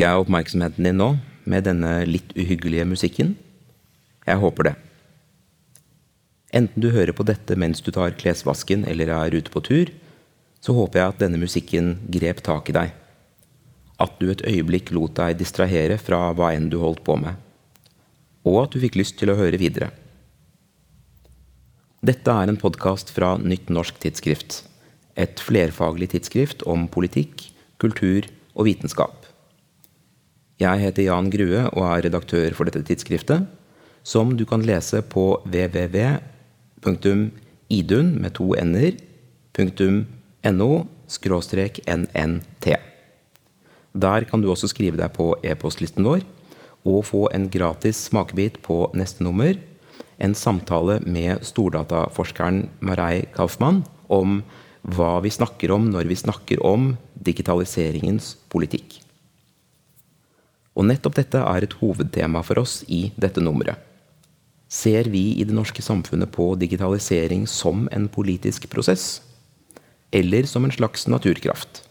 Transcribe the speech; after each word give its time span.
Fikk 0.00 0.06
jeg 0.08 0.20
oppmerksomheten 0.22 0.86
din 0.86 0.96
nå 0.96 1.06
med 1.44 1.66
denne 1.66 1.90
litt 2.08 2.30
uhyggelige 2.32 2.86
musikken? 2.88 3.34
Jeg 4.24 4.40
håper 4.40 4.70
det. 4.70 4.72
Enten 6.56 6.80
du 6.80 6.86
hører 6.94 7.12
på 7.12 7.26
dette 7.28 7.52
mens 7.60 7.84
du 7.84 7.90
tar 7.92 8.16
klesvasken 8.16 8.86
eller 8.88 9.12
er 9.12 9.36
ute 9.36 9.52
på 9.52 9.60
tur, 9.60 9.92
så 10.64 10.72
håper 10.78 11.02
jeg 11.02 11.12
at 11.12 11.20
denne 11.20 11.42
musikken 11.42 11.92
grep 12.16 12.40
tak 12.48 12.72
i 12.72 12.76
deg. 12.78 12.96
At 14.00 14.16
du 14.16 14.30
et 14.32 14.40
øyeblikk 14.40 14.88
lot 14.96 15.20
deg 15.20 15.36
distrahere 15.36 16.00
fra 16.00 16.30
hva 16.32 16.54
enn 16.56 16.72
du 16.72 16.80
holdt 16.80 17.04
på 17.04 17.20
med. 17.20 17.36
Og 18.48 18.62
at 18.64 18.72
du 18.72 18.80
fikk 18.80 18.96
lyst 18.96 19.20
til 19.20 19.34
å 19.34 19.36
høre 19.36 19.60
videre. 19.60 19.92
Dette 22.00 22.40
er 22.40 22.48
en 22.48 22.62
podkast 22.64 23.12
fra 23.12 23.34
Nytt 23.36 23.68
norsk 23.68 24.00
tidsskrift. 24.00 24.62
Et 25.12 25.44
flerfaglig 25.44 26.14
tidsskrift 26.16 26.64
om 26.64 26.88
politikk, 26.88 27.50
kultur 27.76 28.32
og 28.56 28.72
vitenskap. 28.72 29.19
Jeg 30.60 30.76
heter 30.82 31.06
Jan 31.06 31.30
Grue 31.32 31.62
og 31.72 31.84
er 31.86 32.02
redaktør 32.04 32.52
for 32.52 32.68
dette 32.68 32.82
tidsskriftet, 32.84 33.46
som 34.04 34.36
du 34.36 34.44
kan 34.48 34.60
lese 34.60 35.00
på 35.00 35.40
www.idun 35.48 36.20
med 38.20 38.34
to 38.36 38.52
n-er.no 38.60 40.84
nnt. 41.96 42.66
Der 43.90 44.24
kan 44.28 44.40
du 44.40 44.50
også 44.52 44.68
skrive 44.70 44.96
deg 45.00 45.10
på 45.16 45.36
e-postlisten 45.42 46.04
vår 46.04 46.20
og 46.84 47.04
få 47.08 47.28
en 47.32 47.50
gratis 47.52 47.96
smakebit 48.10 48.62
på 48.64 48.90
neste 48.96 49.24
nummer. 49.24 49.54
En 50.20 50.34
samtale 50.36 51.00
med 51.08 51.40
stordataforskeren 51.44 52.68
Marei 52.84 53.24
Kaufmann 53.32 53.84
om 54.12 54.42
hva 54.84 55.20
vi 55.24 55.30
snakker 55.32 55.70
om 55.72 55.90
når 55.92 56.04
vi 56.08 56.16
snakker 56.20 56.60
om 56.64 56.96
digitaliseringens 57.16 58.36
politikk. 58.52 59.09
Og 60.78 60.86
nettopp 60.86 61.16
dette 61.18 61.40
er 61.42 61.66
et 61.66 61.76
hovedtema 61.80 62.42
for 62.46 62.62
oss 62.62 62.80
i 62.88 63.08
dette 63.20 63.42
nummeret. 63.42 63.78
Ser 64.70 65.08
vi 65.10 65.32
i 65.34 65.44
det 65.44 65.54
norske 65.56 65.82
samfunnet 65.82 66.30
på 66.30 66.52
digitalisering 66.60 67.46
som 67.50 67.88
en 67.90 68.06
politisk 68.08 68.68
prosess? 68.70 69.18
Eller 70.14 70.46
som 70.46 70.64
en 70.64 70.74
slags 70.74 71.08
naturkraft? 71.10 71.82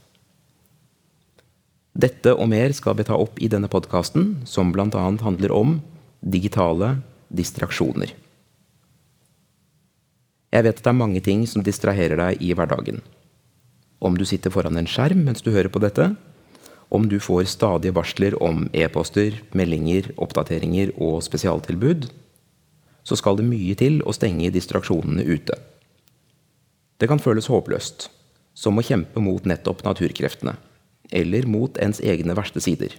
Dette 1.99 2.31
og 2.31 2.47
mer 2.47 2.71
skal 2.75 2.95
vi 2.95 3.03
ta 3.08 3.17
opp 3.19 3.41
i 3.44 3.49
denne 3.52 3.67
podkasten, 3.71 4.38
som 4.47 4.71
bl.a. 4.71 4.88
handler 4.95 5.52
om 5.52 5.80
digitale 6.21 6.95
distraksjoner. 7.27 8.14
Jeg 10.49 10.66
vet 10.66 10.80
at 10.80 10.86
det 10.86 10.91
er 10.91 10.97
mange 10.97 11.21
ting 11.21 11.43
som 11.49 11.66
distraherer 11.66 12.17
deg 12.17 12.39
i 12.41 12.53
hverdagen. 12.55 13.03
Om 13.99 14.16
du 14.16 14.23
sitter 14.25 14.53
foran 14.53 14.80
en 14.80 14.88
skjerm 14.89 15.25
mens 15.27 15.43
du 15.43 15.52
hører 15.52 15.69
på 15.69 15.81
dette, 15.83 16.14
om 16.90 17.06
du 17.09 17.20
får 17.22 17.45
stadige 17.52 17.94
varsler 17.94 18.36
om 18.44 18.66
e-poster, 18.73 19.36
meldinger, 19.54 20.09
oppdateringer 20.18 20.92
og 20.98 21.22
spesialtilbud, 21.26 22.09
så 23.06 23.18
skal 23.18 23.38
det 23.38 23.48
mye 23.48 23.76
til 23.78 24.02
å 24.06 24.14
stenge 24.14 24.52
distraksjonene 24.54 25.26
ute. 25.26 25.58
Det 27.00 27.08
kan 27.10 27.22
føles 27.22 27.48
håpløst, 27.49 28.10
som 28.58 28.78
å 28.78 28.86
kjempe 28.86 29.22
mot 29.23 29.45
nettopp 29.48 29.86
naturkreftene, 29.86 30.58
eller 31.14 31.48
mot 31.49 31.78
ens 31.82 32.02
egne 32.02 32.36
verste 32.38 32.61
sider. 32.61 32.95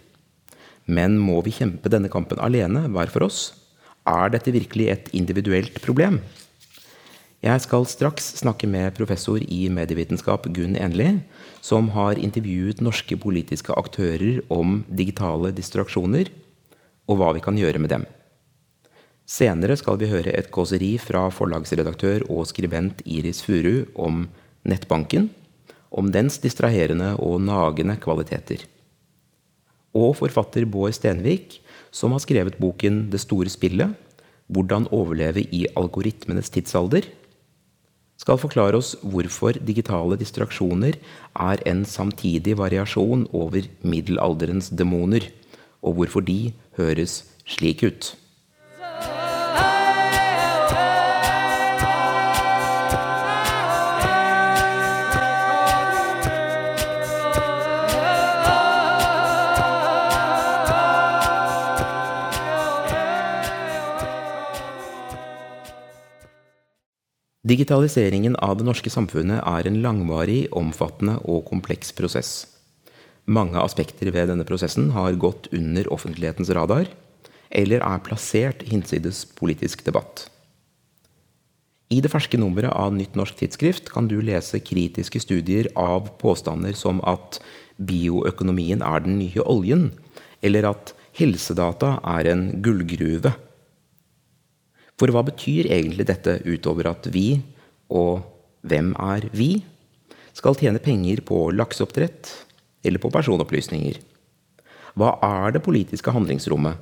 Men 0.86 1.18
må 1.20 1.40
vi 1.46 1.52
kjempe 1.54 1.90
denne 1.92 2.10
kampen 2.10 2.40
alene, 2.42 2.86
hver 2.90 3.10
for 3.12 3.26
oss? 3.26 3.50
Er 4.08 4.32
dette 4.32 4.54
virkelig 4.54 4.88
et 4.90 5.10
individuelt 5.14 5.76
problem? 5.84 6.18
Jeg 7.40 7.62
skal 7.64 7.86
straks 7.88 8.26
snakke 8.42 8.68
med 8.68 8.92
professor 8.98 9.40
i 9.40 9.62
medievitenskap 9.72 10.44
Gunn 10.52 10.74
Enli, 10.76 11.22
som 11.64 11.86
har 11.94 12.18
intervjuet 12.20 12.82
norske 12.84 13.16
politiske 13.16 13.72
aktører 13.72 14.42
om 14.52 14.82
digitale 14.92 15.48
distraksjoner, 15.56 16.28
og 17.08 17.16
hva 17.16 17.30
vi 17.32 17.40
kan 17.40 17.56
gjøre 17.56 17.80
med 17.80 17.94
dem. 17.94 18.04
Senere 19.24 19.78
skal 19.80 19.96
vi 19.96 20.10
høre 20.10 20.34
et 20.36 20.50
kåseri 20.52 20.90
fra 21.00 21.22
forlagsredaktør 21.32 22.26
og 22.28 22.44
skribent 22.50 23.00
Iris 23.08 23.40
Furu 23.46 23.86
om 23.96 24.26
nettbanken, 24.68 25.30
om 25.88 26.10
dens 26.12 26.36
distraherende 26.44 27.14
og 27.24 27.40
nagende 27.46 27.96
kvaliteter. 28.04 28.66
Og 29.96 30.12
forfatter 30.20 30.68
Bård 30.68 30.92
Stenvik, 30.92 31.56
som 31.90 32.12
har 32.12 32.20
skrevet 32.20 32.60
boken 32.60 33.06
Det 33.10 33.22
store 33.24 33.48
spillet 33.48 33.96
hvordan 34.50 34.88
overleve 34.90 35.46
i 35.54 35.64
algoritmenes 35.78 36.50
tidsalder, 36.50 37.06
skal 38.20 38.40
forklare 38.40 38.76
oss 38.76 38.92
hvorfor 39.00 39.56
digitale 39.64 40.18
distraksjoner 40.20 40.98
er 41.40 41.62
en 41.70 41.84
samtidig 41.88 42.58
variasjon 42.60 43.26
over 43.32 43.64
middelalderens 43.80 44.68
demoner, 44.76 45.24
og 45.80 45.96
hvorfor 45.96 46.24
de 46.26 46.52
høres 46.76 47.22
slik 47.48 47.84
ut. 47.86 48.12
Digitaliseringen 67.50 68.36
av 68.38 68.58
det 68.60 68.66
norske 68.68 68.90
samfunnet 68.92 69.40
er 69.42 69.66
en 69.66 69.80
langvarig, 69.82 70.44
omfattende 70.54 71.16
og 71.26 71.48
kompleks 71.48 71.90
prosess. 71.98 72.44
Mange 73.26 73.58
aspekter 73.58 74.12
ved 74.14 74.30
denne 74.30 74.46
prosessen 74.46 74.92
har 74.94 75.16
gått 75.18 75.48
under 75.56 75.88
offentlighetens 75.90 76.52
radar, 76.54 76.86
eller 77.50 77.82
er 77.82 78.04
plassert 78.06 78.62
hinsides 78.70 79.24
politisk 79.40 79.82
debatt. 79.88 80.28
I 81.90 81.98
det 81.98 82.12
ferske 82.12 82.38
nummeret 82.38 82.70
av 82.70 82.94
Nytt 82.94 83.16
norsk 83.18 83.40
tidsskrift 83.40 83.90
kan 83.90 84.06
du 84.06 84.20
lese 84.22 84.62
kritiske 84.62 85.18
studier 85.24 85.72
av 85.74 86.12
påstander 86.22 86.76
som 86.78 87.02
at 87.02 87.40
bioøkonomien 87.82 88.84
er 88.86 89.02
den 89.02 89.18
nye 89.18 89.42
oljen, 89.42 89.88
eller 90.38 90.70
at 90.70 90.94
helsedata 91.18 91.96
er 92.14 92.30
en 92.30 92.50
gullgruve. 92.62 93.34
For 95.00 95.08
hva 95.08 95.22
betyr 95.24 95.70
egentlig 95.72 96.04
dette 96.10 96.42
utover 96.44 96.90
at 96.90 97.06
vi, 97.08 97.40
og 97.88 98.20
hvem 98.68 98.92
er 99.00 99.24
vi, 99.32 99.62
skal 100.36 100.58
tjene 100.60 100.82
penger 100.84 101.22
på 101.24 101.46
lakseoppdrett 101.56 102.28
eller 102.84 103.00
på 103.00 103.08
personopplysninger? 103.14 103.96
Hva 105.00 105.14
er 105.24 105.54
det 105.56 105.62
politiske 105.64 106.12
handlingsrommet, 106.12 106.76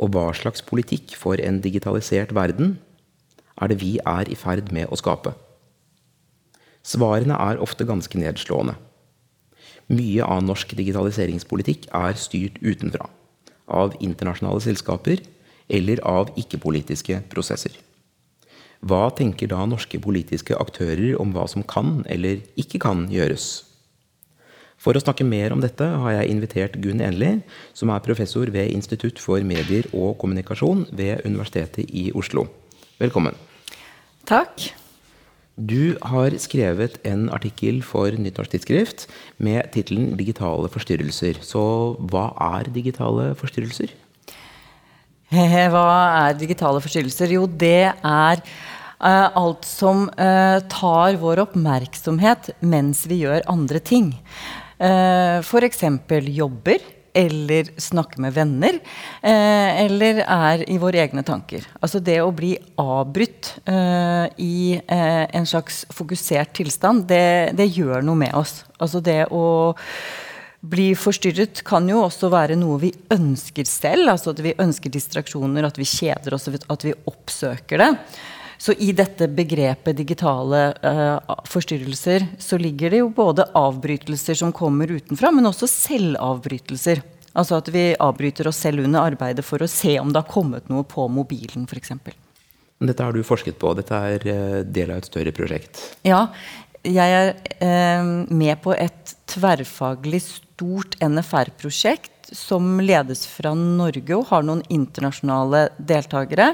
og 0.00 0.14
hva 0.14 0.30
slags 0.32 0.64
politikk 0.64 1.12
for 1.20 1.36
en 1.44 1.58
digitalisert 1.60 2.32
verden 2.32 2.78
er 3.60 3.68
det 3.68 3.76
vi 3.82 3.98
er 4.08 4.30
i 4.32 4.38
ferd 4.40 4.72
med 4.72 4.88
å 4.88 4.96
skape? 4.96 5.34
Svarene 6.80 7.36
er 7.36 7.60
ofte 7.60 7.84
ganske 7.84 8.16
nedslående. 8.16 8.78
Mye 9.92 10.24
av 10.24 10.40
norsk 10.46 10.72
digitaliseringspolitikk 10.78 11.90
er 11.92 12.16
styrt 12.16 12.56
utenfra, 12.64 13.10
av 13.68 13.92
internasjonale 14.00 14.64
selskaper 14.64 15.20
eller 15.70 16.02
av 16.06 16.34
ikke-politiske 16.40 17.22
prosesser. 17.32 17.72
Hva 18.80 19.10
tenker 19.12 19.50
da 19.50 19.66
norske 19.68 20.00
politiske 20.00 20.56
aktører 20.56 21.18
om 21.20 21.34
hva 21.34 21.44
som 21.50 21.62
kan 21.62 22.00
eller 22.08 22.40
ikke 22.60 22.80
kan 22.80 23.04
gjøres? 23.12 23.66
For 24.80 24.96
å 24.96 25.02
snakke 25.02 25.26
mer 25.28 25.52
om 25.52 25.60
dette 25.60 25.84
har 25.84 26.14
jeg 26.16 26.32
invitert 26.32 26.78
Gunn 26.80 27.02
Enli, 27.04 27.34
som 27.76 27.92
er 27.92 28.00
professor 28.00 28.48
ved 28.48 28.72
Institutt 28.72 29.20
for 29.20 29.44
medier 29.44 29.84
og 29.92 30.16
kommunikasjon 30.22 30.86
ved 30.96 31.26
Universitetet 31.28 31.92
i 31.92 32.08
Oslo. 32.16 32.46
Velkommen. 33.00 33.36
Takk. 34.24 34.70
Du 35.60 35.98
har 36.00 36.32
skrevet 36.40 36.96
en 37.04 37.28
artikkel 37.28 37.82
for 37.84 38.16
Nyttårstidsskrift 38.16 39.04
med 39.36 39.68
tittelen 39.74 40.16
'Digitale 40.16 40.72
forstyrrelser'. 40.72 41.42
Så 41.44 41.64
hva 42.00 42.30
er 42.56 42.72
digitale 42.72 43.34
forstyrrelser? 43.36 43.92
Hva 45.30 45.86
er 46.26 46.38
digitale 46.38 46.82
forstyrrelser? 46.82 47.34
Jo, 47.36 47.46
det 47.46 47.92
er 47.94 48.40
uh, 48.42 49.28
alt 49.38 49.66
som 49.68 50.08
uh, 50.18 50.58
tar 50.72 51.18
vår 51.22 51.44
oppmerksomhet 51.46 52.50
mens 52.60 53.04
vi 53.06 53.22
gjør 53.24 53.46
andre 53.50 53.78
ting. 53.78 54.10
Uh, 54.80 55.38
F.eks. 55.44 55.84
jobber 56.34 56.82
eller 57.16 57.70
snakke 57.80 58.20
med 58.22 58.34
venner, 58.34 58.78
eh, 59.22 59.82
eller 59.84 60.22
er 60.24 60.64
i 60.70 60.78
våre 60.80 61.02
egne 61.02 61.24
tanker. 61.26 61.66
Altså 61.80 62.00
det 62.02 62.20
å 62.22 62.30
bli 62.34 62.54
avbrutt 62.80 63.52
eh, 63.64 64.26
i 64.42 64.78
eh, 64.78 65.24
en 65.26 65.48
slags 65.48 65.84
fokusert 65.94 66.54
tilstand, 66.60 67.06
det, 67.10 67.56
det, 67.58 67.70
gjør 67.74 68.04
noe 68.06 68.18
med 68.26 68.34
oss. 68.36 68.60
Altså 68.78 69.02
det 69.04 69.24
å 69.30 69.74
bli 70.60 70.90
forstyrret 70.98 71.62
kan 71.64 71.88
jo 71.88 72.02
også 72.04 72.28
være 72.32 72.58
noe 72.60 72.80
vi 72.82 72.90
ønsker 73.12 73.68
selv. 73.68 74.10
altså 74.12 74.34
At 74.34 74.42
vi 74.44 74.56
ønsker 74.60 74.92
distraksjoner, 74.92 75.64
at 75.66 75.80
vi 75.80 75.88
kjeder 75.88 76.36
oss, 76.36 76.48
at 76.48 76.84
vi 76.84 76.94
oppsøker 77.08 77.80
det. 77.80 77.90
Så 78.60 78.74
i 78.76 78.90
dette 78.92 79.24
begrepet 79.32 79.96
digitale 79.96 80.66
uh, 80.84 81.36
forstyrrelser 81.48 82.26
så 82.38 82.58
ligger 82.60 82.92
det 82.92 83.00
jo 83.00 83.08
både 83.16 83.46
avbrytelser 83.56 84.36
som 84.36 84.52
kommer 84.52 84.90
utenfra, 84.92 85.30
men 85.32 85.48
også 85.48 85.68
selvavbrytelser. 85.70 87.00
Altså 87.40 87.56
at 87.56 87.70
vi 87.72 87.86
avbryter 87.96 88.50
oss 88.50 88.60
selv 88.60 88.84
under 88.84 89.06
arbeidet 89.06 89.46
for 89.46 89.64
å 89.64 89.70
se 89.70 89.94
om 90.02 90.10
det 90.12 90.20
har 90.20 90.28
kommet 90.28 90.68
noe 90.68 90.84
på 90.84 91.06
mobilen 91.08 91.64
f.eks. 91.70 91.94
Dette 92.80 93.06
har 93.06 93.16
du 93.16 93.22
forsket 93.24 93.56
på. 93.60 93.72
Dette 93.78 93.96
er 93.96 94.28
eh, 94.28 94.60
del 94.64 94.92
av 94.92 95.00
et 95.00 95.08
større 95.08 95.32
prosjekt. 95.36 95.80
Ja. 96.04 96.26
Jeg 96.84 97.16
er 97.16 97.34
eh, 97.60 98.12
med 98.28 98.60
på 98.64 98.72
et 98.76 99.14
tverrfaglig 99.28 100.22
stort 100.60 100.98
NFR-prosjekt 101.00 102.34
som 102.36 102.80
ledes 102.84 103.24
fra 103.26 103.54
Norge 103.56 104.12
og 104.12 104.28
har 104.28 104.44
noen 104.44 104.60
internasjonale 104.68 105.70
deltakere. 105.78 106.52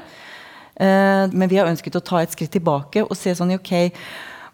Eh, 0.79 1.27
men 1.33 1.51
vi 1.51 1.59
har 1.59 1.67
ønsket 1.67 1.99
å 1.99 2.05
ta 2.05 2.23
et 2.23 2.31
skritt 2.31 2.55
tilbake 2.55 3.03
og 3.03 3.17
se 3.19 3.35
sånn 3.35 3.57
ok, 3.57 3.75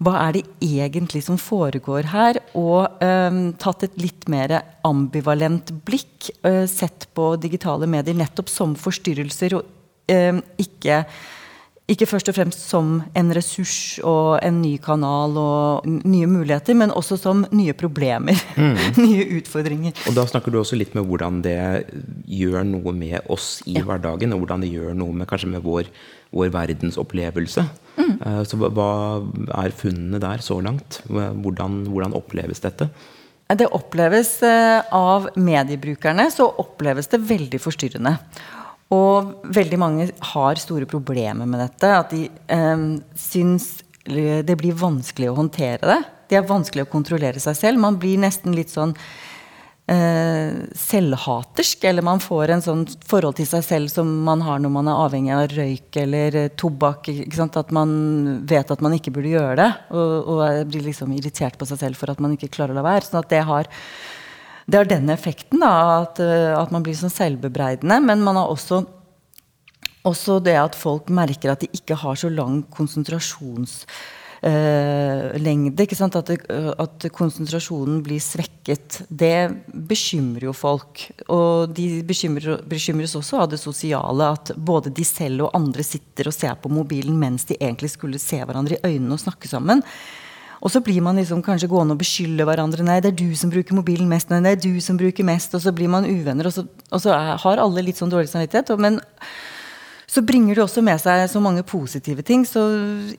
hva 0.03 0.17
er 0.25 0.39
det 0.39 0.43
egentlig 0.65 1.23
som 1.27 1.37
foregår 1.39 2.09
her? 2.11 2.41
Og 2.59 3.05
um, 3.05 3.53
tatt 3.61 3.85
et 3.87 4.01
litt 4.01 4.27
mer 4.33 4.57
ambivalent 4.89 5.71
blikk. 5.87 6.33
Uh, 6.43 6.65
sett 6.67 7.07
på 7.15 7.29
digitale 7.39 7.87
medier 7.87 8.17
nettopp 8.19 8.51
som 8.51 8.75
forstyrrelser, 8.75 9.55
og 9.61 10.11
um, 10.11 10.41
ikke, 10.59 11.05
ikke 11.91 12.07
først 12.07 12.31
og 12.31 12.37
fremst 12.37 12.63
som 12.71 12.93
en 13.19 13.33
ressurs 13.35 13.99
og 14.07 14.39
en 14.45 14.61
ny 14.63 14.77
kanal 14.83 15.35
og 15.39 15.89
nye 15.89 16.29
muligheter, 16.31 16.77
men 16.79 16.95
også 16.95 17.19
som 17.21 17.47
nye 17.51 17.75
problemer. 17.77 18.39
Mm. 18.63 18.77
nye 19.01 19.25
utfordringer. 19.41 19.97
Og 20.07 20.15
Da 20.15 20.23
snakker 20.29 20.53
du 20.53 20.59
også 20.61 20.77
litt 20.77 20.93
med 20.95 21.07
hvordan 21.09 21.41
det 21.43 21.57
gjør 22.31 22.63
noe 22.69 22.93
med 22.95 23.27
oss 23.33 23.63
i 23.67 23.75
ja. 23.79 23.83
hverdagen, 23.87 24.33
og 24.35 24.43
hvordan 24.43 24.63
det 24.63 24.71
gjør 24.71 24.95
noe 24.95 25.17
med, 25.17 25.27
kanskje 25.27 25.51
med 25.51 25.65
vår, 25.65 25.89
vår 26.31 26.53
verdensopplevelse. 26.55 27.65
Mm. 27.97 28.13
Eh, 28.21 28.43
så 28.47 28.61
hva 28.61 28.93
er 29.65 29.75
funnene 29.75 30.21
der 30.23 30.45
så 30.45 30.61
langt? 30.63 31.01
Hvordan, 31.09 31.83
hvordan 31.91 32.15
oppleves 32.19 32.63
dette? 32.63 32.91
Det 33.53 33.69
oppleves 33.75 34.37
eh, 34.47 34.81
av 34.95 35.33
mediebrukerne 35.37 36.29
så 36.33 36.47
oppleves 36.63 37.11
det 37.13 37.21
veldig 37.29 37.61
forstyrrende. 37.61 38.15
Og 38.93 39.49
veldig 39.55 39.79
mange 39.81 40.09
har 40.35 40.61
store 40.61 40.89
problemer 40.91 41.49
med 41.49 41.63
dette. 41.63 41.93
At 41.97 42.13
de 42.13 42.27
eh, 42.29 42.87
syns 43.19 43.75
det 44.03 44.57
blir 44.59 44.75
vanskelig 44.75 45.31
å 45.31 45.37
håndtere 45.39 45.87
det. 45.87 46.01
Det 46.31 46.39
er 46.41 46.49
vanskelig 46.49 46.87
å 46.87 46.91
kontrollere 46.91 47.41
seg 47.43 47.59
selv. 47.59 47.83
Man 47.83 48.01
blir 48.03 48.19
nesten 48.21 48.55
litt 48.57 48.73
sånn 48.73 48.95
eh, 49.87 50.65
selvhatersk. 50.79 51.85
Eller 51.89 52.05
man 52.05 52.23
får 52.23 52.55
en 52.55 52.65
sånn 52.65 52.87
forhold 53.09 53.39
til 53.39 53.49
seg 53.49 53.65
selv 53.67 53.93
som 53.93 54.11
man 54.27 54.43
har 54.45 54.63
når 54.63 54.75
man 54.75 54.91
er 54.91 55.03
avhengig 55.07 55.35
av 55.37 55.45
røyk 55.53 56.01
eller 56.03 56.41
eh, 56.41 56.51
tobakk. 56.59 57.13
At 57.47 57.75
man 57.75 57.93
vet 58.49 58.75
at 58.75 58.83
man 58.85 58.97
ikke 58.99 59.15
burde 59.15 59.35
gjøre 59.37 59.59
det. 59.63 59.71
Og, 59.95 60.33
og 60.35 60.73
blir 60.73 60.89
liksom 60.91 61.15
irritert 61.17 61.61
på 61.61 61.69
seg 61.71 61.85
selv 61.85 62.01
for 62.01 62.13
at 62.13 62.23
man 62.23 62.35
ikke 62.37 62.53
klarer 62.53 62.75
å 62.75 62.81
la 62.81 62.89
være. 62.91 63.07
sånn 63.09 63.23
at 63.23 63.31
det 63.33 63.45
har 63.49 63.71
det 64.67 64.79
har 64.79 64.89
den 64.91 65.11
effekten, 65.11 65.63
da, 65.63 66.03
at, 66.03 66.21
eh, 66.23 66.53
at 66.57 66.71
man 66.75 66.85
blir 66.87 66.97
sånn 66.99 67.13
selvbebreidende. 67.13 68.01
Men 68.05 68.23
man 68.25 68.39
har 68.41 68.51
også 68.53 68.85
også 70.09 70.41
det 70.43 70.57
at 70.59 70.79
folk 70.79 71.11
merker 71.15 71.53
at 71.53 71.63
de 71.63 71.71
ikke 71.77 71.99
har 71.99 72.19
så 72.19 72.31
lang 72.33 72.63
konsentrasjonslengde. 72.75 74.11
lengde. 75.39 75.85
At, 76.03 76.31
at, 76.83 77.05
konsentrasjonen 77.15 78.01
blir 78.03 78.19
svekket. 78.19 79.05
Det 79.07 79.53
bekymrer 79.71 80.49
jo 80.49 80.55
folk. 80.57 81.05
Og 81.31 81.71
de 81.77 82.03
bekymrer, 82.03 82.65
bekymres 82.67 83.15
også 83.15 83.45
av 83.45 83.53
det 83.53 83.61
sosiale. 83.63 84.33
At 84.35 84.51
både 84.57 84.91
de 84.91 85.07
selv 85.07 85.47
og 85.47 85.55
andre 85.55 85.87
sitter 85.87 86.27
og 86.27 86.35
ser 86.35 86.59
på 86.59 86.73
mobilen 86.75 87.15
mens 87.21 87.47
de 87.47 87.55
egentlig 87.61 87.93
skulle 87.95 88.19
se 88.19 88.43
hverandre 88.43 88.81
i 88.81 88.95
øynene 88.95 89.15
og 89.15 89.23
snakke 89.23 89.47
sammen. 89.47 89.85
Og 90.63 90.71
så 90.71 90.81
blir 90.85 91.03
man 91.03 91.19
liksom 91.19 91.43
kanskje 91.43 91.69
gående 91.71 91.97
og 91.97 92.03
beskylde 92.03 92.47
hverandre. 92.47 92.85
'Nei, 92.87 93.01
det 93.03 93.13
er 93.13 93.19
du 93.19 93.35
som 93.35 93.51
bruker 93.51 93.75
mobilen 93.75 94.09
mest.' 94.09 94.31
'Nei, 94.31 94.43
det 94.47 94.53
er 94.53 94.63
du 94.63 94.81
som 94.81 94.97
bruker 94.97 95.27
mest.' 95.27 95.55
Og 95.59 95.63
så 95.65 95.73
blir 95.75 95.91
man 95.91 96.07
uvenner, 96.07 96.47
og 96.47 96.55
så, 96.55 96.67
og 96.91 97.03
så 97.03 97.11
er, 97.17 97.35
har 97.43 97.59
alle 97.59 97.83
litt 97.83 97.99
sånn 97.99 98.13
dårlig 98.13 98.31
samvittighet. 98.31 98.71
Og, 98.71 98.79
men 98.79 99.01
så 100.07 100.23
bringer 100.23 100.55
det 100.55 100.65
også 100.67 100.83
med 100.85 101.01
seg 101.01 101.25
så 101.33 101.41
mange 101.41 101.65
positive 101.67 102.23
ting, 102.23 102.45
så 102.47 102.63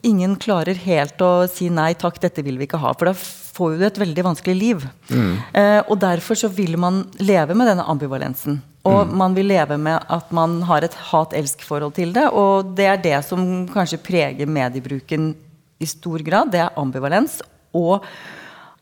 ingen 0.05 0.35
klarer 0.37 0.77
helt 0.77 1.21
å 1.25 1.47
si 1.49 1.71
nei 1.73 1.93
takk, 1.97 2.19
dette 2.21 2.43
vil 2.45 2.59
vi 2.59 2.67
ikke 2.67 2.79
ha. 2.79 2.93
For 2.93 3.09
da 3.09 3.15
får 3.17 3.77
du 3.79 3.85
et 3.87 3.97
veldig 4.03 4.25
vanskelig 4.29 4.55
liv. 4.55 4.85
Mm. 5.09 5.31
Eh, 5.57 5.79
og 5.87 5.97
derfor 6.01 6.37
så 6.37 6.51
vil 6.53 6.77
man 6.77 7.03
leve 7.17 7.57
med 7.57 7.71
denne 7.71 7.87
ambivalensen. 7.89 8.61
Og 8.85 9.07
mm. 9.07 9.15
man 9.19 9.35
vil 9.35 9.49
leve 9.49 9.77
med 9.81 10.05
at 10.11 10.31
man 10.35 10.61
har 10.69 10.85
et 10.85 10.95
hat-elsk-forhold 11.09 11.95
til 11.97 12.13
det. 12.13 12.27
Og 12.29 12.75
det 12.77 12.87
er 12.91 13.01
det 13.01 13.17
som 13.25 13.65
kanskje 13.73 14.01
preger 14.03 14.49
mediebruken 14.49 15.33
i 15.79 15.89
stor 15.89 16.23
grad. 16.25 16.53
Det 16.53 16.61
er 16.63 16.79
ambivalens. 16.79 17.41
Og 17.77 18.03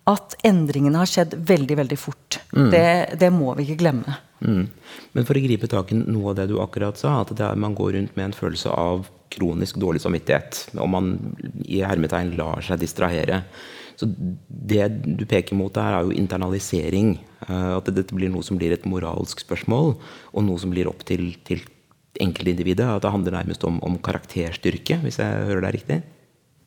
at 0.10 0.36
endringene 0.48 1.00
har 1.02 1.10
skjedd 1.10 1.36
veldig, 1.48 1.78
veldig 1.84 1.98
fort. 2.00 2.40
Mm. 2.56 2.70
Det, 2.74 2.86
det 3.22 3.30
må 3.34 3.54
vi 3.58 3.68
ikke 3.68 3.82
glemme. 3.84 4.18
Mm. 4.42 4.64
Men 5.14 5.28
for 5.28 5.38
å 5.38 5.44
gripe 5.44 5.70
tak 5.70 5.94
i 5.94 6.00
noe 6.00 6.32
av 6.32 6.40
det 6.40 6.48
du 6.50 6.58
akkurat 6.62 6.98
sa, 6.98 7.20
at 7.22 7.34
er, 7.38 7.60
man 7.60 7.76
går 7.78 7.94
rundt 7.98 8.16
med 8.18 8.30
en 8.30 8.38
følelse 8.38 8.72
av 8.74 9.06
kronisk 9.32 9.78
dårlig 9.80 10.02
samvittighet, 10.04 10.66
og 10.76 10.90
man 10.92 11.14
i 11.64 11.84
hermetegn 11.86 12.34
lar 12.40 12.64
seg 12.66 12.82
distrahere. 12.82 13.44
Så 14.00 14.10
det 14.48 14.88
du 15.06 15.28
peker 15.30 15.56
mot 15.56 15.72
der, 15.76 16.00
er 16.00 16.08
jo 16.08 16.16
internalisering. 16.18 17.14
Uh, 17.46 17.78
at 17.78 17.92
dette 17.94 18.18
blir 18.18 18.32
noe 18.34 18.44
som 18.46 18.58
blir 18.60 18.74
et 18.74 18.88
moralsk 18.90 19.44
spørsmål, 19.46 19.94
og 20.34 20.48
noe 20.48 20.62
som 20.62 20.74
blir 20.74 20.90
opp 20.90 21.06
til, 21.08 21.30
til 21.48 21.62
enkeltindividet. 22.22 22.88
At 22.88 23.06
det 23.06 23.14
handler 23.14 23.38
nærmest 23.38 23.64
om, 23.70 23.78
om 23.86 24.02
karakterstyrke, 24.02 25.00
hvis 25.06 25.22
jeg 25.22 25.46
hører 25.52 25.68
deg 25.68 25.78
riktig? 25.78 26.02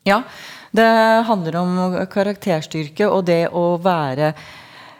Ja, 0.05 0.21
det 0.75 0.85
handler 1.27 1.57
om 1.61 1.97
karakterstyrke 2.11 3.07
og 3.09 3.25
det 3.29 3.45
å 3.49 3.73
være 3.81 4.33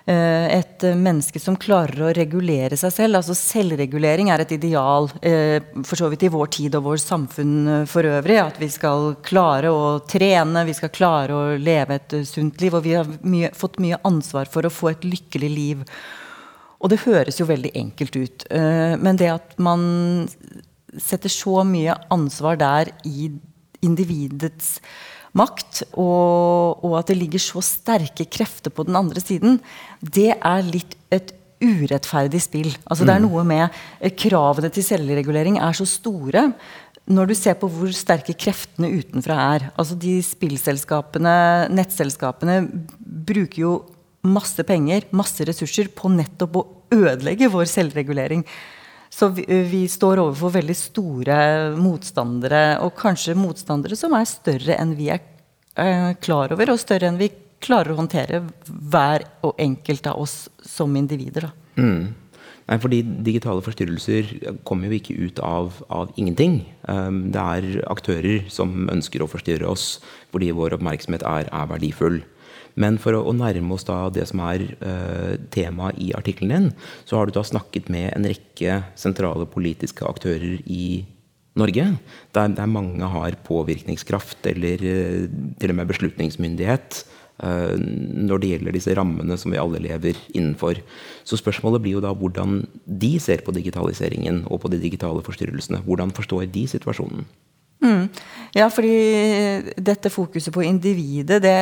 Eh, 0.05 0.59
et 0.59 0.83
menneske 0.93 1.39
som 1.41 1.55
klarer 1.57 2.03
å 2.05 2.11
regulere 2.13 2.77
seg 2.77 2.91
selv. 2.93 3.17
altså 3.17 3.33
Selvregulering 3.33 4.29
er 4.29 4.43
et 4.43 4.51
ideal 4.53 5.07
eh, 5.25 5.57
for 5.81 5.97
så 5.97 6.11
vidt 6.11 6.27
i 6.27 6.29
vår 6.29 6.51
tid 6.53 6.77
og 6.77 6.85
vår 6.91 6.99
samfunn 7.01 7.55
eh, 7.67 7.85
for 7.89 8.05
øvrig. 8.05 8.37
At 8.37 8.59
vi 8.61 8.69
skal 8.69 9.15
klare 9.25 9.71
å 9.73 9.95
trene, 10.05 10.65
vi 10.67 10.75
skal 10.77 10.93
klare 10.93 11.33
å 11.33 11.55
leve 11.57 11.97
et 11.97 12.17
sunt 12.29 12.61
liv. 12.61 12.77
Og 12.77 12.85
vi 12.85 12.93
har 12.99 13.09
mye, 13.25 13.49
fått 13.57 13.81
mye 13.81 13.97
ansvar 14.05 14.51
for 14.51 14.67
å 14.67 14.73
få 14.73 14.93
et 14.93 15.07
lykkelig 15.09 15.49
liv. 15.49 15.81
Og 16.85 16.93
det 16.93 17.01
høres 17.07 17.41
jo 17.41 17.49
veldig 17.49 17.71
enkelt 17.73 18.15
ut. 18.19 18.45
Men 19.01 19.17
det 19.17 19.31
at 19.31 19.55
man 19.57 20.27
setter 21.01 21.31
så 21.33 21.63
mye 21.65 21.95
ansvar 22.13 22.59
der 22.61 22.91
i 23.09 23.31
individets 23.85 24.79
makt, 25.35 25.83
og, 25.99 26.83
og, 26.85 26.93
at 27.01 27.11
det 27.11 27.17
ligger 27.19 27.43
så 27.43 27.63
sterke 27.65 28.27
krefter 28.31 28.71
på 28.71 28.85
den 28.87 28.95
andre 28.97 29.23
siden, 29.23 29.59
det 29.99 30.31
er 30.35 30.67
litt 30.67 30.95
et 31.13 31.33
urettferdig 31.63 32.41
spill. 32.43 32.71
Altså, 32.85 33.05
Det 33.07 33.15
er 33.15 33.21
mm. 33.23 33.27
noe 33.29 33.43
med 33.47 33.63
eh, 33.99 34.13
Kravene 34.15 34.71
til 34.73 34.85
selvregulering 34.85 35.59
er 35.63 35.75
så 35.75 35.87
store. 35.87 36.49
Når 37.05 37.29
du 37.29 37.35
ser 37.37 37.57
på 37.59 37.69
hvor 37.71 37.91
sterke 37.95 38.35
kreftene 38.37 38.89
utenfra 38.97 39.37
er 39.55 39.67
altså 39.75 39.97
De 39.99 40.17
spillselskapene, 40.25 41.35
nettselskapene, 41.73 42.63
bruker 42.99 43.61
jo 43.61 43.73
masse 44.25 44.63
penger, 44.65 45.05
masse 45.13 45.45
ressurser, 45.45 45.91
på 45.93 46.09
nettopp 46.09 46.57
å 46.57 46.65
ødelegge 46.95 47.51
vår 47.53 47.67
selvregulering. 47.69 48.41
Så 49.15 49.29
vi, 49.31 49.45
vi, 49.47 49.85
står 49.87 50.19
overfor 50.19 50.51
veldig 50.57 50.75
store 50.75 51.37
motstandere, 51.79 52.81
og 52.83 52.97
kanskje 52.99 53.37
motstandere 53.39 53.95
som 53.95 54.15
er 54.17 54.27
større 54.27 54.75
enn 54.75 54.91
vi 54.97 55.07
er 55.13 55.23
eh, 55.79 56.11
klar 56.19 56.51
over, 56.51 56.73
og 56.73 56.81
større 56.81 57.07
enn 57.07 57.21
vi 57.21 57.31
klarer 57.63 57.93
å 57.93 58.01
håndtere 58.01 58.43
hver 58.67 59.23
og 59.47 59.55
enkelt 59.61 60.11
av 60.11 60.19
oss 60.25 60.35
som 60.67 60.91
individer. 60.99 61.47
Mm. 61.79 62.11
Nei, 62.65 62.77
fordi 62.81 62.99
digitale 63.23 63.61
forstyrrelser 63.61 64.31
kommer 64.65 64.89
jo 64.89 64.97
ikke 64.97 65.15
ut 65.21 65.39
av, 65.45 65.79
av 65.93 66.11
ingenting. 66.17 66.63
Um, 66.89 67.27
det 67.33 67.41
er 67.41 67.83
aktører 67.93 68.47
som 68.51 68.87
ønsker 68.91 69.21
å 69.21 69.29
forstyrre 69.29 69.69
oss 69.69 69.99
fordi 70.33 70.49
vår 70.57 70.75
oppmerksomhet 70.79 71.23
er, 71.29 71.51
er 71.53 71.69
verdifull. 71.69 72.23
Men 72.75 72.99
for 73.01 73.15
å, 73.15 73.23
å, 73.29 73.33
nærme 73.35 73.75
oss 73.75 73.87
det 74.15 74.27
som 74.29 74.41
er 74.45 74.67
eh, 74.75 75.33
temaet 75.53 75.99
i 76.01 76.11
artikkelen 76.17 76.53
din, 76.53 76.71
så 77.07 77.19
har 77.19 77.27
du 77.27 77.35
da 77.35 77.43
snakket 77.45 77.89
med 77.93 78.11
en 78.13 78.27
rekke 78.27 78.81
sentrale 78.99 79.47
politiske 79.49 80.05
aktører 80.07 80.59
i 80.65 81.05
Norge, 81.55 81.85
der, 82.35 82.49
der 82.51 82.67
mange 82.67 83.07
har 83.07 83.37
påvirkningskraft 83.47 84.43
eller 84.51 84.81
uh, 84.83 85.27
til 85.61 85.71
og 85.71 85.77
med 85.79 85.87
beslutningsmyndighet 85.87 86.97
eh, 87.39 87.75
når 87.79 88.41
det 88.41 88.49
gjelder 88.49 88.75
disse 88.75 88.95
rammene 88.97 89.37
som 89.39 89.55
vi 89.55 89.61
alle 89.61 89.79
lever 89.79 90.19
innenfor. 90.35 90.81
Så 91.23 91.39
spørsmålet 91.39 91.85
blir 91.85 91.95
jo 91.95 92.03
da 92.03 92.11
hvordan 92.11 92.65
de 92.83 93.13
ser 93.23 93.45
på 93.45 93.55
digitaliseringen 93.55 94.43
og 94.49 94.65
på 94.65 94.73
de 94.73 94.81
digitale 94.83 95.23
forstyrrelsene. 95.23 95.79
Hvordan 95.87 96.11
forstår 96.17 96.49
de 96.51 96.67
situasjonen? 96.75 97.23
Mm. 97.83 98.07
Ja, 98.55 98.69
fordi 98.71 99.73
dette 99.83 100.09
fokuset 100.09 100.53
på 100.55 100.63
individet, 100.63 101.41
det 101.43 101.55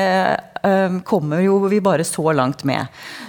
uh, 0.62 1.00
kommer 1.08 1.42
jo 1.42 1.58
vi 1.72 1.82
bare 1.84 2.06
så 2.06 2.32
langt 2.36 2.62
med. 2.70 2.86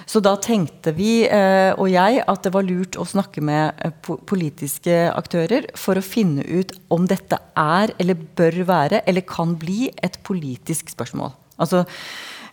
Så 0.07 0.21
da 0.23 0.35
tenkte 0.37 0.93
vi, 0.97 1.25
uh, 1.25 1.73
og 1.81 1.89
jeg, 1.91 2.21
at 2.29 2.45
det 2.45 2.53
var 2.55 2.67
lurt 2.67 2.99
å 3.01 3.09
snakke 3.09 3.41
med 3.45 3.89
politiske 4.29 5.09
aktører 5.15 5.71
for 5.81 5.97
å 5.97 6.05
finne 6.05 6.45
ut 6.45 6.77
om 6.93 7.09
dette 7.09 7.41
er, 7.57 7.95
eller 7.99 8.29
bør 8.37 8.61
være, 8.69 9.03
eller 9.09 9.27
kan 9.27 9.57
bli 9.59 9.89
et 10.05 10.21
politisk 10.27 10.93
spørsmål. 10.95 11.33
Altså, 11.57 11.87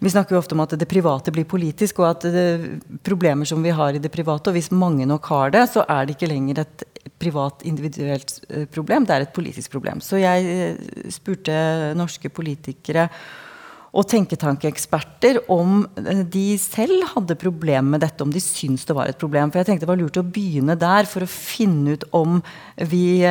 Vi 0.01 0.09
snakker 0.09 0.33
jo 0.33 0.39
ofte 0.41 0.55
om 0.55 0.63
at 0.63 0.71
det 0.81 0.88
private 0.89 1.29
blir 1.29 1.45
politisk, 1.45 2.00
og 2.01 2.07
at 2.07 2.23
det, 2.33 2.45
problemer 3.05 3.45
som 3.45 3.61
vi 3.61 3.69
har 3.69 3.93
i 3.93 4.00
det 4.01 4.09
private, 4.09 4.50
og 4.50 4.57
hvis 4.57 4.71
mange 4.73 5.05
nok 5.05 5.27
har 5.29 5.51
det, 5.53 5.67
så 5.69 5.83
er 5.85 6.07
det 6.07 6.15
ikke 6.15 6.31
lenger 6.31 6.63
et 6.63 6.83
privat, 7.21 7.61
individuelt 7.67 8.39
eh, 8.49 8.65
problem, 8.71 9.05
det 9.05 9.15
er 9.15 9.27
et 9.27 9.35
politisk 9.35 9.73
problem. 9.75 10.01
Så 10.03 10.19
jeg 10.21 10.49
eh, 10.49 11.07
spurte 11.13 11.53
norske 11.97 12.31
politikere 12.33 13.07
og 13.91 14.07
tenketankeeksperter 14.07 15.41
om 15.51 15.81
eh, 15.99 16.23
de 16.33 16.45
selv 16.61 17.05
hadde 17.13 17.37
problemer 17.39 17.97
med 17.97 18.03
dette, 18.05 18.23
om 18.23 18.33
de 18.33 18.41
syntes 18.43 18.87
det 18.89 18.97
var 18.97 19.11
et 19.11 19.19
problem. 19.21 19.51
For 19.51 19.61
jeg 19.61 19.69
tenkte 19.71 19.85
det 19.85 19.91
var 19.93 20.01
lurt 20.01 20.21
å 20.21 20.25
begynne 20.25 20.77
der 20.79 21.09
for 21.09 21.25
å 21.25 21.31
finne 21.31 21.97
ut 21.97 22.07
om 22.17 22.39
vi 22.91 23.21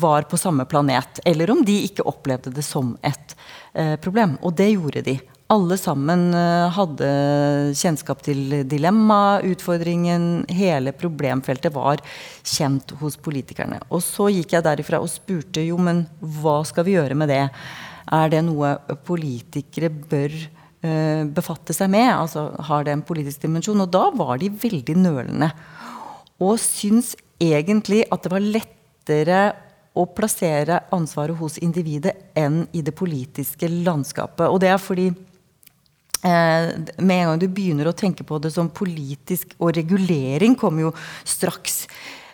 var 0.00 0.26
på 0.30 0.40
samme 0.40 0.66
planet. 0.68 1.22
Eller 1.28 1.52
om 1.52 1.62
de 1.66 1.82
ikke 1.86 2.08
opplevde 2.08 2.52
det 2.54 2.64
som 2.66 2.96
et 3.06 3.36
problem. 4.02 4.38
Og 4.42 4.56
det 4.58 4.72
gjorde 4.72 5.04
de. 5.06 5.20
Alle 5.50 5.74
sammen 5.80 6.28
hadde 6.70 7.06
kjennskap 7.74 8.20
til 8.22 8.60
dilemma, 8.70 9.40
utfordringen. 9.42 10.44
Hele 10.46 10.92
problemfeltet 10.94 11.74
var 11.74 11.98
kjent 12.46 12.94
hos 13.00 13.16
politikerne. 13.18 13.80
Og 13.90 13.98
så 14.06 14.28
gikk 14.30 14.54
jeg 14.54 14.66
derifra 14.68 15.00
og 15.02 15.10
spurte 15.10 15.64
jo, 15.66 15.74
men 15.82 16.04
hva 16.20 16.60
skal 16.68 16.86
vi 16.86 16.94
gjøre 16.94 17.18
med 17.18 17.32
det? 17.34 17.42
Er 18.10 18.30
det 18.30 18.44
noe 18.46 18.76
politikere 19.06 19.90
bør 19.90 20.34
uh, 20.34 21.26
befatte 21.30 21.74
seg 21.76 21.90
med? 21.92 22.08
Altså, 22.12 22.46
har 22.70 22.86
det 22.86 22.94
en 22.94 23.06
politisk 23.06 23.42
dimensjon? 23.42 23.82
Og 23.82 23.90
da 23.90 24.08
var 24.14 24.38
de 24.38 24.52
veldig 24.54 24.96
nølende. 24.98 25.50
Og 26.38 26.58
syns 26.62 27.16
egentlig 27.42 28.04
at 28.10 28.22
det 28.22 28.32
var 28.32 28.46
lettere 28.58 29.40
å 29.98 30.06
plassere 30.14 30.84
ansvaret 30.94 31.38
hos 31.40 31.58
individet 31.58 32.14
enn 32.38 32.62
i 32.76 32.82
det 32.86 32.94
politiske 32.96 33.68
landskapet. 33.70 34.46
Og 34.46 34.60
det 34.62 34.70
er 34.70 34.78
fordi 34.82 35.08
eh, 35.10 35.29
med 36.22 37.16
en 37.16 37.30
gang 37.30 37.40
du 37.40 37.48
begynner 37.48 37.88
å 37.88 37.96
tenke 37.96 38.26
på 38.28 38.38
det 38.42 38.52
som 38.54 38.68
politisk, 38.72 39.54
og 39.58 39.72
regulering 39.78 40.56
kommer 40.58 40.88
jo 40.88 40.92
straks 41.24 41.86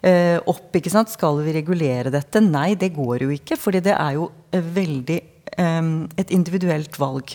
eh, 0.03 0.37
opp. 0.43 0.75
ikke 0.75 0.93
sant? 0.93 1.13
Skal 1.15 1.41
vi 1.47 1.55
regulere 1.55 2.13
dette? 2.15 2.43
Nei, 2.43 2.75
det 2.75 2.95
går 2.97 3.27
jo 3.27 3.33
ikke. 3.37 3.59
fordi 3.61 3.85
det 3.87 3.95
er 3.95 4.19
jo 4.19 4.31
veldig 4.53 5.23
et 5.57 6.33
individuelt 6.35 6.99
valg. 7.01 7.33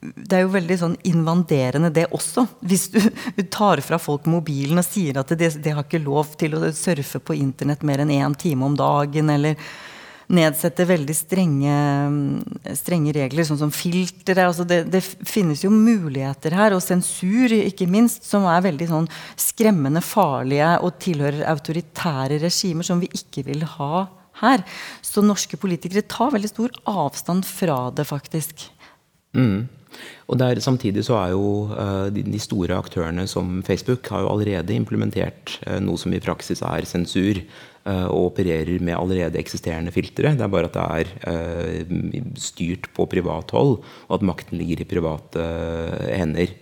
Det 0.00 0.36
er 0.36 0.42
jo 0.42 0.52
veldig 0.52 0.76
sånn 0.76 0.96
invaderende, 1.08 1.88
det 1.94 2.10
også. 2.12 2.44
Hvis 2.60 2.90
du, 2.92 3.00
tar 3.48 3.80
fra 3.80 3.96
folk 4.02 4.26
mobilen 4.28 4.82
og 4.82 4.84
sier 4.84 5.20
at 5.22 5.32
de, 5.32 5.48
de 5.48 5.72
har 5.72 5.86
ikke 5.86 6.02
lov 6.02 6.34
til 6.40 6.58
å 6.58 6.72
surfe 6.76 7.22
på 7.24 7.38
internett 7.38 7.86
mer 7.86 8.02
enn 8.04 8.12
én 8.12 8.36
time 8.36 8.66
om 8.66 8.76
dagen, 8.76 9.30
eller 9.32 9.56
nedsetter 10.34 10.88
veldig 10.88 11.14
strenge, 11.16 11.76
strenge 12.78 13.14
regler, 13.16 13.46
sånn 13.46 13.60
som 13.60 13.72
filtre. 13.74 14.36
Altså 14.44 14.66
det, 14.68 14.82
det, 14.92 15.02
finnes 15.02 15.64
jo 15.64 15.70
muligheter 15.72 16.56
her, 16.56 16.76
og 16.76 16.82
sensur 16.84 17.54
ikke 17.56 17.88
minst, 17.90 18.26
som 18.28 18.46
er 18.50 18.64
veldig 18.66 18.90
sånn 18.90 19.08
skremmende 19.40 20.02
farlige 20.04 20.74
og 20.84 20.98
tilhører 21.02 21.46
autoritære 21.54 22.40
regimer 22.42 22.86
som 22.86 23.02
vi 23.02 23.10
ikke 23.14 23.46
vil 23.48 23.64
ha 23.76 24.06
her. 24.42 24.64
Så 25.04 25.22
norske 25.24 25.58
politikere 25.60 26.06
tar 26.10 26.34
veldig 26.34 26.50
stor 26.50 26.74
avstand 26.90 27.46
fra 27.48 27.78
det, 27.94 28.06
faktisk. 28.10 28.68
Mm. 29.36 29.66
Og 30.26 30.38
der, 30.40 30.58
Samtidig 30.62 31.04
så 31.06 31.18
er 31.20 31.34
jo 31.34 31.68
uh, 31.70 32.08
de, 32.10 32.40
store 32.42 32.76
aktørene 32.78 33.26
som 33.30 33.60
Facebook 33.66 34.08
har 34.10 34.24
jo 34.24 34.32
allerede 34.32 34.74
implementert 34.74 35.58
uh, 35.68 35.78
noe 35.82 36.00
som 36.00 36.14
i 36.14 36.22
praksis 36.22 36.64
er 36.64 36.88
sensur, 36.88 37.42
og 37.84 38.30
opererer 38.30 38.80
med 38.80 38.96
allerede 38.96 39.36
eksisterende 39.36 39.92
filtre. 39.92 40.32
Det 40.32 40.40
er 40.40 40.52
bare 40.52 40.70
at 40.70 40.76
det 40.76 40.84
er 41.28 41.90
styrt 42.40 42.88
på 42.96 43.04
privat 43.12 43.52
hold, 43.52 43.74
og 44.08 44.14
at 44.16 44.24
makten 44.24 44.56
ligger 44.56 44.80
i 44.80 44.88
private 44.88 45.44
hender. 46.16 46.54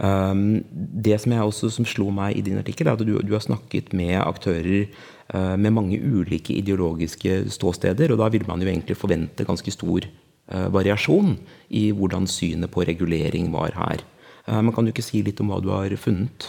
Um, 0.00 0.64
det 0.74 1.20
som 1.20 1.36
også 1.36 1.68
som 1.70 1.86
slo 1.86 2.08
meg 2.10 2.38
i 2.38 2.42
din 2.42 2.58
artikkel, 2.58 2.88
er 2.88 2.96
at 2.96 3.04
du, 3.04 3.14
du 3.22 3.34
har 3.36 3.44
snakket 3.44 3.92
med 3.94 4.16
aktører 4.18 4.88
med 5.30 5.70
mange 5.70 6.00
ulike 6.02 6.56
ideologiske 6.58 7.44
ståsteder. 7.54 8.10
Og 8.10 8.18
da 8.18 8.26
vil 8.34 8.48
man 8.48 8.58
jo 8.58 8.66
egentlig 8.66 8.98
forvente 8.98 9.46
ganske 9.46 9.70
stor 9.70 10.08
variasjon 10.50 11.36
i 11.70 11.90
hvordan 11.94 12.26
synet 12.26 12.72
på 12.74 12.82
regulering 12.82 13.52
var 13.54 13.76
her. 13.78 14.02
Men 14.50 14.74
kan 14.74 14.82
du 14.82 14.90
ikke 14.90 15.06
si 15.06 15.22
litt 15.22 15.38
om 15.38 15.52
hva 15.52 15.60
du 15.62 15.70
har 15.70 15.94
funnet? 15.94 16.48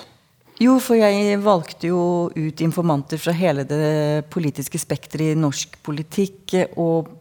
Jo, 0.61 0.75
for 0.77 0.99
jeg 0.99 1.39
valgte 1.41 1.89
jo 1.89 2.01
ut 2.35 2.61
informanter 2.61 3.17
fra 3.17 3.33
hele 3.33 3.63
det 3.65 4.27
politiske 4.29 4.77
spekteret 4.77 5.33
i 5.33 5.39
norsk 5.39 5.79
politikk. 5.81 6.53
og 6.77 7.17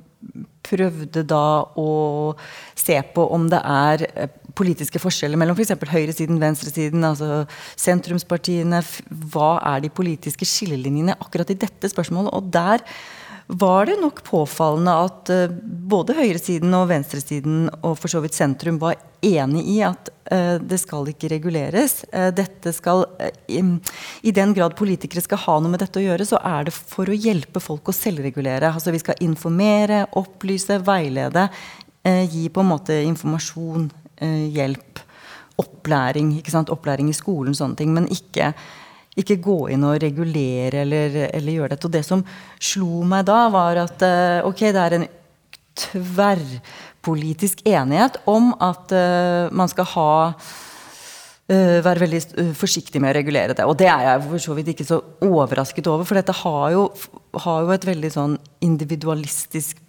prøvde 0.71 1.23
da 1.25 1.65
å 1.81 1.91
se 2.79 2.99
på 3.15 3.25
om 3.35 3.47
det 3.51 3.61
er 3.65 4.05
eh, 4.13 4.35
politiske 4.57 5.01
forskjeller 5.03 5.41
mellom 5.41 5.57
f.eks. 5.57 5.73
For 5.81 5.95
høyresiden, 5.95 6.41
venstresiden, 6.43 7.07
altså 7.07 7.45
sentrumspartiene. 7.81 8.83
Hva 9.33 9.55
er 9.73 9.85
de 9.85 9.93
politiske 9.95 10.49
skillelinjene 10.49 11.17
akkurat 11.17 11.51
i 11.55 11.59
dette 11.65 11.91
spørsmålet? 11.91 12.35
Og 12.37 12.53
der 12.53 12.85
var 13.51 13.87
det 13.87 13.97
nok 13.99 14.23
påfallende 14.27 14.93
at 15.07 15.31
uh, 15.35 15.53
både 15.91 16.15
høyresiden 16.15 16.75
og 16.77 16.89
venstresiden 16.93 17.67
og 17.81 17.97
for 17.99 18.13
så 18.13 18.23
vidt 18.23 18.37
sentrum 18.37 18.79
var 18.83 18.99
enig 19.27 19.65
i 19.73 19.81
at 19.85 20.11
uh, 20.31 20.57
det 20.63 20.79
skal 20.79 21.09
ikke 21.11 21.33
reguleres. 21.33 22.01
Uh, 22.15 22.29
dette 22.35 22.73
skal, 22.77 23.05
i, 23.51 24.33
den 24.37 24.55
grad 24.57 24.77
politikere 24.79 25.25
skal 25.25 25.43
ha 25.47 25.59
noe 25.59 25.75
med 25.75 25.83
dette 25.83 25.99
å 25.99 26.05
gjøre, 26.05 26.29
så 26.29 26.39
er 26.47 26.69
det 26.69 26.77
for 26.77 27.11
å 27.11 27.17
hjelpe 27.17 27.63
folk 27.63 27.91
å 27.91 27.97
selvregulere. 27.97 28.71
Altså 28.71 28.95
Vi 28.95 29.03
skal 29.03 29.19
informere, 29.27 30.05
opplyse, 30.21 30.79
veilede. 30.87 31.49
gi 32.05 32.49
på 32.49 32.63
en 32.63 32.71
måte 32.71 32.95
informasjon, 33.05 33.91
hjelp, 34.55 35.03
opplæring. 35.61 36.37
Opplæring 36.63 37.11
i 37.11 37.17
skolen, 37.17 37.55
sånne 37.55 37.77
ting. 37.77 37.93
Men 37.93 38.09
ikke 38.09 38.55
ikke 39.23 39.41
gå 39.45 39.59
inn 39.75 39.85
og 39.87 40.01
regulere 40.03 40.85
eller, 40.85 41.17
eller, 41.31 41.53
gjøre 41.55 41.75
dette. 41.75 41.89
Og 41.89 41.95
det 41.95 42.05
som 42.07 42.25
slo 42.57 43.05
meg 43.09 43.27
da, 43.29 43.45
var 43.53 43.85
at 43.85 44.05
uh, 44.07 44.49
ok, 44.49 44.65
det 44.71 44.83
er 44.87 44.97
en 44.99 45.07
tverrpolitisk 45.81 47.63
enighet 47.69 48.19
om 48.31 48.53
at 48.63 48.93
uh, 48.97 49.53
man 49.57 49.71
skal 49.71 49.89
ha 49.95 50.11
uh, 50.35 51.79
være 51.85 52.05
veldig 52.05 52.23
forsiktig 52.59 53.03
med 53.03 53.13
å 53.13 53.19
regulere 53.19 53.57
det. 53.57 53.69
Og 53.69 53.79
det 53.81 53.89
er 53.93 54.09
jeg 54.09 54.27
for 54.27 54.47
så 54.47 54.59
vidt 54.59 54.73
ikke 54.75 54.89
så 54.89 55.01
overrasket 55.27 55.93
over, 55.93 56.09
for 56.09 56.21
dette 56.21 56.37
har 56.43 56.67
jo, 56.75 56.89
har 57.47 57.65
jo 57.65 57.73
et 57.77 57.89
veldig 57.93 58.13
sånn 58.17 58.37
individualistisk 58.67 59.81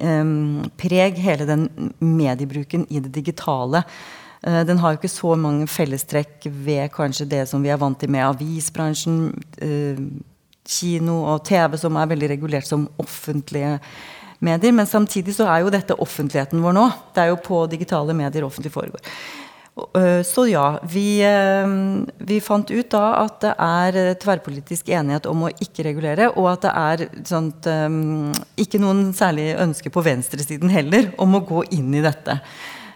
um, 0.00 0.64
preg, 0.80 1.20
hele 1.22 1.48
den 1.48 1.68
mediebruken 2.00 2.88
i 2.90 3.02
det 3.04 3.14
digitale. 3.14 3.84
Eh, 4.46 4.62
den 4.66 4.80
har 4.82 4.92
jo 4.92 5.00
ikke 5.00 5.12
så 5.12 5.36
mange 5.38 5.68
fellestrekk 5.70 6.48
ved 6.50 6.90
kanskje 6.94 7.28
det 7.30 7.44
som 7.50 7.62
vi 7.62 7.70
er 7.70 7.80
vant 7.80 7.98
til 8.00 8.10
med 8.10 8.26
avisbransjen, 8.26 9.28
eh, 9.62 10.00
kino 10.66 11.22
og 11.34 11.44
TV, 11.46 11.76
som 11.78 11.96
er 11.96 12.10
veldig 12.10 12.32
regulert 12.36 12.66
som 12.66 12.88
offentlige 12.98 13.78
medier. 14.40 14.72
Men 14.72 14.86
samtidig 14.86 15.34
så 15.34 15.46
er 15.46 15.62
jo 15.62 15.70
dette 15.70 15.98
offentligheten 15.98 16.62
vår 16.62 16.74
nå. 16.74 16.88
Det 17.14 17.22
er 17.22 17.30
jo 17.30 17.38
på 17.42 17.66
digitale 17.70 18.14
medier 18.14 18.46
offentlig 18.46 18.72
foregår. 18.74 19.00
Eh, 19.96 20.22
så 20.26 20.46
ja, 20.50 20.78
vi, 20.82 21.22
vi, 22.18 22.40
fant 22.40 22.70
ut 22.70 22.90
da 22.90 23.04
at 23.22 23.40
det 23.40 23.54
er 23.54 24.14
tverrpolitisk 24.22 24.90
enighet 24.90 25.26
om 25.26 25.46
å 25.46 25.54
ikke 25.54 25.86
regulere, 25.86 26.30
og 26.34 26.50
at 26.50 26.66
det 26.66 26.74
er 26.74 27.24
sånt, 27.24 27.66
ikke 28.58 28.82
noen 28.82 29.12
særlig 29.14 29.54
ønske 29.54 29.90
på 29.90 30.02
venstresiden 30.02 30.70
heller 30.70 31.12
om 31.18 31.34
å 31.38 31.46
gå 31.46 31.64
inn 31.70 31.94
i 31.94 32.02
dette. 32.02 32.40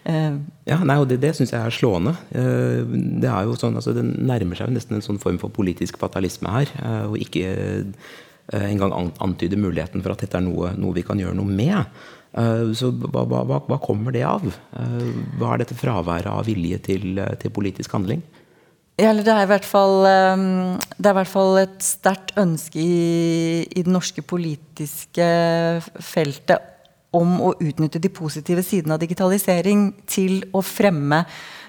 Uh, 0.06 0.38
ja, 0.68 0.78
nei, 0.86 1.00
og 1.02 1.08
Det, 1.10 1.18
det 1.22 1.32
syns 1.34 1.52
jeg 1.54 1.58
er 1.58 1.74
slående. 1.74 2.14
Uh, 2.30 2.86
det 3.22 3.30
er 3.30 3.46
jo 3.48 3.56
sånn, 3.58 3.78
altså, 3.78 3.94
det 3.96 4.04
nærmer 4.06 4.58
seg 4.58 4.70
jo 4.70 4.76
nesten 4.76 4.98
en 4.98 5.04
sånn 5.04 5.22
form 5.22 5.40
for 5.42 5.54
politisk 5.54 5.98
fatalisme 5.98 6.52
her. 6.52 6.70
Uh, 6.78 7.04
og 7.10 7.18
ikke 7.22 7.50
engang 8.54 8.92
antyde 8.94 9.58
muligheten 9.58 10.04
for 10.04 10.14
at 10.14 10.20
dette 10.22 10.38
er 10.38 10.44
noe, 10.46 10.68
noe 10.78 10.94
vi 10.94 11.02
kan 11.02 11.18
gjøre 11.18 11.34
noe 11.34 11.50
med. 11.50 11.96
så 12.78 12.92
hva, 12.94 13.24
hva, 13.26 13.40
hva, 13.66 13.78
kommer 13.82 14.14
det 14.14 14.22
av? 14.22 14.44
hva 15.34 15.48
er 15.48 15.64
dette 15.64 15.74
fraværet 15.74 16.30
av 16.30 16.46
vilje 16.46 16.78
til, 16.86 17.18
til 17.42 17.50
politisk 17.50 17.96
handling? 17.96 18.22
Ja, 19.02 19.10
det, 19.18 19.26
er 19.26 19.48
i 19.48 19.50
hvert 19.50 19.66
fall, 19.66 20.06
det 20.06 21.10
er 21.10 21.10
i 21.10 21.18
hvert 21.18 21.32
fall 21.32 21.58
et 21.64 21.82
sterkt 21.82 22.36
ønske 22.38 22.78
i, 22.78 23.66
i 23.66 23.82
det 23.82 23.90
norske 23.90 24.22
politiske 24.22 25.26
feltet 25.98 26.75
om 27.16 27.36
å 27.48 27.52
utnytte 27.56 28.02
de 28.02 28.12
positive 28.12 28.64
sidene 28.66 28.96
av 28.96 29.02
digitalisering 29.02 29.88
til 30.08 30.42
å 30.56 30.62
fremme 30.64 31.24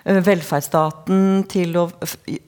velferdsstaten, 0.08 1.44
til 1.52 1.76
å 1.80 1.84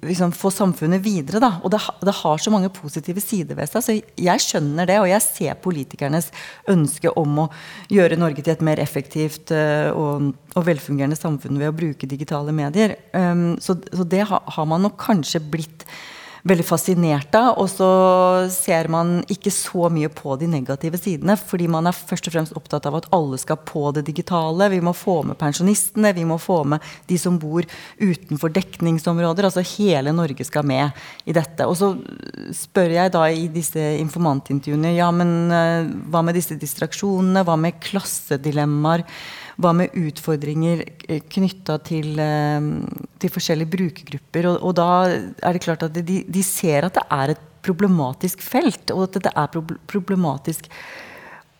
liksom, 0.07 0.31
få 0.35 0.51
samfunnet 0.53 1.01
videre. 1.03 1.41
Da. 1.43 1.51
Og 1.63 1.73
det, 1.73 1.81
det, 2.07 2.13
har 2.21 2.39
så 2.39 2.53
mange 2.53 2.71
positive 2.71 3.21
sider 3.23 3.57
ved 3.57 3.67
seg. 3.71 3.83
Så 3.83 3.95
jeg 3.99 4.43
skjønner 4.43 4.87
det, 4.87 4.99
og 5.01 5.09
jeg 5.11 5.25
ser 5.25 5.59
politikernes 5.63 6.29
ønske 6.71 7.11
om 7.19 7.43
å 7.45 7.49
gjøre 7.91 8.19
Norge 8.19 8.45
til 8.45 8.55
et 8.55 8.63
mer 8.65 8.79
effektivt 8.83 9.51
og, 9.51 10.31
og 10.55 10.69
velfungerende 10.69 11.19
samfunn 11.19 11.59
ved 11.59 11.73
å 11.73 11.75
bruke 11.75 12.09
digitale 12.09 12.55
medier. 12.55 12.95
Um, 13.11 13.57
så, 13.59 13.75
så, 13.91 14.07
det 14.07 14.23
har, 14.29 14.45
har 14.55 14.69
man 14.69 14.87
nok 14.87 14.95
kanskje 15.09 15.43
blitt 15.43 15.87
veldig 16.49 16.65
fascinert 16.65 17.35
av. 17.37 17.57
Og 17.61 17.69
så 17.71 17.89
ser 18.53 18.89
man 18.91 19.19
ikke 19.31 19.51
så 19.53 19.89
mye 19.93 20.09
på 20.13 20.35
de 20.41 20.49
negative 20.51 20.99
sidene, 21.01 21.37
fordi 21.39 21.69
man 21.71 21.89
er 21.89 21.97
først 21.97 22.29
og 22.29 22.35
fremst 22.35 22.57
opptatt 22.57 22.87
av 22.89 22.99
at 22.99 23.09
alle 23.15 23.39
skal 23.41 23.59
på 23.65 23.89
det 23.95 24.05
digitale. 24.09 24.69
Vi 24.73 24.81
må 24.83 24.93
få 24.97 25.21
med 25.29 25.39
pensjonistene, 25.39 26.13
vi 26.17 26.27
må 26.27 26.39
få 26.41 26.61
med 26.73 26.85
de 27.09 27.19
som 27.21 27.39
bor 27.41 27.67
utenfor 27.99 28.53
dekningsområder. 28.55 29.49
Altså 29.49 29.65
hele 29.75 30.13
Norge 30.15 30.47
skal 30.47 30.67
med 30.67 30.95
i 31.29 31.35
dette. 31.35 31.67
Og 31.69 31.77
så 31.79 31.93
spør 32.55 32.95
jeg 32.97 33.15
da 33.15 33.25
i 33.29 33.47
disse 33.53 33.83
informantintervjuene 33.99 34.95
ja, 34.97 35.09
men 35.15 35.35
uh, 35.53 35.85
hva 36.09 36.23
med 36.25 36.37
disse 36.37 36.57
distraksjonene, 36.59 37.45
hva 37.47 37.57
med 37.59 37.79
klassedilemmaer? 37.83 39.05
Hva 39.59 39.73
med 39.75 39.95
utfordringer 39.97 40.85
eh, 41.09 41.21
knytta 41.35 41.79
til, 41.85 42.13
eh, 42.23 42.69
til, 43.19 43.33
forskjellige 43.33 43.73
brukergrupper? 43.73 44.47
Og, 44.53 44.63
og, 44.63 44.75
da 44.79 44.87
er 45.09 45.55
det 45.55 45.63
klart 45.65 45.83
at 45.87 45.97
de, 45.97 46.21
de, 46.23 46.43
ser 46.45 46.87
at 46.87 46.95
det 46.95 47.05
er 47.11 47.35
et 47.35 47.45
problematisk 47.65 48.43
felt, 48.45 48.93
og 48.95 49.09
at 49.09 49.19
det 49.27 49.33
er 49.35 49.75
problematisk 49.91 50.69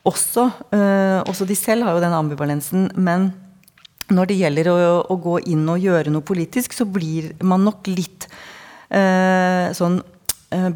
også. 0.08 0.46
Uh, 0.72 1.20
også 1.28 1.46
de 1.46 1.58
selv 1.60 1.84
har 1.84 1.98
jo 1.98 2.02
den 2.02 2.16
ambivalensen. 2.16 2.88
Men 2.96 3.34
når 4.10 4.30
det 4.32 4.38
gjelder 4.40 4.70
å, 4.72 4.78
å, 5.04 5.18
gå 5.20 5.36
inn 5.52 5.68
og 5.70 5.84
gjøre 5.84 6.14
noe 6.14 6.26
politisk, 6.26 6.74
så 6.74 6.88
blir 6.88 7.34
man 7.44 7.68
nok 7.68 7.92
litt 7.92 8.30
uh, 8.96 9.76
sånn 9.76 10.00
Eh, 10.00 10.19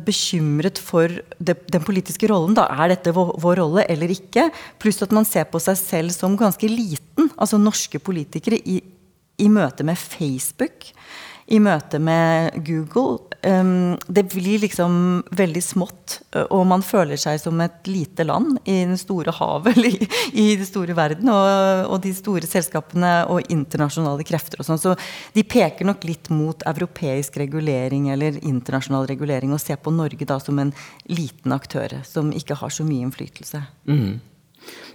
bekymret 0.06 0.78
for 0.78 1.10
det, 1.40 1.56
den 1.74 1.84
politiske 1.86 2.28
rollen. 2.30 2.54
Da. 2.58 2.68
Er 2.70 2.94
dette 2.94 3.14
vår, 3.16 3.34
vår, 3.42 3.62
rolle 3.64 3.86
eller 3.90 4.12
ikke? 4.14 4.50
Pluss 4.82 5.02
at 5.02 5.14
man 5.16 5.26
ser 5.26 5.48
på 5.50 5.62
seg 5.64 5.80
selv 5.80 6.14
som 6.16 6.38
ganske 6.38 6.70
liten. 6.70 7.32
Altså 7.38 7.58
norske 7.62 8.02
politikere 8.04 8.60
i, 8.60 8.80
i 9.42 9.50
møte 9.50 9.86
med 9.88 9.98
Facebook 9.98 10.92
i 11.52 11.60
møte 11.60 12.00
med 12.00 12.56
Google. 12.66 13.20
Det 13.44 14.24
blir 14.32 14.62
liksom 14.64 14.94
veldig 15.36 15.64
smått, 15.64 16.16
og 16.48 16.64
man 16.70 16.84
føler 16.86 17.20
seg 17.20 17.42
som 17.42 17.60
et 17.64 17.90
lite 17.92 18.24
land 18.24 18.62
i 18.64 18.78
det 18.88 19.00
store 19.02 19.34
havet, 19.36 19.74
eller 19.78 19.98
i, 20.32 20.46
den 20.56 20.68
store 20.68 20.96
verden, 20.96 21.32
og, 21.34 21.98
de 22.04 22.14
store 22.16 22.48
selskapene 22.48 23.14
og 23.32 23.52
internasjonale 23.52 24.24
krefter 24.28 24.64
og 24.64 24.70
sånn. 24.70 24.82
Så 24.82 24.96
de 25.36 25.44
peker 25.44 25.88
nok 25.90 26.08
litt 26.08 26.32
mot 26.32 26.64
europeisk 26.70 27.42
regulering 27.44 28.10
eller 28.16 28.40
internasjonal 28.40 29.10
regulering, 29.12 29.52
og 29.52 29.64
ser 29.64 29.82
på 29.84 29.94
Norge 29.94 30.28
da 30.30 30.40
som 30.40 30.60
en 30.64 30.72
liten 31.12 31.56
aktør 31.56 32.00
som 32.08 32.32
ikke 32.32 32.60
har 32.64 32.72
så 32.72 32.88
mye 32.88 33.10
innflytelse. 33.10 33.66
Mm. 33.92 34.22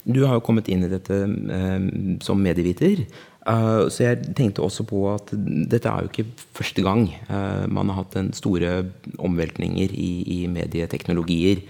Du 0.09 0.23
har 0.25 0.39
jo 0.39 0.45
kommet 0.45 0.69
inn 0.73 0.87
i 0.87 0.91
dette 0.91 1.17
eh, 1.27 1.89
som 2.25 2.41
medieviter. 2.41 3.05
Uh, 3.49 3.89
så 3.89 4.05
jeg 4.11 4.35
tenkte 4.37 4.61
også 4.61 4.85
på 4.85 5.07
at 5.09 5.31
dette 5.33 5.89
er 5.89 6.05
jo 6.05 6.11
ikke 6.11 6.47
første 6.59 6.83
gang 6.85 7.07
uh, 7.31 7.65
man 7.73 7.89
har 7.89 8.03
hatt 8.03 8.19
en 8.21 8.33
store 8.37 8.83
omveltninger 9.25 9.95
i, 9.95 10.11
i 10.37 10.41
medieteknologier. 10.53 11.65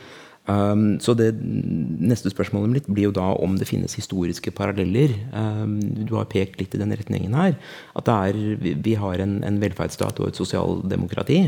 Um, 0.49 0.97
så 0.97 1.13
det 1.13 1.35
neste 1.45 2.31
spørsmålet 2.33 2.73
mitt 2.73 2.87
blir 2.89 3.11
jo 3.11 3.17
da 3.19 3.27
om 3.37 3.59
det 3.61 3.69
finnes 3.69 3.99
historiske 3.99 4.51
paralleller. 4.57 5.13
Um, 5.37 5.77
du 6.09 6.15
har 6.17 6.31
pekt 6.33 6.57
litt 6.61 6.73
i 6.73 6.81
den 6.81 6.95
retningen 6.97 7.37
her. 7.37 7.59
At 8.01 8.09
er, 8.09 8.39
vi 8.57 8.97
har 8.97 9.21
en, 9.21 9.39
en, 9.45 9.61
velferdsstat 9.61 10.23
og 10.23 10.31
et 10.31 10.41
sosialdemokrati 10.41 11.41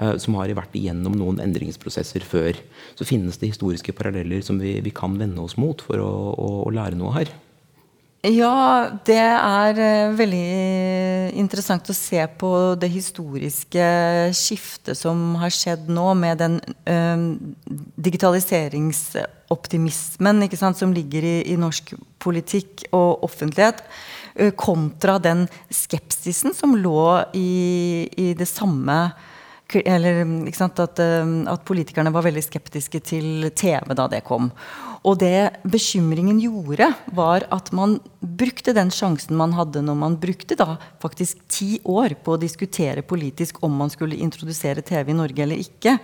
uh, 0.00 0.16
som 0.22 0.40
har 0.40 0.56
vært 0.56 0.76
igjennom 0.78 1.18
noen 1.20 1.42
endringsprosesser 1.44 2.24
før. 2.24 2.56
Så 2.96 3.08
finnes 3.08 3.36
det 3.42 3.52
historiske 3.52 3.92
paralleller 3.96 4.40
som 4.46 4.62
vi, 4.62 4.78
vi 4.80 4.94
kan 4.94 5.20
vende 5.20 5.44
oss 5.44 5.58
mot 5.60 5.84
for 5.84 6.00
å, 6.00 6.12
å, 6.32 6.48
å 6.64 6.72
lære 6.72 6.96
noe 6.96 7.12
her. 7.20 7.36
Ja, 8.26 8.90
det 9.06 9.20
er 9.22 9.76
uh, 9.78 10.10
veldig 10.18 11.38
interessant 11.38 11.86
å 11.86 11.94
se 11.94 12.18
på 12.40 12.74
det 12.80 12.88
historiske 12.90 13.84
skiftet 14.34 14.98
som 14.98 15.36
har 15.38 15.50
skjedd 15.54 15.86
nå, 15.92 16.14
med 16.18 16.38
den 16.40 16.60
ø, 16.90 17.36
digitaliseringsoptimismen 18.08 20.42
som 20.74 20.92
ligger 20.96 21.22
i, 21.22 21.46
i, 21.52 21.56
norsk 21.60 21.94
politikk 22.18 22.82
og 22.96 23.22
offentlighet, 23.28 23.82
ø, 24.34 24.50
kontra 24.58 25.18
den 25.22 25.48
skepsisen 25.70 26.54
som 26.56 26.74
lå 26.74 27.22
i, 27.36 28.08
i 28.10 28.34
det 28.34 28.48
samme 28.50 29.12
eller, 29.74 30.20
at, 30.46 30.78
at, 30.78 31.00
politikerne 31.66 32.12
var 32.14 32.22
veldig 32.22 32.42
skeptiske 32.44 33.00
til 33.02 33.48
TV 33.50 33.94
da 33.98 34.06
det 34.10 34.22
kom. 34.26 34.52
Og 35.06 35.20
det 35.22 35.62
bekymringen 35.62 36.40
gjorde, 36.42 36.88
var 37.14 37.44
at 37.54 37.70
man 37.76 38.00
brukte 38.18 38.74
den 38.74 38.90
sjansen 38.90 39.38
man 39.38 39.54
hadde 39.54 39.84
når 39.86 39.98
man 40.00 40.16
brukte 40.18 40.58
da 40.58 40.74
faktisk 41.02 41.44
ti 41.52 41.76
år 41.86 42.16
på 42.24 42.34
å 42.34 42.40
diskutere 42.42 43.06
politisk 43.06 43.62
om 43.66 43.76
man 43.78 43.92
skulle 43.92 44.18
introdusere 44.18 44.82
TV 44.82 45.12
i 45.14 45.18
Norge 45.20 45.44
eller 45.46 45.62
ikke 45.62 45.94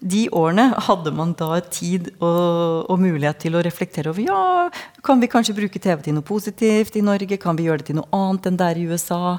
de 0.00 0.22
årene 0.32 0.70
hadde 0.86 1.12
man 1.12 1.34
da 1.36 1.58
tid 1.60 2.08
og, 2.24 2.86
og, 2.88 2.96
mulighet 3.00 3.42
til 3.42 3.56
å 3.56 3.62
reflektere 3.64 4.08
over 4.08 4.24
ja, 4.24 4.70
kan 5.04 5.20
vi 5.20 5.28
kanskje 5.28 5.54
bruke 5.56 5.80
TV 5.82 6.00
til 6.04 6.16
noe 6.16 6.24
positivt 6.24 6.96
i 6.96 7.02
Norge? 7.04 7.36
Kan 7.40 7.58
vi 7.58 7.66
gjøre 7.66 7.82
det 7.82 7.90
til 7.90 7.98
noe 7.98 8.08
annet 8.16 8.48
enn 8.48 8.58
der 8.60 8.80
i 8.80 8.86
USA? 8.88 9.36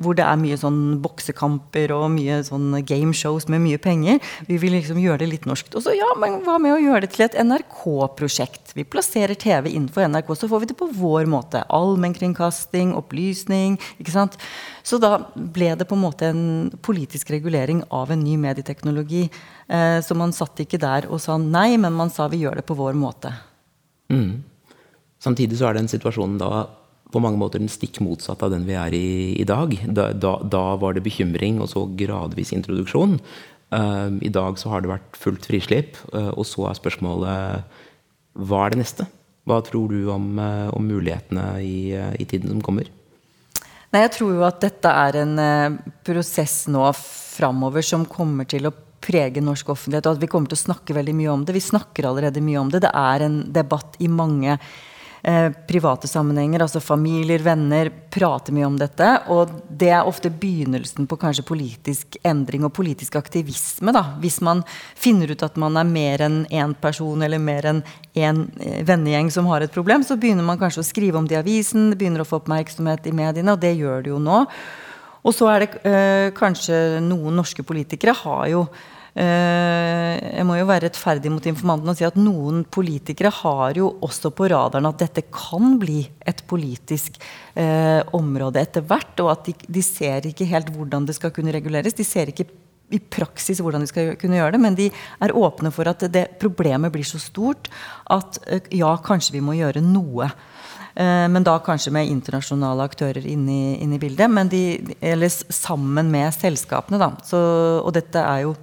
Hvor 0.00 0.18
det 0.18 0.26
er 0.26 0.40
mye 0.40 0.58
sånn 0.58 0.98
boksekamper 1.02 1.94
og 1.94 2.08
mye 2.14 2.40
sånn 2.46 2.74
gameshows 2.86 3.46
med 3.52 3.62
mye 3.62 3.80
penger. 3.82 4.18
Vi 4.48 4.58
vil 4.62 4.74
liksom 4.74 4.98
gjøre 5.02 5.22
det 5.22 5.30
litt 5.30 5.46
norskt. 5.50 5.76
Og 5.78 5.86
så 5.86 5.94
ja, 5.94 6.08
men 6.18 6.40
hva 6.46 6.58
med 6.62 6.74
å 6.74 6.80
gjøre 6.82 7.04
det 7.06 7.12
til 7.14 7.26
et 7.28 7.38
NRK-prosjekt? 7.46 8.74
Vi 8.78 8.86
plasserer 8.86 9.38
TV 9.38 9.70
innenfor 9.70 10.08
NRK, 10.10 10.34
så 10.34 10.50
får 10.50 10.64
vi 10.64 10.72
det 10.72 10.78
på 10.80 10.90
vår 10.94 11.30
måte. 11.30 11.62
Allmennkringkasting, 11.70 12.96
opplysning. 12.98 13.78
ikke 14.02 14.14
sant? 14.14 14.38
Så 14.86 14.98
da 15.02 15.16
ble 15.34 15.74
det 15.78 15.86
på 15.86 15.94
en 15.98 16.02
måte 16.02 16.30
en 16.30 16.44
politisk 16.82 17.30
regulering 17.34 17.84
av 17.94 18.10
en 18.10 18.22
ny 18.24 18.36
medieteknologi. 18.40 19.28
Eh, 19.70 19.99
så 20.06 20.16
man 20.18 20.34
satt 20.36 20.62
ikke 20.62 20.80
der 20.80 21.08
og 21.10 21.20
sa 21.22 21.36
nei, 21.40 21.74
men 21.80 21.96
man 21.96 22.12
sa 22.12 22.28
vi 22.30 22.42
gjør 22.44 22.60
det 22.60 22.66
på 22.68 22.76
vår 22.78 22.96
måte. 22.98 23.32
Mm. 24.12 24.42
Samtidig 25.20 25.58
så 25.60 25.70
er 25.70 25.78
den 25.78 25.90
situasjonen 25.90 26.38
da 26.40 26.66
på 27.10 27.20
mange 27.22 27.40
måter 27.40 27.58
den 27.58 27.70
stikk 27.70 27.98
motsatt 28.04 28.42
av 28.46 28.52
den 28.54 28.66
vi 28.68 28.76
er 28.78 28.94
i 28.94 29.06
i 29.40 29.46
dag. 29.46 29.72
Da, 29.86 30.10
da, 30.14 30.36
da 30.46 30.64
var 30.80 30.94
det 30.94 31.04
bekymring 31.06 31.60
og 31.62 31.70
så 31.72 31.84
gradvis 31.98 32.54
introduksjon. 32.56 33.18
Uh, 33.70 34.18
I 34.22 34.30
dag 34.34 34.58
så 34.58 34.70
har 34.72 34.82
det 34.82 34.90
vært 34.90 35.18
fullt 35.18 35.46
frislipp, 35.46 35.98
uh, 36.14 36.32
og 36.34 36.46
så 36.48 36.68
er 36.70 36.78
spørsmålet 36.78 37.78
hva 38.40 38.62
er 38.64 38.74
det 38.74 38.80
neste? 38.82 39.06
Hva 39.46 39.58
tror 39.66 39.90
du 39.90 40.10
om, 40.10 40.32
uh, 40.38 40.70
om 40.74 40.86
mulighetene 40.86 41.46
i, 41.62 41.92
i 41.94 42.26
tiden 42.30 42.50
som 42.54 42.62
kommer? 42.66 42.90
Nei, 43.90 44.04
jeg 44.04 44.12
tror 44.14 44.36
jo 44.36 44.46
at 44.46 44.60
dette 44.62 44.90
er 45.04 45.20
en 45.24 45.34
uh, 45.38 45.78
prosess 46.06 46.62
nå 46.70 46.84
framover 46.94 47.86
som 47.86 48.06
kommer 48.06 48.46
til 48.50 48.70
å 48.70 48.74
prege 49.00 49.42
norsk 49.44 49.72
offentlighet, 49.72 50.06
og 50.06 50.18
at 50.18 50.22
vi 50.22 50.28
kommer 50.30 50.52
til 50.52 50.58
å 50.58 50.66
snakke 50.66 50.96
veldig 50.96 51.16
mye 51.16 51.32
om 51.32 51.42
det. 51.44 51.56
Vi 51.56 51.64
snakker 51.64 52.08
allerede 52.08 52.44
mye 52.44 52.60
om 52.60 52.70
det. 52.72 52.82
Det 52.84 52.94
er 52.94 53.26
en 53.26 53.42
debatt 53.52 53.98
i 54.00 54.08
mange 54.12 54.58
Eh, 55.22 55.50
private 55.68 56.08
sammenhenger, 56.08 56.62
altså 56.64 56.80
familier, 56.80 57.42
venner, 57.44 57.90
prater 58.10 58.54
mye 58.56 58.64
om 58.64 58.76
dette. 58.80 59.08
Og 59.28 59.52
det 59.68 59.90
er 59.92 60.08
ofte 60.08 60.30
begynnelsen 60.32 61.04
på 61.08 61.18
kanskje 61.20 61.44
politisk 61.44 62.16
endring 62.24 62.64
og 62.64 62.72
politisk 62.72 63.18
aktivisme. 63.20 63.92
Da. 63.92 64.16
Hvis 64.22 64.40
man 64.40 64.62
finner 64.96 65.34
ut 65.34 65.44
at 65.44 65.60
man 65.60 65.76
er 65.76 65.88
mer 65.88 66.24
enn 66.24 66.44
én 66.48 66.72
person 66.72 67.20
eller 67.22 67.42
mer 67.42 67.68
enn 67.68 67.82
én 68.16 68.46
eh, 68.64 68.80
vennegjeng 68.88 69.28
som 69.34 69.50
har 69.52 69.60
et 69.60 69.74
problem, 69.74 70.06
så 70.06 70.16
begynner 70.16 70.46
man 70.46 70.60
kanskje 70.60 70.80
å 70.80 70.88
skrive 70.88 71.20
om 71.20 71.28
det 71.28 71.36
i 71.36 71.42
avisen, 71.42 71.92
begynner 72.00 72.24
å 72.24 72.28
få 72.28 72.40
oppmerksomhet 72.40 73.04
i 73.10 73.12
mediene, 73.12 73.52
og 73.52 73.60
det 73.60 73.76
gjør 73.76 74.06
det 74.06 74.14
jo 74.14 74.22
nå. 74.24 74.46
Og 75.20 75.36
så 75.36 75.50
er 75.52 75.64
det 75.64 75.82
øh, 75.84 76.30
kanskje 76.36 77.00
noen 77.04 77.36
norske 77.40 77.64
politikere 77.66 78.16
har 78.22 78.48
jo 78.52 78.64
Eh, 79.10 80.16
jeg 80.22 80.46
må 80.46 80.54
jo 80.54 80.68
være 80.68 80.86
rettferdig 80.86 81.32
mot 81.34 81.46
informanten 81.50 81.90
og 81.90 81.98
si 81.98 82.06
at 82.06 82.18
noen 82.18 82.62
politikere 82.70 83.32
har 83.40 83.78
jo 83.80 83.88
også 84.06 84.30
på 84.36 84.46
radaren 84.52 84.86
at 84.86 85.00
dette 85.02 85.24
kan 85.34 85.74
bli 85.82 86.04
et 86.30 86.44
politisk 86.50 87.18
eh, 87.58 87.98
område 88.16 88.62
etter 88.62 88.86
hvert, 88.86 89.16
og 89.24 89.32
at 89.34 89.50
de, 89.50 89.56
de, 89.66 89.82
ser 89.82 90.30
ikke 90.30 90.46
helt 90.52 90.70
hvordan 90.76 91.08
det 91.08 91.18
skal 91.18 91.34
kunne 91.34 91.54
reguleres. 91.54 91.96
De 91.98 92.06
ser 92.06 92.30
ikke 92.30 92.46
i 92.90 93.02
praksis 93.02 93.60
hvordan 93.62 93.82
de 93.82 93.90
skal 93.90 94.14
kunne 94.18 94.38
gjøre 94.38 94.54
det, 94.54 94.62
men 94.62 94.78
de 94.78 94.88
er 94.90 95.34
åpne 95.34 95.74
for 95.74 95.90
at 95.90 96.06
det 96.10 96.26
problemet 96.42 96.94
blir 96.94 97.06
så 97.06 97.18
stort 97.22 97.70
at 98.14 98.38
eh, 98.46 98.70
ja, 98.78 98.94
kanskje 99.02 99.40
vi 99.40 99.44
må 99.44 99.58
gjøre 99.58 99.82
noe. 99.82 100.30
Eh, 100.94 101.26
men 101.30 101.46
da 101.46 101.58
kanskje 101.62 101.92
med 101.94 102.10
internasjonale 102.10 102.86
aktører 102.88 103.26
inne 103.26 103.76
i, 103.78 104.00
bildet. 104.00 104.30
Men 104.30 104.50
de, 104.50 104.62
eller 105.00 105.30
sammen 105.30 106.10
med 106.10 106.34
selskapene, 106.34 107.00
da. 107.00 107.12
Så, 107.26 107.38
og 107.84 107.94
dette 107.96 108.24
er 108.24 108.46
jo 108.46 108.56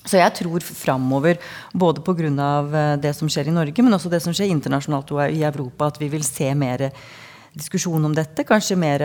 så 0.00 0.16
jeg 0.16 0.32
tror 0.32 0.64
framover, 0.64 1.36
både 1.76 2.00
pga. 2.00 2.28
Eh, 2.64 2.94
det 3.02 3.14
som 3.16 3.28
skjer 3.28 3.50
i 3.50 3.56
Norge, 3.56 3.84
men 3.84 3.94
også 3.96 4.12
det 4.12 4.22
som 4.24 4.36
skjer 4.36 4.52
internasjonalt 4.52 5.12
og 5.12 5.26
i 5.28 5.44
Europa, 5.44 5.90
at 5.90 6.00
vi 6.00 6.08
vil 6.12 6.24
se 6.24 6.54
mer 6.54 6.88
diskusjon 7.56 8.04
om 8.04 8.12
dette. 8.14 8.44
Kanskje 8.46 8.76
mer, 8.78 9.02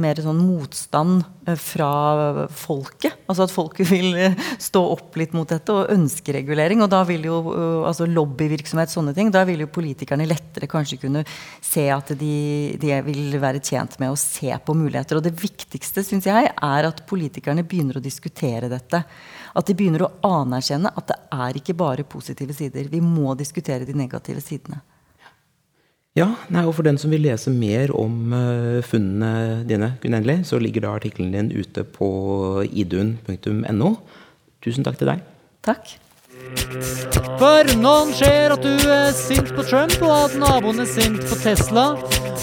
mer 0.00 0.20
sånn 0.22 0.40
motstand 0.40 1.24
eh, 1.46 1.58
fra 1.60 2.46
folket. 2.48 3.18
Altså 3.28 3.46
at 3.46 3.52
folket 3.52 3.90
vil 3.94 4.16
eh, 4.16 4.38
stå 4.62 4.80
opp 4.94 5.18
litt 5.20 5.34
mot 5.36 5.48
dette 5.48 5.74
og 5.74 5.92
ønske 5.92 6.34
regulering. 6.36 6.82
Og 6.84 6.90
da 6.92 7.02
vil 7.08 7.26
jo 7.28 7.40
eh, 7.52 7.88
altså 7.90 8.08
lobbyvirksomhet, 8.08 8.92
sånne 8.92 9.14
ting, 9.16 9.32
da 9.34 9.44
vil 9.48 9.64
jo 9.64 9.70
politikerne 9.74 10.28
lettere 10.28 10.70
kanskje 10.70 11.02
kunne 11.04 11.24
se 11.64 11.86
at 11.92 12.14
de, 12.20 12.38
de 12.80 12.96
vil 13.10 13.36
være 13.42 13.62
tjent 13.64 13.98
med 14.02 14.14
å 14.14 14.20
se 14.20 14.48
på 14.48 14.78
muligheter. 14.78 15.20
Og 15.20 15.26
det 15.26 15.36
viktigste, 15.36 16.06
syns 16.06 16.30
jeg, 16.30 16.48
er 16.54 16.88
at 16.88 17.04
politikerne 17.10 17.66
begynner 17.66 18.00
å 18.00 18.04
diskutere 18.04 18.72
dette. 18.72 19.04
At 19.54 19.68
de 19.68 19.76
begynner 19.76 20.06
å 20.06 20.12
anerkjenne 20.40 20.90
at 20.96 21.12
det 21.12 21.20
er 21.34 21.60
ikke 21.60 21.76
bare 21.78 22.08
positive 22.08 22.56
sider. 22.56 22.88
Vi 22.90 23.04
må 23.04 23.36
diskutere 23.38 23.86
de 23.86 23.94
negative 23.96 24.42
sidene. 24.42 24.80
Ja, 26.14 26.28
nei, 26.46 26.62
og 26.62 26.76
For 26.76 26.86
den 26.86 26.98
som 27.00 27.10
vil 27.10 27.24
lese 27.26 27.50
mer 27.50 27.90
om 27.98 28.30
uh, 28.30 28.78
funnene 28.86 29.64
dine, 29.66 29.96
Gunn 29.98 30.14
Endelig, 30.14 30.44
så 30.46 30.60
ligger 30.62 30.84
da 30.84 30.92
artikkelen 30.94 31.32
din 31.34 31.48
ute 31.50 31.82
på 31.82 32.06
idun.no. 32.70 33.88
Tusen 34.62 34.86
takk 34.86 35.00
til 35.00 35.10
deg. 35.10 35.24
Takk. 35.66 35.96
For 37.40 37.72
noen 37.80 38.12
ser 38.14 38.54
at 38.54 38.62
du 38.62 38.86
er 38.94 39.10
sint 39.16 39.50
på 39.56 39.64
Trump, 39.66 39.96
og 40.06 40.14
at 40.28 40.36
naboen 40.38 40.84
er 40.84 40.90
sint 40.92 41.18
på 41.26 41.38
Tesla. 41.42 41.88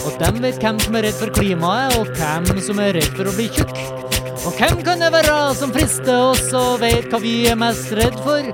Og 0.04 0.20
dem 0.20 0.42
vet 0.44 0.60
hvem 0.60 0.82
som 0.84 0.98
er 1.00 1.08
redd 1.08 1.20
for 1.22 1.32
klimaet, 1.40 1.96
og 1.96 2.12
hvem 2.20 2.60
som 2.66 2.82
er 2.84 2.98
redd 3.00 3.08
for 3.16 3.32
å 3.32 3.36
bli 3.38 3.48
tjukk. 3.56 3.72
Og 4.42 4.58
hvem 4.58 4.84
kan 4.84 5.00
det 5.00 5.14
være 5.16 5.38
som 5.56 5.72
frister 5.72 6.26
oss 6.34 6.52
og 6.58 6.82
vet 6.84 7.08
hva 7.08 7.22
vi 7.24 7.38
er 7.48 7.56
mest 7.62 7.96
redd 7.96 8.20
for? 8.26 8.52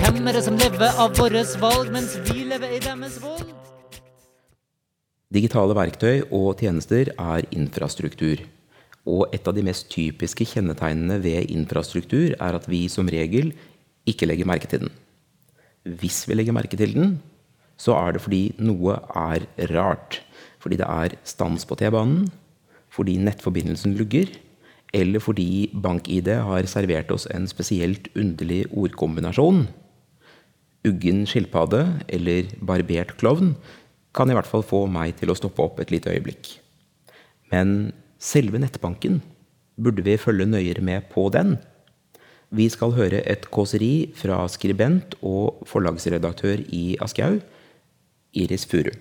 Hvem 0.00 0.24
er 0.24 0.38
det 0.38 0.46
som 0.48 0.56
lever 0.56 1.04
av 1.04 1.12
våre 1.20 1.44
valg, 1.60 1.92
mens 1.92 2.16
vi 2.30 2.48
lever 2.48 2.78
i 2.78 2.82
deres 2.88 3.20
vold? 3.20 3.63
Digitale 5.34 5.74
verktøy 5.74 6.28
og 6.30 6.60
tjenester 6.62 7.08
er 7.18 7.46
infrastruktur. 7.54 8.44
Og 9.04 9.32
et 9.34 9.48
av 9.50 9.56
de 9.56 9.64
mest 9.66 9.88
typiske 9.90 10.46
kjennetegnene 10.46 11.18
ved 11.24 11.50
infrastruktur 11.50 12.36
er 12.38 12.54
at 12.54 12.68
vi 12.70 12.84
som 12.92 13.10
regel 13.10 13.50
ikke 14.06 14.28
legger 14.30 14.46
merke 14.46 14.70
til 14.70 14.84
den. 14.84 14.92
Hvis 15.84 16.22
vi 16.28 16.38
legger 16.38 16.54
merke 16.54 16.78
til 16.78 16.94
den, 16.94 17.16
så 17.76 17.96
er 17.98 18.14
det 18.14 18.22
fordi 18.22 18.54
noe 18.62 18.94
er 19.10 19.44
rart. 19.74 20.22
Fordi 20.62 20.78
det 20.80 20.86
er 20.86 21.18
stans 21.26 21.66
på 21.66 21.76
T-banen, 21.82 22.28
fordi 22.94 23.18
nettforbindelsen 23.18 23.98
lugger, 23.98 24.30
eller 24.94 25.18
fordi 25.18 25.72
BankID 25.74 26.30
har 26.46 26.70
servert 26.70 27.10
oss 27.10 27.26
en 27.34 27.48
spesielt 27.50 28.06
underlig 28.14 28.62
ordkombinasjon. 28.70 29.64
Uggen 30.86 31.24
skilpadde 31.26 31.82
eller 32.12 32.52
barbert 32.62 33.16
klovn 33.18 33.56
kan 34.14 34.30
i 34.30 34.36
hvert 34.36 34.48
fall 34.48 34.64
få 34.66 34.84
meg 34.90 35.16
til 35.18 35.32
å 35.32 35.38
stoppe 35.38 35.62
opp 35.64 35.80
et 35.82 35.92
lite 35.92 36.12
øyeblikk. 36.12 36.54
Men 37.52 37.92
selve 38.22 38.60
nettbanken, 38.62 39.20
burde 39.76 40.04
vi 40.06 40.18
følge 40.20 40.46
nøyere 40.48 40.84
med 40.86 41.08
på 41.12 41.26
den? 41.34 41.56
Vi 42.54 42.68
skal 42.70 42.94
høre 42.94 43.24
et 43.26 43.48
kåseri 43.50 44.12
fra 44.14 44.44
skribent 44.50 45.16
og 45.26 45.64
forlagsredaktør 45.66 46.62
i 46.70 46.94
Aschehoug, 47.02 47.42
Iris 48.34 48.66
Furu. 48.70 48.92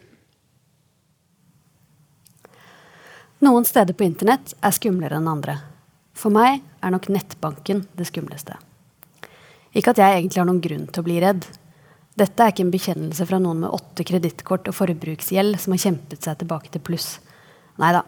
Noen 3.44 3.66
steder 3.68 3.94
på 3.98 4.06
internett 4.08 4.54
er 4.64 4.74
skumlere 4.74 5.20
enn 5.20 5.28
andre. 5.30 5.58
For 6.16 6.34
meg 6.34 6.62
er 6.82 6.94
nok 6.94 7.10
nettbanken 7.12 7.84
det 7.98 8.08
skumleste. 8.08 8.56
Ikke 9.74 9.92
at 9.92 10.00
jeg 10.00 10.20
egentlig 10.20 10.40
har 10.40 10.48
noen 10.48 10.62
grunn 10.64 10.86
til 10.88 11.02
å 11.02 11.08
bli 11.08 11.18
redd. 11.22 11.46
Dette 12.14 12.46
er 12.46 12.52
ikke 12.54 12.66
en 12.68 12.74
bekjennelse 12.74 13.26
fra 13.26 13.40
noen 13.42 13.64
med 13.64 13.74
åtte 13.74 14.06
kredittkort 14.06 14.68
og 14.70 14.76
forbruksgjeld 14.78 15.58
som 15.62 15.74
har 15.74 15.82
kjempet 15.82 16.26
seg 16.26 16.42
tilbake 16.42 16.70
til 16.74 16.84
pluss. 16.86 17.16
Nei 17.82 17.90
da. 17.96 18.04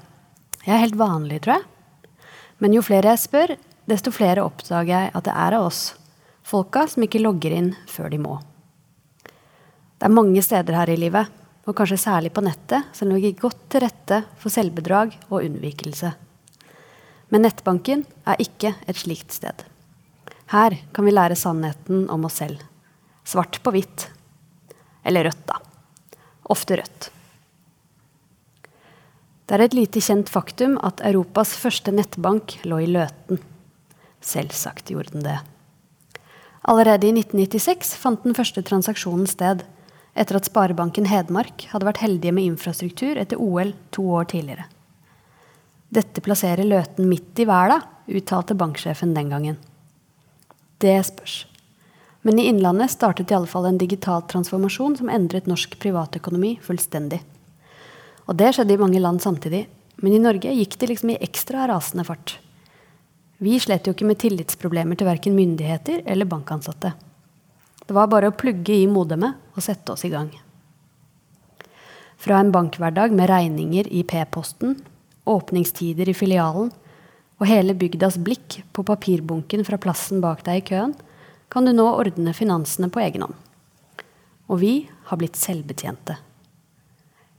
Jeg 0.65 0.75
er 0.75 0.83
helt 0.83 0.99
vanlig, 0.99 1.39
tror 1.45 1.57
jeg. 1.57 2.19
Men 2.61 2.75
jo 2.75 2.83
flere 2.85 3.13
jeg 3.13 3.23
spør, 3.23 3.55
desto 3.89 4.13
flere 4.13 4.45
oppdager 4.45 4.91
jeg 4.93 5.13
at 5.17 5.25
det 5.25 5.33
er 5.33 5.57
av 5.57 5.69
oss. 5.69 5.81
Folka 6.45 6.85
som 6.89 7.05
ikke 7.05 7.23
logger 7.23 7.55
inn 7.57 7.71
før 7.89 8.11
de 8.13 8.21
må. 8.21 8.37
Det 9.25 10.05
er 10.05 10.13
mange 10.13 10.41
steder 10.45 10.77
her 10.77 10.91
i 10.93 10.99
livet, 10.99 11.31
og 11.65 11.73
kanskje 11.77 11.97
særlig 11.97 12.29
på 12.35 12.43
nettet, 12.45 12.91
som 12.93 13.09
ligger 13.09 13.39
godt 13.47 13.63
til 13.73 13.81
rette 13.87 14.21
for 14.37 14.53
selvbedrag 14.53 15.15
og 15.31 15.39
unnvikelse. 15.39 16.11
Men 17.33 17.45
nettbanken 17.47 18.05
er 18.29 18.41
ikke 18.43 18.75
et 18.85 19.01
slikt 19.01 19.33
sted. 19.33 19.65
Her 20.53 20.77
kan 20.93 21.07
vi 21.07 21.15
lære 21.15 21.37
sannheten 21.39 22.05
om 22.13 22.29
oss 22.29 22.37
selv. 22.43 22.61
Svart 23.25 23.59
på 23.63 23.73
hvitt. 23.73 24.07
Eller 25.03 25.27
rødt, 25.27 25.43
da. 25.49 25.59
Ofte 26.53 26.77
rødt. 26.79 27.09
Det 29.45 29.57
er 29.57 29.65
et 29.65 29.77
lite 29.77 30.01
kjent 30.01 30.29
faktum 30.31 30.79
at 30.85 31.03
Europas 31.05 31.53
første 31.61 31.93
nettbank 31.93 32.57
lå 32.65 32.79
i 32.81 32.89
Løten. 32.89 33.41
Selvsagt 34.25 34.89
gjorde 34.89 35.13
den 35.13 35.25
det. 35.27 35.37
Allerede 36.65 37.05
i 37.05 37.13
1996 37.13 37.93
fant 38.01 38.23
den 38.25 38.33
første 38.37 38.63
transaksjonen 38.65 39.29
sted, 39.29 39.61
etter 40.17 40.39
at 40.39 40.47
Sparebanken 40.49 41.05
Hedmark 41.11 41.67
hadde 41.69 41.85
vært 41.85 42.01
heldige 42.01 42.33
med 42.33 42.47
infrastruktur 42.49 43.19
etter 43.21 43.41
OL 43.41 43.75
to 43.93 44.07
år 44.17 44.31
tidligere. 44.31 44.65
Dette 45.93 46.23
plasserer 46.25 46.65
Løten 46.65 47.05
midt 47.09 47.37
i 47.37 47.45
verden, 47.45 47.85
uttalte 48.09 48.57
banksjefen 48.57 49.13
den 49.13 49.29
gangen. 49.29 49.59
Det 50.81 50.97
spørs. 51.05 51.43
Men 52.25 52.39
i 52.41 52.47
Innlandet 52.49 52.91
startet 52.91 53.29
i 53.31 53.35
alle 53.37 53.49
fall 53.49 53.67
en 53.69 53.77
digital 53.77 54.23
transformasjon 54.25 54.97
som 54.97 55.11
endret 55.13 55.45
norsk 55.45 55.75
privatøkonomi 55.77 56.55
fullstendig. 56.65 57.19
Og 58.25 58.39
det 58.39 58.55
skjedde 58.55 58.73
i 58.73 58.81
mange 58.81 59.01
land 59.03 59.21
samtidig. 59.21 59.67
Men 60.01 60.15
i 60.15 60.21
Norge 60.23 60.53
gikk 60.57 60.73
det 60.81 60.89
liksom 60.89 61.13
i 61.13 61.19
ekstra 61.21 61.67
rasende 61.69 62.05
fart. 62.07 62.39
Vi 63.37 63.59
slet 63.61 63.85
jo 63.85 63.93
ikke 63.93 64.07
med 64.09 64.19
tillitsproblemer 64.23 64.97
til 64.97 65.09
verken 65.09 65.37
myndigheter 65.37 66.01
eller 66.09 66.25
bankansatte. 66.25 66.95
Det 67.85 67.93
var 67.93 68.09
bare 68.09 68.31
å 68.31 68.35
plugge 68.35 68.73
i 68.73 68.89
modemet 68.89 69.37
og 69.53 69.61
sette 69.61 69.93
oss 69.93 70.05
i 70.07 70.13
gang. 70.13 70.31
Fra 72.17 72.39
en 72.41 72.49
bankhverdag 72.49 73.13
med 73.13 73.29
regninger 73.29 73.85
i 73.93 74.01
P-posten, 74.07 74.79
åpningstider 75.29 76.09
i 76.09 76.17
filialen 76.17 76.71
og 77.37 77.49
hele 77.49 77.75
bygdas 77.77 78.17
blikk 78.17 78.63
på 78.73 78.85
papirbunken 78.87 79.65
fra 79.67 79.77
plassen 79.77 80.23
bak 80.23 80.41
deg 80.47 80.63
i 80.63 80.69
køen, 80.71 80.95
kan 81.49 81.65
du 81.65 81.73
nå 81.73 81.85
ordne 81.91 82.33
finansene 82.35 82.89
på 82.91 83.01
egen 83.03 83.25
hånd. 83.25 83.35
Og 84.51 84.61
vi 84.61 84.73
har 85.09 85.19
blitt 85.19 85.37
selvbetjente. 85.39 86.17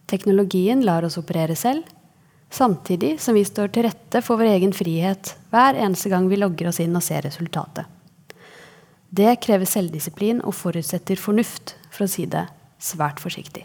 Teknologien 0.06 0.84
lar 0.86 1.06
oss 1.06 1.18
operere 1.18 1.56
selv, 1.58 1.82
samtidig 2.50 3.16
som 3.20 3.34
vi 3.34 3.44
står 3.46 3.72
til 3.74 3.86
rette 3.88 4.22
for 4.22 4.38
vår 4.38 4.54
egen 4.56 4.74
frihet 4.74 5.34
hver 5.50 5.78
eneste 5.78 6.10
gang 6.12 6.28
vi 6.30 6.38
logger 6.38 6.70
oss 6.70 6.80
inn 6.82 6.94
og 6.94 7.04
ser 7.04 7.26
resultatet. 7.26 7.86
Det 9.10 9.38
krever 9.42 9.68
selvdisiplin 9.68 10.42
og 10.44 10.54
forutsetter 10.58 11.18
fornuft, 11.18 11.76
for 11.90 12.04
å 12.06 12.10
si 12.10 12.26
det 12.28 12.44
svært 12.82 13.22
forsiktig. 13.22 13.64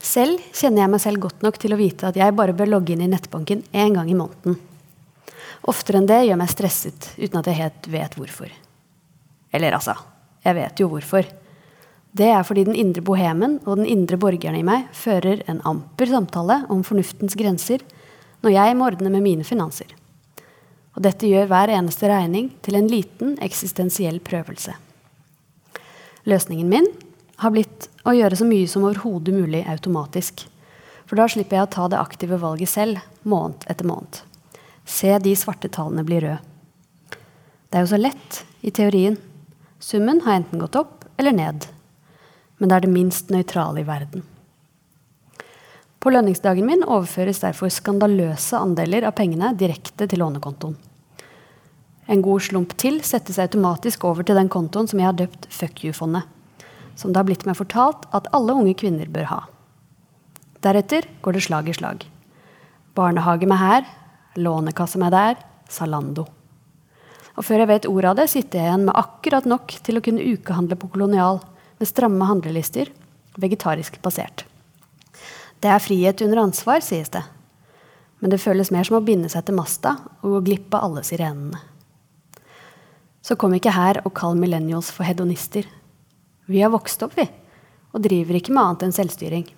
Selv 0.00 0.40
kjenner 0.54 0.84
jeg 0.84 0.92
meg 0.92 1.02
selv 1.02 1.22
godt 1.26 1.42
nok 1.44 1.58
til 1.60 1.74
å 1.74 1.80
vite 1.80 2.08
at 2.08 2.16
jeg 2.16 2.34
bare 2.38 2.54
bør 2.56 2.70
logge 2.76 2.94
inn 2.94 3.02
i 3.04 3.10
nettbanken 3.10 3.64
én 3.74 3.96
gang 3.96 4.08
i 4.10 4.16
måneden. 4.16 4.56
Oftere 5.66 5.98
enn 6.00 6.06
det 6.08 6.22
gjør 6.28 6.38
meg 6.38 6.52
stresset 6.52 7.10
uten 7.16 7.40
at 7.40 7.50
jeg 7.50 7.58
helt 7.58 7.88
vet 7.90 8.14
hvorfor. 8.18 8.52
Eller 9.54 9.74
altså, 9.74 9.96
jeg 10.44 10.58
vet 10.58 10.80
jo 10.82 10.88
hvorfor. 10.92 11.26
Det 12.16 12.28
er 12.32 12.44
fordi 12.46 12.64
den 12.68 12.78
indre 12.78 13.02
bohemen 13.04 13.58
og 13.66 13.80
den 13.80 13.88
indre 13.92 14.16
borgeren 14.20 14.56
i 14.56 14.64
meg 14.64 14.86
fører 14.96 15.42
en 15.50 15.60
amper 15.68 16.08
samtale 16.08 16.62
om 16.72 16.84
fornuftens 16.86 17.36
grenser 17.36 17.82
når 18.44 18.54
jeg 18.54 18.76
må 18.76 18.86
ordne 18.86 19.10
med 19.12 19.24
mine 19.24 19.44
finanser. 19.44 19.90
Og 20.96 21.02
dette 21.04 21.28
gjør 21.28 21.50
hver 21.50 21.72
eneste 21.76 22.08
regning 22.08 22.52
til 22.64 22.78
en 22.78 22.88
liten 22.88 23.34
eksistensiell 23.44 24.20
prøvelse. 24.24 24.72
Løsningen 26.26 26.70
min 26.70 26.88
har 27.42 27.52
blitt 27.52 27.90
å 28.06 28.14
gjøre 28.16 28.38
så 28.38 28.46
mye 28.48 28.70
som 28.70 28.86
overhodet 28.86 29.34
mulig 29.34 29.60
automatisk. 29.68 30.46
For 31.06 31.18
da 31.20 31.28
slipper 31.30 31.58
jeg 31.58 31.66
å 31.66 31.74
ta 31.74 31.90
det 31.90 32.00
aktive 32.00 32.38
valget 32.40 32.72
selv, 32.72 33.02
måned 33.28 33.66
etter 33.70 33.86
måned. 33.86 34.22
Se 34.86 35.10
de 35.18 35.34
svarte 35.36 35.68
tallene 35.72 36.06
bli 36.06 36.20
røde. 36.22 36.38
Det 37.66 37.80
er 37.80 37.82
jo 37.82 37.90
så 37.90 37.98
lett 37.98 38.44
i 38.62 38.70
teorien. 38.70 39.18
Summen 39.82 40.22
har 40.24 40.38
enten 40.38 40.62
gått 40.62 40.78
opp 40.78 41.04
eller 41.18 41.34
ned. 41.34 41.66
Men 42.56 42.70
det 42.70 42.76
er 42.76 42.86
det 42.86 42.94
minst 42.94 43.32
nøytrale 43.34 43.82
i 43.82 43.88
verden. 43.88 44.22
På 45.98 46.12
lønningsdagen 46.14 46.68
min 46.68 46.84
overføres 46.86 47.42
derfor 47.42 47.72
skandaløse 47.72 48.56
andeler 48.62 49.08
av 49.08 49.16
pengene 49.18 49.50
direkte 49.58 50.06
til 50.06 50.22
lånekontoen. 50.22 50.76
En 52.06 52.22
god 52.22 52.44
slump 52.46 52.76
til 52.78 53.00
settes 53.02 53.40
automatisk 53.42 54.04
over 54.06 54.22
til 54.22 54.38
den 54.38 54.48
kontoen 54.52 54.86
som 54.86 55.02
jeg 55.02 55.08
har 55.08 55.18
døpt 55.18 55.48
Fuck 55.50 55.82
you-fondet. 55.82 56.22
Som 56.94 57.10
det 57.10 57.18
har 57.18 57.26
blitt 57.26 57.44
meg 57.48 57.58
fortalt 57.58 58.06
at 58.14 58.30
alle 58.36 58.54
unge 58.54 58.76
kvinner 58.78 59.10
bør 59.10 59.26
ha. 59.32 59.40
Deretter 60.62 61.10
går 61.22 61.36
det 61.36 61.42
slag 61.48 61.66
i 61.68 61.74
slag. 61.74 62.06
Barnehage 62.94 63.50
med 63.50 63.58
her, 63.58 63.82
Lånekasse 64.40 65.00
med 65.00 65.14
der, 65.14 65.38
Salando. 65.68 66.26
Og 67.36 67.44
før 67.44 67.62
jeg 67.62 67.70
vet 67.70 67.88
ordet 67.90 68.10
av 68.10 68.18
det, 68.20 68.28
sitter 68.32 68.60
jeg 68.60 68.70
igjen 68.70 68.86
med 68.88 68.96
akkurat 68.96 69.48
nok 69.48 69.76
til 69.84 69.98
å 69.98 70.02
kunne 70.04 70.24
ukehandle 70.24 70.78
på 70.80 70.88
Kolonial 70.94 71.42
med 71.76 71.88
stramme 71.90 72.28
handlelister, 72.28 72.88
vegetarisk 73.36 73.98
basert. 74.04 74.46
Det 75.60 75.68
er 75.72 75.82
frihet 75.82 76.22
under 76.24 76.44
ansvar, 76.46 76.80
sies 76.84 77.12
det. 77.12 77.22
Men 78.20 78.32
det 78.32 78.40
føles 78.40 78.72
mer 78.72 78.86
som 78.88 78.98
å 78.98 79.04
binde 79.04 79.28
seg 79.32 79.44
til 79.44 79.56
masta 79.58 79.96
og 80.22 80.38
gå 80.38 80.42
glipp 80.48 80.76
av 80.76 80.88
alle 80.88 81.04
sirenene. 81.04 81.60
Så 83.20 83.36
kom 83.36 83.52
ikke 83.56 83.74
her 83.74 84.00
og 84.04 84.14
kall 84.16 84.36
millennials 84.38 84.92
for 84.94 85.04
hedonister. 85.04 85.66
Vi 86.46 86.62
har 86.62 86.70
vokst 86.72 87.02
opp, 87.02 87.16
vi, 87.18 87.26
og 87.92 88.04
driver 88.04 88.38
ikke 88.38 88.54
med 88.54 88.62
annet 88.62 88.86
enn 88.86 88.96
selvstyring. 88.96 89.48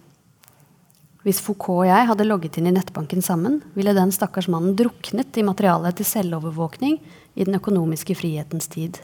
Hvis 1.27 1.41
Foucault 1.43 1.83
og 1.83 1.89
jeg 1.89 2.07
hadde 2.09 2.27
logget 2.29 2.59
inn 2.61 2.69
i 2.71 2.75
nettbanken 2.77 3.23
sammen, 3.25 3.59
ville 3.75 3.95
den 3.97 4.13
stakkars 4.15 4.47
mannen 4.51 4.77
druknet 4.79 5.35
i 5.37 5.45
materialet 5.47 5.99
til 5.99 6.07
selvovervåkning 6.07 6.99
i 7.35 7.47
den 7.47 7.59
økonomiske 7.59 8.15
frihetens 8.19 8.71
tid. 8.71 9.01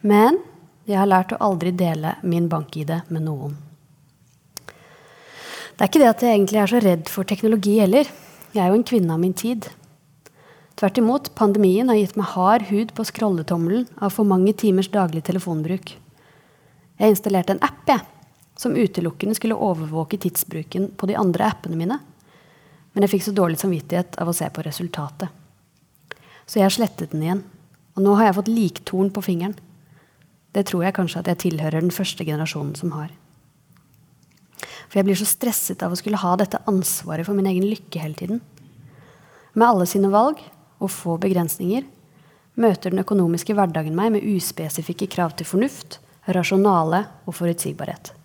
Men 0.00 0.40
jeg 0.88 0.96
har 0.96 1.10
lært 1.10 1.34
å 1.36 1.40
aldri 1.44 1.74
dele 1.76 2.16
min 2.24 2.48
bank-ID 2.48 2.94
med 3.12 3.26
noen. 3.26 3.58
Det 5.76 5.84
er 5.84 5.90
ikke 5.90 6.00
det 6.02 6.08
at 6.10 6.24
jeg 6.24 6.36
egentlig 6.36 6.60
er 6.60 6.72
så 6.72 6.80
redd 6.84 7.12
for 7.12 7.28
teknologi 7.28 7.76
heller. 7.80 8.08
Jeg 8.52 8.64
er 8.64 8.72
jo 8.72 8.80
en 8.80 8.88
kvinne 8.88 9.14
av 9.14 9.20
min 9.20 9.36
tid. 9.36 9.68
Tvert 10.80 10.98
imot, 11.00 11.30
pandemien 11.36 11.88
har 11.92 11.98
gitt 12.00 12.16
meg 12.16 12.32
hard 12.32 12.66
hud 12.70 12.94
på 12.96 13.04
scrolletommelen 13.04 13.86
av 14.00 14.14
for 14.16 14.28
mange 14.28 14.54
timers 14.56 14.88
daglig 14.92 15.22
telefonbruk. 15.28 15.92
Jeg 17.00 17.14
installerte 17.14 17.56
en 17.56 17.62
app 17.64 17.88
jeg, 17.88 18.04
som 18.60 18.76
utelukkende 18.76 19.34
skulle 19.34 19.56
overvåke 19.56 20.18
tidsbruken 20.20 20.90
på 20.96 21.08
de 21.08 21.16
andre 21.16 21.46
appene 21.48 21.78
mine. 21.80 21.96
Men 22.92 23.06
jeg 23.06 23.14
fikk 23.14 23.24
så 23.24 23.32
dårlig 23.32 23.56
samvittighet 23.62 24.18
av 24.20 24.28
å 24.28 24.34
se 24.36 24.50
på 24.52 24.64
resultatet. 24.66 25.30
Så 26.44 26.60
jeg 26.60 26.74
slettet 26.74 27.14
den 27.14 27.24
igjen. 27.24 27.40
Og 27.96 28.04
nå 28.04 28.18
har 28.18 28.28
jeg 28.28 28.36
fått 28.36 28.50
liktorn 28.52 29.08
på 29.14 29.24
fingeren. 29.24 29.56
Det 30.52 30.66
tror 30.68 30.84
jeg 30.84 30.96
kanskje 30.98 31.22
at 31.22 31.30
jeg 31.32 31.40
tilhører 31.46 31.80
den 31.80 31.94
første 31.94 32.26
generasjonen 32.26 32.76
som 32.76 32.92
har. 32.98 33.08
For 34.90 35.00
jeg 35.00 35.08
blir 35.08 35.20
så 35.22 35.30
stresset 35.30 35.80
av 35.86 35.94
å 35.94 35.98
skulle 35.98 36.20
ha 36.20 36.34
dette 36.36 36.60
ansvaret 36.68 37.24
for 37.24 37.38
min 37.38 37.48
egen 37.48 37.64
lykke 37.70 38.04
hele 38.04 38.18
tiden. 38.18 38.44
Med 39.54 39.68
alle 39.70 39.88
sine 39.88 40.12
valg 40.12 40.44
og 40.82 40.92
få 40.92 41.16
begrensninger 41.22 41.88
møter 42.60 42.92
den 42.92 43.06
økonomiske 43.06 43.56
hverdagen 43.56 43.96
meg 43.96 44.12
med 44.18 44.30
uspesifikke 44.36 45.08
krav 45.16 45.38
til 45.38 45.48
fornuft, 45.48 46.02
rasjonale 46.28 47.06
og 47.24 47.40
forutsigbarhet. 47.40 48.18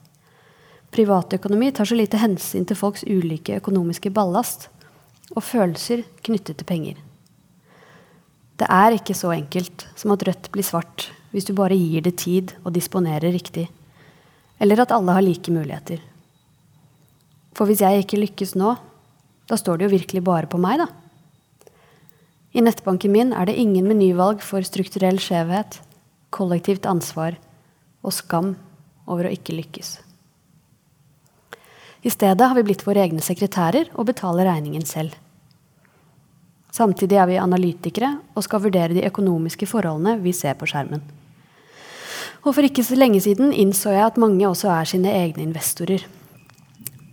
Privatøkonomi 0.96 1.74
tar 1.76 1.90
så 1.90 1.96
lite 1.98 2.20
hensyn 2.22 2.64
til 2.68 2.78
folks 2.80 3.04
ulike 3.04 3.58
økonomiske 3.60 4.14
ballast 4.16 4.70
og 5.34 5.44
følelser 5.44 6.06
knyttet 6.24 6.62
til 6.62 6.68
penger. 6.70 7.02
Det 8.56 8.68
er 8.72 8.96
ikke 8.96 9.16
så 9.18 9.34
enkelt 9.36 9.90
som 10.00 10.14
at 10.16 10.24
rødt 10.24 10.48
blir 10.54 10.64
svart 10.64 11.10
hvis 11.34 11.50
du 11.50 11.52
bare 11.58 11.76
gir 11.76 12.06
det 12.06 12.16
tid 12.22 12.54
og 12.62 12.72
disponerer 12.78 13.34
riktig, 13.36 13.66
eller 14.56 14.86
at 14.86 14.94
alle 14.96 15.18
har 15.18 15.26
like 15.26 15.52
muligheter. 15.52 16.00
For 17.52 17.68
hvis 17.68 17.84
jeg 17.84 18.06
ikke 18.06 18.22
lykkes 18.22 18.56
nå, 18.56 18.78
da 19.52 19.60
står 19.60 19.82
det 19.82 19.90
jo 19.90 19.96
virkelig 19.98 20.24
bare 20.24 20.48
på 20.48 20.62
meg, 20.64 20.80
da. 20.80 20.88
I 22.56 22.64
nettbanken 22.64 23.12
min 23.12 23.36
er 23.36 23.52
det 23.52 23.60
ingen 23.60 23.92
menyvalg 23.92 24.40
for 24.40 24.64
strukturell 24.64 25.20
skjevhet, 25.20 25.82
kollektivt 26.32 26.88
ansvar 26.88 27.36
og 28.00 28.16
skam 28.16 28.54
over 29.12 29.28
å 29.28 29.36
ikke 29.36 29.60
lykkes. 29.60 29.98
I 32.06 32.12
stedet 32.14 32.46
har 32.46 32.54
vi 32.54 32.64
blitt 32.68 32.84
våre 32.86 33.02
egne 33.02 33.24
sekretærer 33.26 33.90
og 33.98 34.06
betaler 34.12 34.46
regningen 34.46 34.84
selv. 34.86 35.16
Samtidig 36.76 37.18
er 37.18 37.26
vi 37.32 37.40
analytikere 37.42 38.12
og 38.36 38.44
skal 38.46 38.62
vurdere 38.62 38.94
de 38.94 39.06
økonomiske 39.08 39.66
forholdene 39.66 40.20
vi 40.22 40.34
ser 40.36 40.54
på 40.60 40.68
skjermen. 40.70 41.02
Og 42.46 42.52
for 42.54 42.68
ikke 42.68 42.84
så 42.86 42.98
lenge 43.00 43.24
siden 43.26 43.50
innså 43.50 43.96
jeg 43.96 44.06
at 44.06 44.20
mange 44.22 44.46
også 44.46 44.70
er 44.70 44.90
sine 44.92 45.10
egne 45.18 45.48
investorer. 45.48 46.04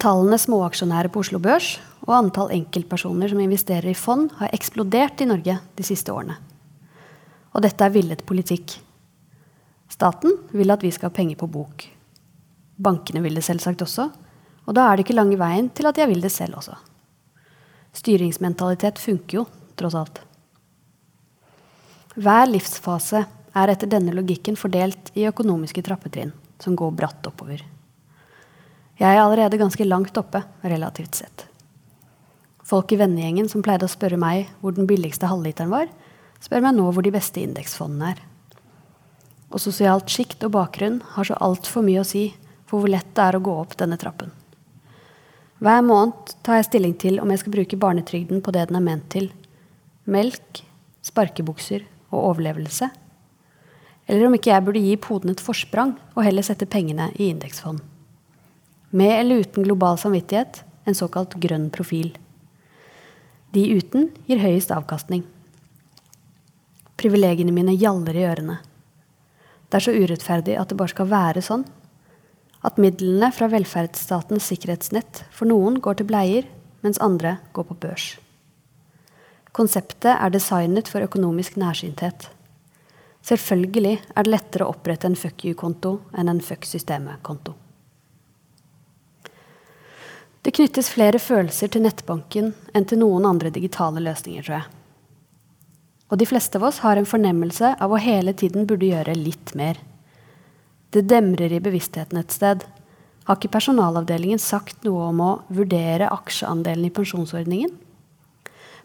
Tallene 0.02 0.36
småaksjonærer 0.36 1.08
på 1.14 1.22
Oslo 1.22 1.40
Børs 1.40 1.78
og 2.02 2.12
antall 2.18 2.52
enkeltpersoner 2.52 3.32
som 3.32 3.40
investerer 3.40 3.94
i 3.94 3.96
fond, 3.96 4.28
har 4.42 4.52
eksplodert 4.52 5.22
i 5.22 5.28
Norge 5.30 5.56
de 5.78 5.86
siste 5.86 6.12
årene. 6.12 6.36
Og 7.54 7.64
dette 7.64 7.86
er 7.86 7.94
villet 7.94 8.26
politikk. 8.28 8.74
Staten 9.88 10.36
vil 10.52 10.74
at 10.74 10.84
vi 10.84 10.90
skal 10.92 11.08
ha 11.08 11.16
penger 11.16 11.38
på 11.40 11.48
bok. 11.48 11.86
Bankene 12.82 13.22
vil 13.24 13.38
det 13.38 13.46
selvsagt 13.46 13.86
også, 13.86 14.10
og 14.66 14.76
da 14.76 14.86
er 14.86 14.96
det 14.96 15.06
ikke 15.06 15.18
lange 15.18 15.38
veien 15.40 15.68
til 15.74 15.88
at 15.90 15.98
jeg 15.98 16.10
vil 16.10 16.22
det 16.22 16.32
selv 16.32 16.60
også. 16.60 16.76
Styringsmentalitet 17.98 19.00
funker 19.02 19.42
jo, 19.42 19.46
tross 19.76 19.96
alt. 19.98 20.22
Hver 22.12 22.48
livsfase 22.48 23.24
er 23.56 23.72
etter 23.72 23.90
denne 23.90 24.14
logikken 24.16 24.56
fordelt 24.56 25.10
i 25.18 25.26
økonomiske 25.28 25.84
trappetrinn 25.84 26.32
som 26.62 26.76
går 26.78 26.92
bratt 26.96 27.26
oppover. 27.28 27.62
Jeg 29.00 29.16
er 29.16 29.22
allerede 29.22 29.58
ganske 29.60 29.84
langt 29.88 30.16
oppe, 30.20 30.42
relativt 30.62 31.18
sett. 31.18 31.46
Folk 32.62 32.92
i 32.92 32.98
vennegjengen 33.00 33.48
som 33.50 33.64
pleide 33.64 33.88
å 33.88 33.92
spørre 33.92 34.20
meg 34.20 34.52
hvor 34.60 34.76
den 34.76 34.86
billigste 34.88 35.28
halvliteren 35.28 35.72
var, 35.72 35.88
spør 36.42 36.62
meg 36.64 36.76
nå 36.76 36.86
hvor 36.92 37.04
de 37.04 37.14
beste 37.14 37.42
indeksfondene 37.42 38.12
er. 38.12 38.20
Og 39.52 39.60
sosialt 39.60 40.08
sjikt 40.12 40.44
og 40.46 40.54
bakgrunn 40.54 41.00
har 41.16 41.28
så 41.28 41.36
altfor 41.44 41.84
mye 41.84 42.04
å 42.04 42.08
si 42.08 42.28
for 42.68 42.80
hvor 42.80 42.92
lett 42.92 43.10
det 43.16 43.26
er 43.26 43.36
å 43.36 43.44
gå 43.44 43.56
opp 43.64 43.76
denne 43.80 43.98
trappen. 44.00 44.30
Hver 45.62 45.84
måned 45.86 46.34
tar 46.42 46.58
jeg 46.58 46.68
stilling 46.70 46.96
til 46.98 47.20
om 47.22 47.30
jeg 47.30 47.44
skal 47.44 47.54
bruke 47.54 47.78
barnetrygden 47.78 48.42
på 48.42 48.54
det 48.54 48.66
den 48.70 48.80
er 48.80 48.86
ment 48.88 49.06
til 49.14 49.30
melk, 50.10 50.64
sparkebukser 51.06 51.84
og 52.10 52.18
overlevelse. 52.32 52.90
Eller 54.10 54.26
om 54.26 54.34
ikke 54.34 54.50
jeg 54.50 54.66
burde 54.66 54.82
gi 54.82 54.98
poden 54.98 55.30
et 55.30 55.44
forsprang 55.44 55.94
og 56.16 56.26
heller 56.26 56.42
sette 56.42 56.66
pengene 56.66 57.12
i 57.14 57.30
indeksfond 57.30 57.78
med 58.92 59.20
eller 59.20 59.40
uten 59.40 59.64
global 59.64 59.98
samvittighet, 59.98 60.64
en 60.84 60.94
såkalt 60.94 61.34
grønn 61.40 61.70
profil. 61.72 62.12
De 63.52 63.64
uten 63.76 64.10
gir 64.28 64.40
høyest 64.42 64.72
avkastning. 64.74 65.22
Privilegiene 67.00 67.54
mine 67.54 67.74
gjaller 67.76 68.16
i 68.16 68.26
ørene. 68.28 68.58
Det 69.68 69.78
er 69.78 69.86
så 69.86 69.94
urettferdig 69.96 70.58
at 70.60 70.68
det 70.68 70.76
bare 70.76 70.92
skal 70.92 71.08
være 71.08 71.44
sånn. 71.44 71.64
At 72.62 72.78
midlene 72.78 73.32
fra 73.34 73.48
velferdsstatens 73.50 74.46
sikkerhetsnett 74.52 75.24
for 75.34 75.50
noen 75.50 75.80
går 75.82 75.98
til 75.98 76.08
bleier, 76.10 76.46
mens 76.82 77.00
andre 77.02 77.36
går 77.54 77.66
på 77.70 77.78
børs. 77.86 78.12
Konseptet 79.52 80.14
er 80.14 80.30
designet 80.32 80.88
for 80.88 81.04
økonomisk 81.04 81.58
nærsynthet. 81.60 82.30
Selvfølgelig 83.22 83.98
er 84.16 84.24
det 84.24 84.32
lettere 84.32 84.66
å 84.66 84.72
opprette 84.72 85.06
en 85.10 85.18
fuck 85.18 85.44
you-konto 85.46 85.98
enn 86.18 86.30
en 86.32 86.40
fuck 86.42 86.64
systemet-konto. 86.66 87.54
Det 90.42 90.54
knyttes 90.56 90.88
flere 90.90 91.20
følelser 91.22 91.70
til 91.70 91.84
nettbanken 91.84 92.50
enn 92.74 92.86
til 92.88 92.98
noen 92.98 93.28
andre 93.28 93.52
digitale 93.54 94.02
løsninger, 94.02 94.42
tror 94.42 94.56
jeg. 94.56 94.70
Og 96.10 96.18
de 96.18 96.26
fleste 96.28 96.58
av 96.58 96.66
oss 96.66 96.80
har 96.82 96.98
en 96.98 97.08
fornemmelse 97.08 97.76
av 97.80 97.92
å 97.94 98.00
hele 98.02 98.34
tiden 98.34 98.66
burde 98.66 98.90
gjøre 98.90 99.14
litt 99.16 99.54
mer. 99.56 99.78
Det 100.92 101.06
demrer 101.08 101.52
i 101.56 101.60
bevisstheten 101.64 102.18
et 102.20 102.34
sted. 102.34 102.64
Har 103.24 103.38
ikke 103.38 103.54
personalavdelingen 103.54 104.40
sagt 104.42 104.82
noe 104.84 105.06
om 105.08 105.20
å 105.24 105.30
vurdere 105.48 106.10
aksjeandelen 106.12 106.88
i 106.88 106.92
pensjonsordningen? 106.92 107.70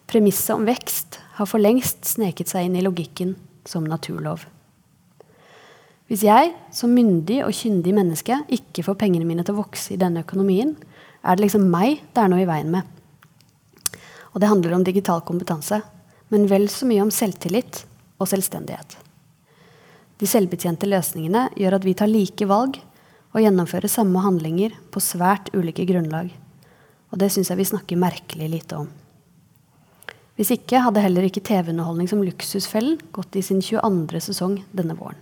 Premisset 0.08 0.54
om 0.56 0.64
vekst 0.68 1.18
har 1.36 1.50
for 1.50 1.60
lengst 1.60 2.08
sneket 2.08 2.48
seg 2.48 2.70
inn 2.70 2.78
i 2.80 2.84
logikken 2.86 3.34
som 3.68 3.84
naturlov. 3.84 4.46
Hvis 6.08 6.24
jeg 6.24 6.54
som 6.72 6.94
myndig 6.96 7.42
og 7.44 7.52
kyndig 7.52 7.92
menneske 7.98 8.38
ikke 8.56 8.86
får 8.88 8.96
pengene 9.02 9.28
mine 9.28 9.44
til 9.44 9.58
å 9.58 9.66
vokse 9.66 9.92
i 9.92 10.00
denne 10.00 10.24
økonomien, 10.24 10.78
er 11.28 11.36
det 11.36 11.44
liksom 11.44 11.66
meg 11.74 12.06
det 12.16 12.24
er 12.24 12.32
noe 12.32 12.46
i 12.46 12.48
veien 12.48 12.72
med. 12.72 12.88
Og 14.32 14.40
det 14.40 14.48
handler 14.54 14.78
om 14.78 14.88
digital 14.88 15.20
kompetanse, 15.28 15.82
men 16.32 16.48
vel 16.48 16.70
så 16.72 16.88
mye 16.88 17.04
om 17.04 17.12
selvtillit 17.12 17.84
og 18.22 18.32
selvstendighet. 18.32 18.96
De 20.18 20.28
selvbetjente 20.30 20.90
løsningene 20.90 21.48
gjør 21.58 21.78
at 21.78 21.86
vi 21.86 21.96
tar 21.98 22.10
like 22.10 22.48
valg 22.50 22.80
og 23.36 23.44
gjennomfører 23.44 23.92
samme 23.92 24.22
handlinger 24.24 24.74
på 24.94 25.02
svært 25.04 25.52
ulike 25.54 25.86
grunnlag. 25.90 26.32
Og 27.14 27.22
det 27.22 27.30
syns 27.34 27.52
jeg 27.52 27.60
vi 27.60 27.68
snakker 27.70 28.02
merkelig 28.02 28.50
lite 28.50 28.82
om. 28.82 28.90
Hvis 30.38 30.52
ikke 30.54 30.84
hadde 30.86 31.02
heller 31.02 31.26
ikke 31.26 31.42
TV-underholdning 31.46 32.10
som 32.10 32.22
Luksusfellen 32.26 33.00
gått 33.14 33.38
i 33.38 33.46
sin 33.46 33.62
22. 33.64 34.22
sesong 34.22 34.60
denne 34.76 34.98
våren. 34.98 35.20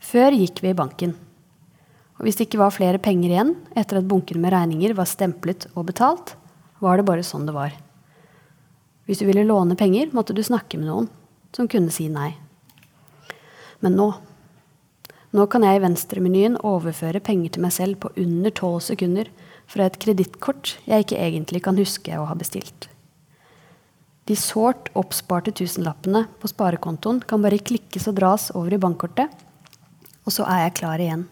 Før 0.00 0.36
gikk 0.36 0.62
vi 0.64 0.70
i 0.70 0.76
banken. 0.76 1.16
Og 2.16 2.24
hvis 2.24 2.38
det 2.38 2.46
ikke 2.46 2.62
var 2.62 2.72
flere 2.72 3.00
penger 3.02 3.32
igjen 3.32 3.52
etter 3.76 4.00
at 4.00 4.08
bunken 4.08 4.40
med 4.40 4.54
regninger 4.54 4.94
var 4.96 5.08
stemplet 5.10 5.68
og 5.74 5.90
betalt, 5.90 6.36
var 6.80 6.96
det 6.96 7.08
bare 7.08 7.26
sånn 7.26 7.44
det 7.48 7.56
var. 7.56 7.74
Hvis 9.04 9.20
du 9.20 9.26
ville 9.28 9.44
låne 9.44 9.76
penger, 9.78 10.08
måtte 10.16 10.36
du 10.36 10.42
snakke 10.44 10.80
med 10.80 10.88
noen 10.88 11.10
som 11.56 11.68
kunne 11.68 11.92
si 11.92 12.08
nei. 12.12 12.32
Men 13.84 13.98
nå 13.98 14.10
Nå 15.36 15.44
kan 15.52 15.64
jeg 15.66 15.76
i 15.76 15.80
venstremenyen 15.82 16.54
overføre 16.64 17.20
penger 17.20 17.52
til 17.52 17.64
meg 17.66 17.72
selv 17.74 17.98
på 18.00 18.08
under 18.22 18.52
tolv 18.56 18.78
sekunder 18.86 19.28
fra 19.68 19.84
et 19.84 19.98
kredittkort 20.00 20.76
jeg 20.86 21.04
ikke 21.04 21.18
egentlig 21.20 21.60
kan 21.66 21.76
huske 21.76 22.14
å 22.16 22.28
ha 22.30 22.36
bestilt. 22.38 22.86
De 24.26 24.34
sårt 24.38 24.88
oppsparte 24.98 25.52
tusenlappene 25.54 26.24
på 26.40 26.48
sparekontoen 26.50 27.20
kan 27.28 27.42
bare 27.44 27.60
klikkes 27.60 28.08
og 28.10 28.16
dras 28.18 28.48
over 28.58 28.74
i 28.74 28.80
bankkortet, 28.80 29.30
og 30.24 30.34
så 30.34 30.46
er 30.50 30.64
jeg 30.64 30.76
klar 30.80 31.02
igjen. 31.02 31.26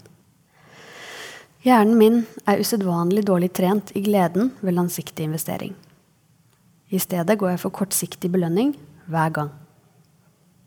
Hjernen 1.64 1.96
min 1.96 2.18
er 2.44 2.61
usedvanlig 2.61 3.24
dårlig 3.24 3.48
trent 3.57 3.94
i 3.96 4.02
gleden 4.04 4.52
ved 4.61 4.76
langsiktig 4.76 5.24
investering. 5.24 5.72
I 6.92 7.00
stedet 7.00 7.38
går 7.40 7.54
jeg 7.54 7.62
for 7.64 7.74
kortsiktig 7.74 8.28
belønning 8.30 8.74
hver 9.09 9.33
gang. 9.33 9.50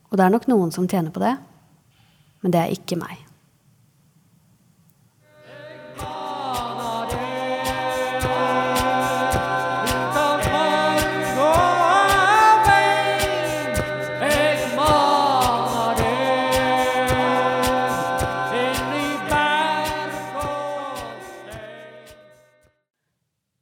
Og 0.10 0.18
det 0.18 0.26
er 0.26 0.34
nok 0.34 0.50
noen 0.50 0.74
som 0.74 0.88
tjener 0.90 1.14
på 1.14 1.22
det, 1.22 1.36
men 2.48 2.54
det 2.56 2.64
er 2.64 2.76
ikke 2.78 2.96
meg. 2.96 3.24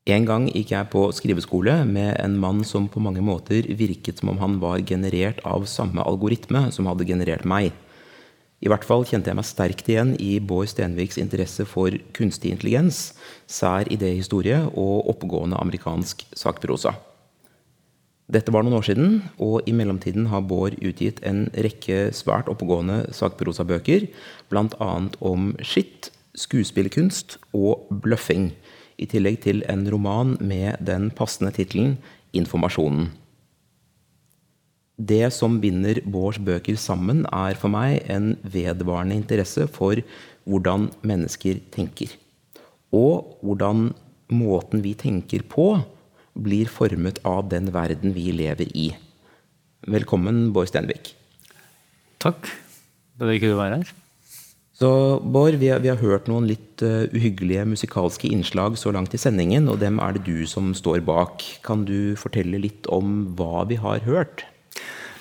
En 0.06 0.24
gang 0.24 0.46
gikk 0.48 0.70
jeg 0.72 0.88
på 0.94 1.08
skriveskole 1.12 1.74
med 1.90 2.14
en 2.22 2.38
mann 2.40 2.62
som 2.64 2.86
på 2.88 3.02
mange 3.02 3.24
måter 3.26 3.66
virket 3.76 4.22
som 4.22 4.30
om 4.32 4.38
han 4.40 4.60
var 4.62 4.86
generert 4.86 5.42
av 5.44 5.66
samme 5.68 6.06
algoritme 6.06 6.68
som 6.72 6.86
hadde 6.86 7.10
generert 7.10 7.44
meg. 7.50 7.74
I 8.64 8.70
hvert 8.72 8.86
fall 8.88 9.04
kjente 9.06 9.30
jeg 9.30 9.38
meg 9.38 9.48
sterkt 9.48 9.90
igjen 9.92 10.14
i 10.22 10.38
Bård 10.40 10.70
Stenviks 10.72 11.20
interesse 11.22 11.66
for 11.68 11.94
kunstig 12.16 12.54
intelligens, 12.54 13.12
sær 13.52 13.90
idéhistorie 13.92 14.62
og 14.72 15.10
oppegående 15.12 15.60
amerikansk 15.60 16.24
sakprosa. 16.38 16.96
Dette 18.32 18.50
var 18.50 18.64
noen 18.66 18.80
år 18.80 18.88
siden, 18.88 19.20
og 19.38 19.68
i 19.70 19.74
mellomtiden 19.76 20.32
har 20.32 20.48
Bård 20.50 20.80
utgitt 20.82 21.20
en 21.28 21.46
rekke 21.54 22.10
svært 22.16 22.50
oppegående 22.50 23.04
sakprosabøker, 23.14 24.08
bl.a. 24.50 24.90
om 25.20 25.52
skitt, 25.62 26.10
skuespillerkunst 26.36 27.38
og 27.56 27.86
bløffing 28.04 28.50
i 28.98 29.06
tillegg 29.12 29.44
til 29.46 29.62
en 29.70 29.86
roman 29.92 30.36
med 30.40 30.82
den 30.88 31.12
passende 31.12 31.54
tittelen 31.54 31.98
'Informasjonen'. 32.34 33.12
Det 34.96 35.28
som 35.36 35.58
binder 35.60 36.00
Bårds 36.08 36.38
bøker 36.40 36.78
sammen, 36.80 37.26
er 37.28 37.58
for 37.60 37.72
meg 37.72 38.06
en 38.08 38.36
vedvarende 38.48 39.18
interesse 39.20 39.68
for 39.68 40.00
hvordan 40.48 40.88
mennesker 41.04 41.60
tenker. 41.76 42.14
Og 42.96 43.36
hvordan 43.44 43.90
måten 44.32 44.86
vi 44.86 44.94
tenker 44.96 45.44
på, 45.52 45.84
blir 46.36 46.72
formet 46.72 47.20
av 47.28 47.50
den 47.52 47.74
verden 47.76 48.16
vi 48.16 48.32
lever 48.36 48.72
i. 48.72 48.88
Velkommen, 49.88 50.54
Bård 50.56 50.72
Stenvik. 50.72 51.12
Takk. 52.24 52.48
Det 53.16 53.28
er 53.28 53.36
hyggelig 53.36 53.56
å 53.56 53.62
være 53.62 53.84
her. 53.84 53.94
Så 54.76 54.90
Bård, 55.20 55.60
vi 55.60 55.70
har, 55.72 55.84
vi 55.84 55.92
har 55.92 56.00
hørt 56.00 56.32
noen 56.32 56.48
litt 56.48 56.84
uh, 56.84 57.04
uhyggelige 57.12 57.68
musikalske 57.68 58.32
innslag 58.32 58.80
så 58.80 58.96
langt 58.96 59.16
i 59.16 59.20
sendingen, 59.20 59.68
og 59.72 59.80
dem 59.84 60.00
er 60.04 60.16
det 60.16 60.26
du 60.28 60.48
som 60.48 60.72
står 60.76 61.04
bak. 61.04 61.44
Kan 61.68 61.84
du 61.88 62.16
fortelle 62.20 62.64
litt 62.64 62.88
om 62.88 63.36
hva 63.36 63.68
vi 63.68 63.80
har 63.80 64.04
hørt? 64.08 64.48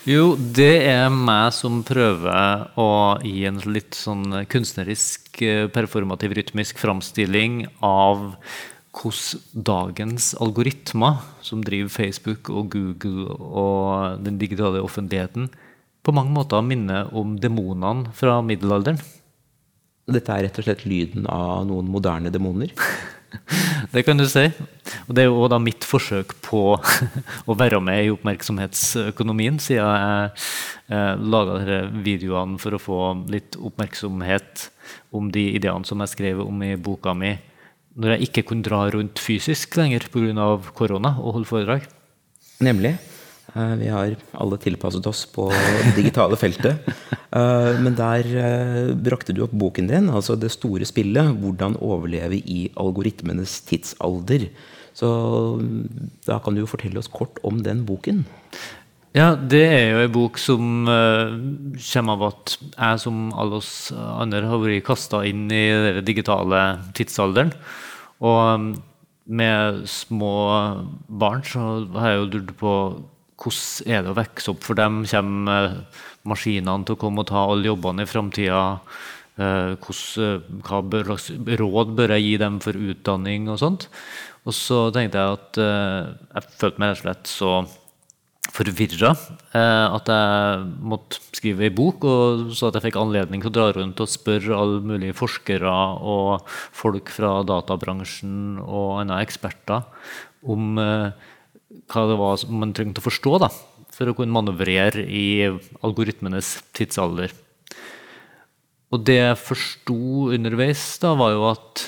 Jo, 0.04 0.34
det 0.36 0.82
er 0.84 1.06
meg 1.08 1.48
som 1.56 1.78
prøver 1.86 2.66
å 2.76 2.88
gi 3.24 3.46
en 3.48 3.62
litt 3.72 3.96
sånn 3.96 4.44
kunstnerisk, 4.52 5.30
eh, 5.40 5.64
performativ, 5.72 6.34
rytmisk 6.36 6.76
framstilling 6.82 7.62
av 7.80 8.36
hvordan 8.94 9.64
dagens 9.64 10.34
algoritmer, 10.44 11.22
som 11.40 11.64
driver 11.64 11.88
Facebook 11.88 12.50
og 12.50 12.68
Google 12.76 13.32
og 13.32 14.22
den 14.22 14.38
digitale 14.38 14.82
offentligheten, 14.84 15.48
på 16.04 16.12
mange 16.12 16.34
måter 16.36 16.60
minner 16.62 17.08
om 17.16 17.38
demonene 17.40 18.12
fra 18.12 18.42
middelalderen. 18.44 19.00
Dette 20.04 20.36
er 20.36 20.44
rett 20.44 20.58
og 20.60 20.66
slett 20.66 20.84
lyden 20.84 21.24
av 21.32 21.64
noen 21.66 21.88
moderne 21.88 22.30
demoner? 22.30 22.76
det 23.94 24.04
kan 24.06 24.18
du 24.18 24.26
si. 24.28 24.44
Og 25.06 25.14
det 25.16 25.24
er 25.24 25.30
jo 25.30 25.46
da 25.50 25.58
mitt 25.62 25.86
forsøk 25.86 26.36
på 26.44 26.62
å 27.50 27.56
være 27.58 27.80
med 27.84 28.04
i 28.04 28.12
oppmerksomhetsøkonomien, 28.14 29.60
siden 29.62 29.88
jeg 29.88 30.30
eh, 30.92 31.14
laga 31.20 31.58
disse 31.60 31.80
videoene 32.06 32.60
for 32.62 32.76
å 32.76 32.82
få 32.82 33.00
litt 33.32 33.58
oppmerksomhet 33.60 34.68
om 35.14 35.30
de 35.34 35.48
ideene 35.56 35.86
som 35.88 36.02
jeg 36.04 36.14
skrev 36.14 36.44
om 36.44 36.62
i 36.66 36.74
boka 36.76 37.14
mi, 37.16 37.36
når 37.94 38.16
jeg 38.16 38.28
ikke 38.28 38.48
kunne 38.50 38.66
dra 38.66 38.84
rundt 38.90 39.22
fysisk 39.22 39.76
lenger 39.78 40.08
pga. 40.10 40.48
korona 40.74 41.16
og 41.22 41.38
holde 41.38 41.50
foredrag. 41.50 41.90
Nemlig. 42.64 42.96
Eh, 43.52 43.74
vi 43.78 43.88
har 43.92 44.14
alle 44.32 44.58
tilpasset 44.58 45.06
oss 45.06 45.24
på 45.30 45.50
det 45.52 45.94
digitale 45.98 46.38
feltet. 46.40 46.88
Eh, 47.34 47.80
men 47.82 47.96
der 47.98 48.28
eh, 48.38 48.92
brakte 48.94 49.34
du 49.34 49.40
opp 49.44 49.54
boken 49.58 49.88
din, 49.90 50.06
altså 50.06 50.36
'Det 50.36 50.52
store 50.54 50.86
spillet'. 50.86 51.34
Hvordan 51.42 51.76
overleve 51.82 52.38
i 52.38 52.70
algoritmenes 52.76 53.60
tidsalder. 53.66 54.48
Så 54.94 55.08
da 56.26 56.38
kan 56.38 56.54
du 56.54 56.60
jo 56.60 56.70
fortelle 56.70 56.98
oss 56.98 57.10
kort 57.10 57.38
om 57.42 57.62
den 57.62 57.84
boken. 57.84 58.24
Ja, 59.14 59.34
det 59.34 59.66
er 59.66 59.90
jo 59.90 59.98
en 60.04 60.12
bok 60.12 60.38
som 60.38 60.86
kommer 60.86 62.12
av 62.14 62.22
at 62.22 62.56
jeg 62.78 63.00
som 63.00 63.32
alle 63.34 63.58
oss 63.58 63.92
andre 63.92 64.46
har 64.46 64.58
vært 64.58 64.86
kasta 64.86 65.24
inn 65.26 65.50
i 65.50 65.66
den 65.70 66.04
digitale 66.04 66.78
tidsalderen. 66.94 67.52
Og 68.22 68.78
med 69.26 69.88
små 69.90 70.34
barn 71.08 71.42
så 71.42 71.86
har 71.98 72.10
jeg 72.10 72.18
jo 72.18 72.30
lurt 72.38 72.56
på 72.58 72.72
hvordan 73.40 73.90
er 73.90 74.04
det 74.04 74.12
å 74.12 74.18
vokse 74.18 74.52
opp 74.52 74.64
for 74.66 74.78
dem? 74.78 75.02
Kommer 75.10 75.84
maskinene 76.28 76.86
til 76.86 76.96
å 76.96 77.00
komme 77.00 77.24
og 77.24 77.30
ta 77.30 77.44
alle 77.44 77.70
jobbene 77.70 78.06
i 78.06 78.10
framtida? 78.10 78.64
Eh, 79.34 79.74
hva 79.82 79.94
slags 79.98 81.30
råd 81.58 81.94
bør 81.98 82.14
jeg 82.14 82.22
gi 82.22 82.34
dem 82.38 82.60
for 82.62 82.78
utdanning 82.78 83.48
og 83.50 83.58
sånt? 83.62 83.88
Og 84.44 84.54
så 84.54 84.84
tenkte 84.94 85.18
jeg 85.18 85.38
at 85.40 85.58
eh, 85.58 86.12
jeg 86.36 86.52
følte 86.60 86.82
meg 86.82 86.92
rett 86.92 87.00
og 87.00 87.02
slett 87.02 87.32
så 87.32 87.54
forvirra 88.54 89.10
eh, 89.56 89.86
at 89.88 90.10
jeg 90.12 90.66
måtte 90.86 91.18
skrive 91.34 91.66
ei 91.66 91.74
bok, 91.74 92.04
og 92.06 92.52
så 92.54 92.68
at 92.68 92.78
jeg 92.78 92.86
fikk 92.90 93.00
anledning 93.00 93.42
til 93.42 93.50
å 93.50 93.56
dra 93.56 93.66
rundt 93.74 94.02
og 94.04 94.12
spørre 94.12 94.54
alle 94.54 94.84
mulige 94.84 95.16
forskere 95.18 95.72
og 95.98 96.46
folk 96.76 97.10
fra 97.10 97.40
databransjen 97.48 98.60
og 98.62 99.00
andre 99.00 99.22
eksperter 99.24 99.82
om 100.44 100.78
hva 101.90 102.04
det 102.10 102.18
var 102.20 102.44
man 102.52 102.74
trengte 102.76 103.02
å 103.02 103.06
forstå 103.06 103.38
da, 103.42 103.50
for 103.94 104.10
å 104.10 104.16
kunne 104.16 104.34
manøvrere 104.34 105.04
i 105.06 105.26
algoritmenes 105.84 106.56
tidsalder. 106.76 107.34
Og 108.94 109.02
det 109.02 109.18
jeg 109.18 109.42
forsto 109.42 109.98
underveis, 110.34 110.82
da, 111.02 111.14
var 111.18 111.34
jo 111.34 111.46
at 111.48 111.82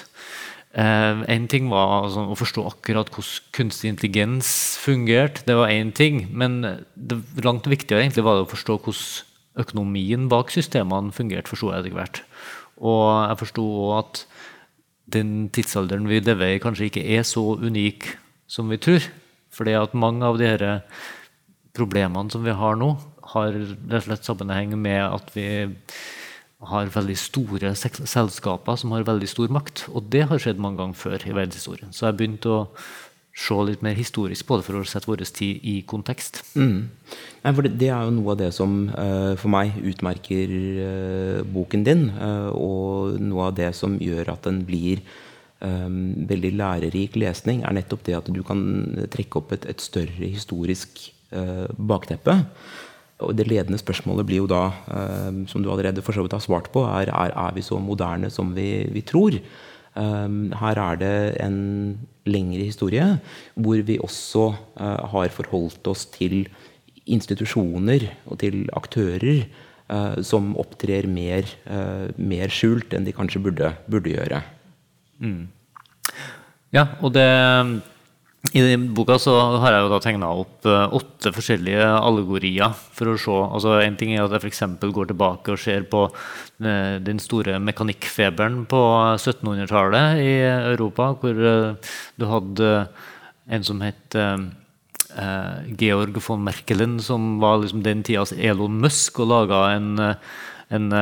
eh, 0.74 1.22
En 1.36 1.46
ting 1.50 1.68
var 1.70 2.02
altså, 2.02 2.24
å 2.32 2.38
forstå 2.38 2.64
akkurat 2.72 3.12
hvordan 3.12 3.52
kunstig 3.54 3.92
intelligens 3.92 4.48
fungerte. 4.82 5.44
Det 5.46 5.54
var 5.58 5.70
én 5.70 5.92
ting. 5.94 6.26
Men 6.32 6.58
det 6.96 7.20
langt 7.46 7.68
viktigere 7.70 8.02
egentlig 8.02 8.26
var 8.26 8.40
det 8.40 8.48
å 8.48 8.52
forstå 8.54 8.78
hvordan 8.80 9.62
økonomien 9.62 10.26
bak 10.28 10.50
systemene 10.52 11.14
fungerte. 11.14 11.52
forstod 11.52 11.72
jeg 11.72 11.84
etter 11.84 11.96
hvert. 11.96 12.22
Og 12.76 13.06
jeg 13.30 13.40
forsto 13.44 13.62
òg 13.86 13.92
at 14.00 14.24
den 15.06 15.48
tidsalderen 15.54 16.08
vi 16.10 16.18
lever 16.20 16.56
i, 16.56 16.60
kanskje 16.60 16.90
ikke 16.90 17.06
er 17.06 17.22
så 17.24 17.54
unik 17.62 18.10
som 18.50 18.68
vi 18.68 18.80
tror. 18.82 19.06
Fordi 19.54 19.76
at 19.78 19.96
mange 19.96 20.26
av 20.26 20.38
de 20.40 20.80
problemene 21.76 22.32
som 22.32 22.44
vi 22.44 22.54
har 22.56 22.78
nå, 22.80 22.94
har 23.32 23.56
rett 23.56 23.98
og 23.98 24.06
slett 24.06 24.28
sammenheng 24.28 24.76
med 24.78 25.02
at 25.02 25.32
vi 25.34 25.48
har 26.66 26.92
veldig 26.94 27.16
store 27.20 27.74
selskaper 27.76 28.78
som 28.80 28.94
har 28.94 29.06
veldig 29.06 29.28
stor 29.28 29.52
makt. 29.52 29.86
Og 29.92 30.08
det 30.12 30.26
har 30.30 30.40
skjedd 30.40 30.62
mange 30.62 30.80
ganger 30.80 30.98
før 30.98 31.26
i 31.26 31.34
verdenshistorien. 31.34 31.92
Så 31.92 32.06
jeg 32.06 32.12
har 32.12 32.20
begynt 32.20 32.48
å 32.48 32.62
se 33.36 33.56
litt 33.68 33.82
mer 33.84 33.96
historisk 33.98 34.46
på 34.48 34.56
det 34.56 34.64
for 34.64 34.80
å 34.80 34.86
sette 34.88 35.10
vår 35.10 35.26
tid 35.36 35.60
i 35.68 35.74
kontekst. 35.88 36.40
Mm. 36.56 36.88
Nei, 37.44 37.52
det, 37.66 37.74
det, 37.82 37.90
er 37.92 38.06
jo 38.08 38.14
noe 38.16 38.32
av 38.32 38.40
det 38.40 38.48
som 38.56 38.86
uh, 38.88 39.34
for 39.36 39.52
meg 39.52 39.76
utmerker 39.76 40.54
uh, 40.80 41.42
boken 41.44 41.84
din, 41.84 42.06
uh, 42.16 42.48
og 42.56 43.20
noe 43.20 43.50
av 43.50 43.58
det 43.58 43.74
som 43.76 43.98
gjør 44.00 44.32
at 44.32 44.48
den 44.48 44.62
blir 44.68 45.04
veldig 45.60 46.50
lærerik 46.52 47.14
lesning, 47.16 47.62
er 47.64 47.72
nettopp 47.72 48.02
det 48.04 48.16
at 48.18 48.26
du 48.28 48.42
kan 48.44 48.60
trekke 49.08 49.38
opp 49.40 49.54
et, 49.56 49.64
et 49.70 49.80
større 49.80 50.28
historisk 50.28 51.00
uh, 51.32 51.64
bakteppe. 51.76 52.34
Og 53.24 53.32
det 53.32 53.46
ledende 53.48 53.80
spørsmålet 53.80 54.26
blir 54.28 54.42
jo 54.42 54.50
da, 54.50 54.66
um, 54.92 55.46
som 55.48 55.64
du 55.64 55.70
allerede 55.72 56.04
for 56.04 56.12
så 56.12 56.26
vidt 56.26 56.36
har 56.36 56.44
svart 56.44 56.68
på, 56.74 56.84
er, 56.84 57.08
er, 57.08 57.32
er 57.32 57.54
vi 57.56 57.64
så 57.64 57.78
moderne 57.80 58.28
som 58.32 58.52
vi, 58.56 58.84
vi 58.92 59.04
tror? 59.06 59.38
Um, 59.96 60.50
her 60.52 60.76
er 60.76 60.98
det 61.00 61.14
en 61.40 61.60
lengre 62.28 62.66
historie 62.66 63.06
hvor 63.54 63.80
vi 63.80 63.96
også 63.96 64.50
uh, 64.52 65.06
har 65.14 65.32
forholdt 65.32 65.88
oss 65.88 66.04
til 66.12 66.42
institusjoner 67.08 68.04
og 68.26 68.42
til 68.42 68.66
aktører 68.76 69.46
uh, 69.88 70.20
som 70.20 70.52
opptrer 70.60 71.08
mer, 71.08 71.48
mer, 72.18 72.52
skjult 72.52 72.92
enn 72.92 73.08
de 73.08 73.16
kanskje 73.16 73.40
burde, 73.46 73.72
burde 73.88 74.12
gjøre. 74.12 74.42
Mm. 75.22 75.46
Ja, 76.74 76.84
og 77.00 77.14
det, 77.14 77.26
I 78.56 78.62
den 78.64 78.88
boka 78.96 79.16
så 79.22 79.34
har 79.62 79.74
jeg 79.74 79.84
jo 79.84 79.92
da 79.92 80.00
tegna 80.02 80.30
opp 80.42 80.66
eh, 80.68 80.96
åtte 80.98 81.32
forskjellige 81.34 81.86
allegorier. 81.94 82.74
for 82.96 83.12
å 83.12 83.16
se, 83.20 83.36
altså 83.56 83.78
En 83.80 83.96
ting 83.96 84.14
er 84.14 84.24
at 84.24 84.34
jeg 84.36 84.50
f.eks. 84.50 84.62
går 84.82 85.12
tilbake 85.12 85.54
og 85.54 85.62
ser 85.62 85.86
på 85.90 86.06
eh, 86.08 86.98
den 87.02 87.22
store 87.22 87.58
mekanikkfeberen 87.62 88.64
på 88.70 88.82
1700-tallet 89.16 90.20
i 90.22 90.36
Europa, 90.74 91.14
hvor 91.20 91.42
eh, 91.52 91.96
du 92.18 92.28
hadde 92.30 92.76
en 93.46 93.66
som 93.66 93.82
het 93.84 94.16
Georg 95.80 96.18
von 96.20 96.42
Merkelen, 96.44 96.98
som 97.00 97.38
var 97.40 97.62
liksom 97.62 97.84
den 97.84 98.02
tidas 98.04 98.34
Elon 98.34 98.74
Musk, 98.82 99.20
og 99.22 99.30
laga 99.30 99.60
en, 99.76 99.94
en 100.74 100.96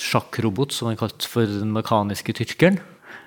sjakkrobot 0.00 0.72
som 0.74 0.88
han 0.88 0.98
kalte 0.98 1.28
for 1.30 1.46
den 1.46 1.70
mekaniske 1.76 2.34
tyrkeren. 2.40 2.80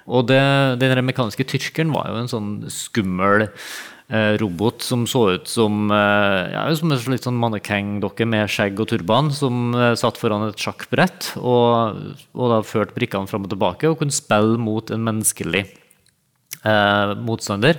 Og 0.10 0.28
det, 0.30 0.42
den 0.82 1.06
mekaniske 1.06 1.46
tyrkeren 1.50 1.94
var 1.94 2.10
jo 2.10 2.20
en 2.20 2.32
sånn 2.32 2.52
skummel 2.74 3.46
eh, 3.46 4.34
robot 4.42 4.82
som 4.86 5.06
så 5.10 5.26
ut 5.36 5.50
som, 5.52 5.92
eh, 5.94 6.54
ja, 6.56 6.64
som 6.76 6.94
en 6.94 7.14
litt 7.14 7.28
sånn 7.28 7.38
mannekengdokke 7.40 8.26
med 8.30 8.50
skjegg 8.50 8.82
og 8.82 8.90
turban, 8.90 9.30
som 9.36 9.76
eh, 9.78 9.94
satt 10.00 10.18
foran 10.22 10.48
et 10.48 10.60
sjakkbrett 10.60 11.36
og, 11.38 12.02
og 12.34 12.56
da 12.56 12.64
førte 12.66 12.98
brikkene 12.98 13.30
fram 13.30 13.46
og 13.46 13.54
tilbake 13.54 13.92
og 13.92 14.02
kunne 14.02 14.16
spille 14.16 14.58
mot 14.62 14.92
en 14.94 15.06
menneskelig 15.06 15.68
motstander. 17.24 17.78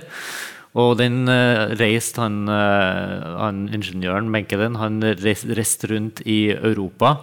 Og 0.79 0.95
den 0.97 1.27
uh, 1.27 1.73
reiste 1.77 2.21
han, 2.23 2.47
uh, 2.47 3.41
han 3.43 3.65
ingeniøren 3.75 4.29
Menkelen 4.31 4.77
han 4.79 5.01
reiste 5.19 5.89
rundt 5.91 6.23
i 6.23 6.55
Europa 6.55 7.17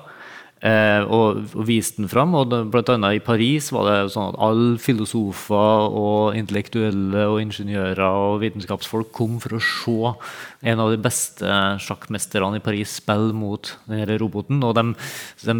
og, 0.59 1.54
og, 1.54 1.66
viste 1.68 2.02
den 2.02 2.11
fram. 2.11 2.34
og 2.34 2.50
Blant 2.72 2.88
annet 2.90 3.20
i 3.20 3.22
Paris 3.22 3.70
var 3.74 3.84
det 3.86 4.12
sånn 4.14 4.32
at 4.32 4.40
alle 4.42 4.78
filosofer 4.82 5.94
og 5.94 6.34
intellektuelle 6.38 7.22
og 7.30 7.40
ingeniører 7.44 8.02
og 8.02 8.40
vitenskapsfolk 8.42 9.12
kom 9.14 9.38
for 9.42 9.50
å 9.54 9.61
se 9.62 10.14
en 10.66 10.80
av 10.82 10.90
de 10.90 10.98
beste 11.02 11.46
sjakkmesterne 11.84 12.56
i 12.59 12.64
Paris 12.64 12.90
spille 12.98 13.32
mot 13.36 13.78
denne 13.86 14.18
roboten. 14.18 14.62
Og 14.66 14.74
de, 14.74 14.82
de 15.46 15.54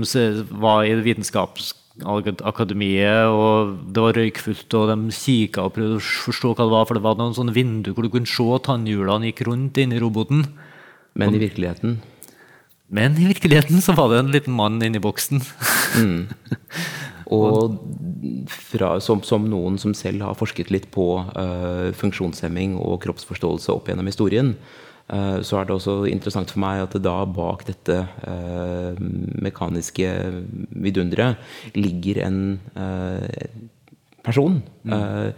var 0.59 0.83
i 0.83 0.99
Vitenskapsakademiet, 1.07 3.27
og 3.31 3.79
det 3.95 4.03
var 4.03 4.19
røykfullt, 4.19 4.71
og 4.75 4.91
de 4.91 4.99
kikka 5.15 5.63
og 5.69 5.75
prøvde 5.79 6.03
å 6.03 6.09
forstå 6.27 6.49
hva 6.55 6.65
det 6.65 6.75
var, 6.75 6.85
for 6.91 6.95
det 6.99 7.07
var 7.07 7.15
noen 7.23 7.39
sånne 7.39 7.55
vinduer 7.55 7.95
hvor 7.95 8.03
du 8.03 8.11
kunne 8.19 8.35
se 8.35 8.51
tannhjulene 8.67 9.31
gikk 9.31 9.47
rundt 9.47 9.79
inni 9.79 10.03
roboten. 10.03 10.43
Men 11.19 11.35
i 11.35 11.41
virkeligheten 11.43 11.99
men 12.89 13.19
i 13.21 13.29
virkeligheten 13.29 13.83
så 13.85 13.93
var 13.97 14.11
det 14.13 14.23
en 14.23 14.33
liten 14.33 14.57
mann 14.57 14.81
inni 14.83 15.01
boksen. 15.03 15.43
mm. 16.01 16.21
Og 17.29 17.77
fra, 18.49 18.95
som, 19.05 19.21
som, 19.27 19.45
noen 19.53 19.77
som 19.81 19.93
selv 19.97 20.25
har 20.25 20.37
forsket 20.39 20.71
litt 20.73 20.87
på 20.95 21.11
uh, 21.21 21.91
funksjonshemming 21.93 22.79
og 22.81 23.03
kroppsforståelse 23.05 23.75
opp 23.75 23.91
gjennom 23.91 24.09
historien, 24.09 24.55
uh, 25.13 25.37
så 25.45 25.61
er 25.61 25.69
det 25.69 25.77
også 25.77 25.99
interessant 26.09 26.55
for 26.55 26.63
meg 26.65 26.87
at 26.87 26.97
det 26.97 27.03
da 27.05 27.19
bak 27.29 27.67
dette 27.69 27.99
uh, 28.25 28.97
mekaniske 29.45 30.09
vidunderet 30.73 31.77
ligger 31.77 32.25
en 32.25 32.41
person. 34.25 34.63
Mm 34.89 35.37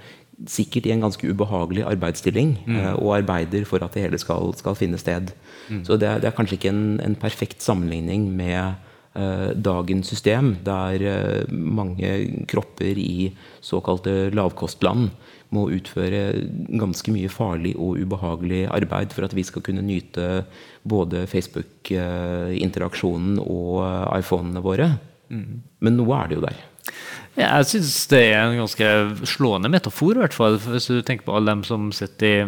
sikkert 0.49 0.86
i 0.86 0.93
en 0.95 1.03
ganske 1.05 1.28
ubehagelig 1.28 1.84
arbeidsstilling 1.88 2.59
mm. 2.64 2.76
uh, 2.76 2.95
og 3.01 3.16
arbeider 3.20 3.64
for 3.68 3.78
at 3.84 3.93
det 3.97 4.03
hele 4.07 4.18
skal, 4.20 4.55
skal 4.57 4.74
finne 4.78 4.99
sted. 5.01 5.24
Mm. 5.68 5.84
Så 5.84 5.97
det 6.01 6.09
er, 6.09 6.16
det 6.22 6.28
er, 6.30 6.36
kanskje 6.36 6.57
ikke 6.59 6.72
en, 6.72 7.01
en 7.05 7.16
perfekt 7.18 7.62
sammenligning 7.64 8.22
med 8.36 8.74
uh, 9.18 9.51
dagens 9.55 10.09
system, 10.09 10.57
der 10.64 10.95
uh, 11.05 11.45
mange 11.51 12.47
kropper 12.49 12.99
i 12.99 13.32
såkalte 13.61 14.30
lavkostland 14.34 15.11
må 15.51 15.70
utføre 15.74 16.32
ganske 16.78 17.12
mye 17.12 17.28
farlig 17.32 17.74
og 17.74 17.99
ubehagelig 17.99 18.66
arbeid 18.70 19.12
for 19.16 19.24
at 19.26 19.34
vi 19.34 19.43
skal 19.47 19.62
kunne 19.66 19.82
nyte 19.82 20.45
både 20.86 21.26
Facebook-interaksjonen 21.30 23.38
og 23.43 23.82
iPhonene 24.14 24.61
våre. 24.62 24.99
Mm. 25.30 25.62
Men 25.82 25.97
noe 25.99 26.16
er 26.16 26.26
det 26.30 26.36
jo 26.38 26.47
der. 26.47 26.57
Jeg 27.39 27.66
syns 27.70 28.09
det 28.11 28.24
er 28.33 28.41
en 28.43 28.61
ganske 28.64 28.89
slående 29.28 29.70
metafor, 29.70 30.16
i 30.16 30.22
hvert 30.24 30.37
fall. 30.37 30.59
Hvis 30.59 30.91
du 30.91 30.99
tenker 31.03 31.24
på 31.28 31.37
alle 31.37 31.55
dem 31.55 31.62
som 31.66 31.93
sitter 31.95 32.26
i 32.26 32.39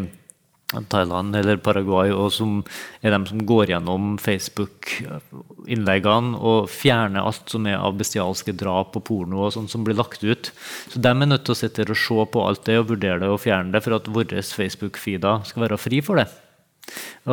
Thailand 0.88 1.36
eller 1.36 1.56
Paraguay, 1.62 2.10
og 2.12 2.32
som 2.32 2.64
er 3.04 3.10
dem 3.14 3.26
som 3.28 3.46
går 3.46 3.66
gjennom 3.74 4.18
Facebook-innleggene 4.22 6.38
og 6.38 6.70
fjerner 6.72 7.20
alt 7.22 7.50
som 7.52 7.66
er 7.68 7.76
av 7.78 7.96
bestialske 8.00 8.52
drap 8.56 8.96
og 8.98 9.04
porno 9.08 9.38
og 9.46 9.52
sånt 9.56 9.70
som 9.72 9.84
blir 9.86 9.98
lagt 9.98 10.22
ut. 10.24 10.44
Så 10.88 10.96
de 10.98 11.08
er 11.12 11.28
nødt 11.28 11.44
til 11.46 11.54
å 11.54 11.60
sitte 11.60 11.88
og 11.88 11.98
se 11.98 12.18
på 12.32 12.46
alt 12.46 12.64
det 12.68 12.76
og 12.80 12.90
vurdere 12.94 13.20
det 13.22 13.30
og 13.32 13.44
fjerne 13.44 13.72
det 13.74 13.82
for 13.84 13.92
at 13.98 14.12
våre 14.12 14.38
Facebook-feeder 14.42 15.36
skal 15.48 15.62
være 15.66 15.80
fri 15.80 15.98
for 16.04 16.14
det. 16.22 16.28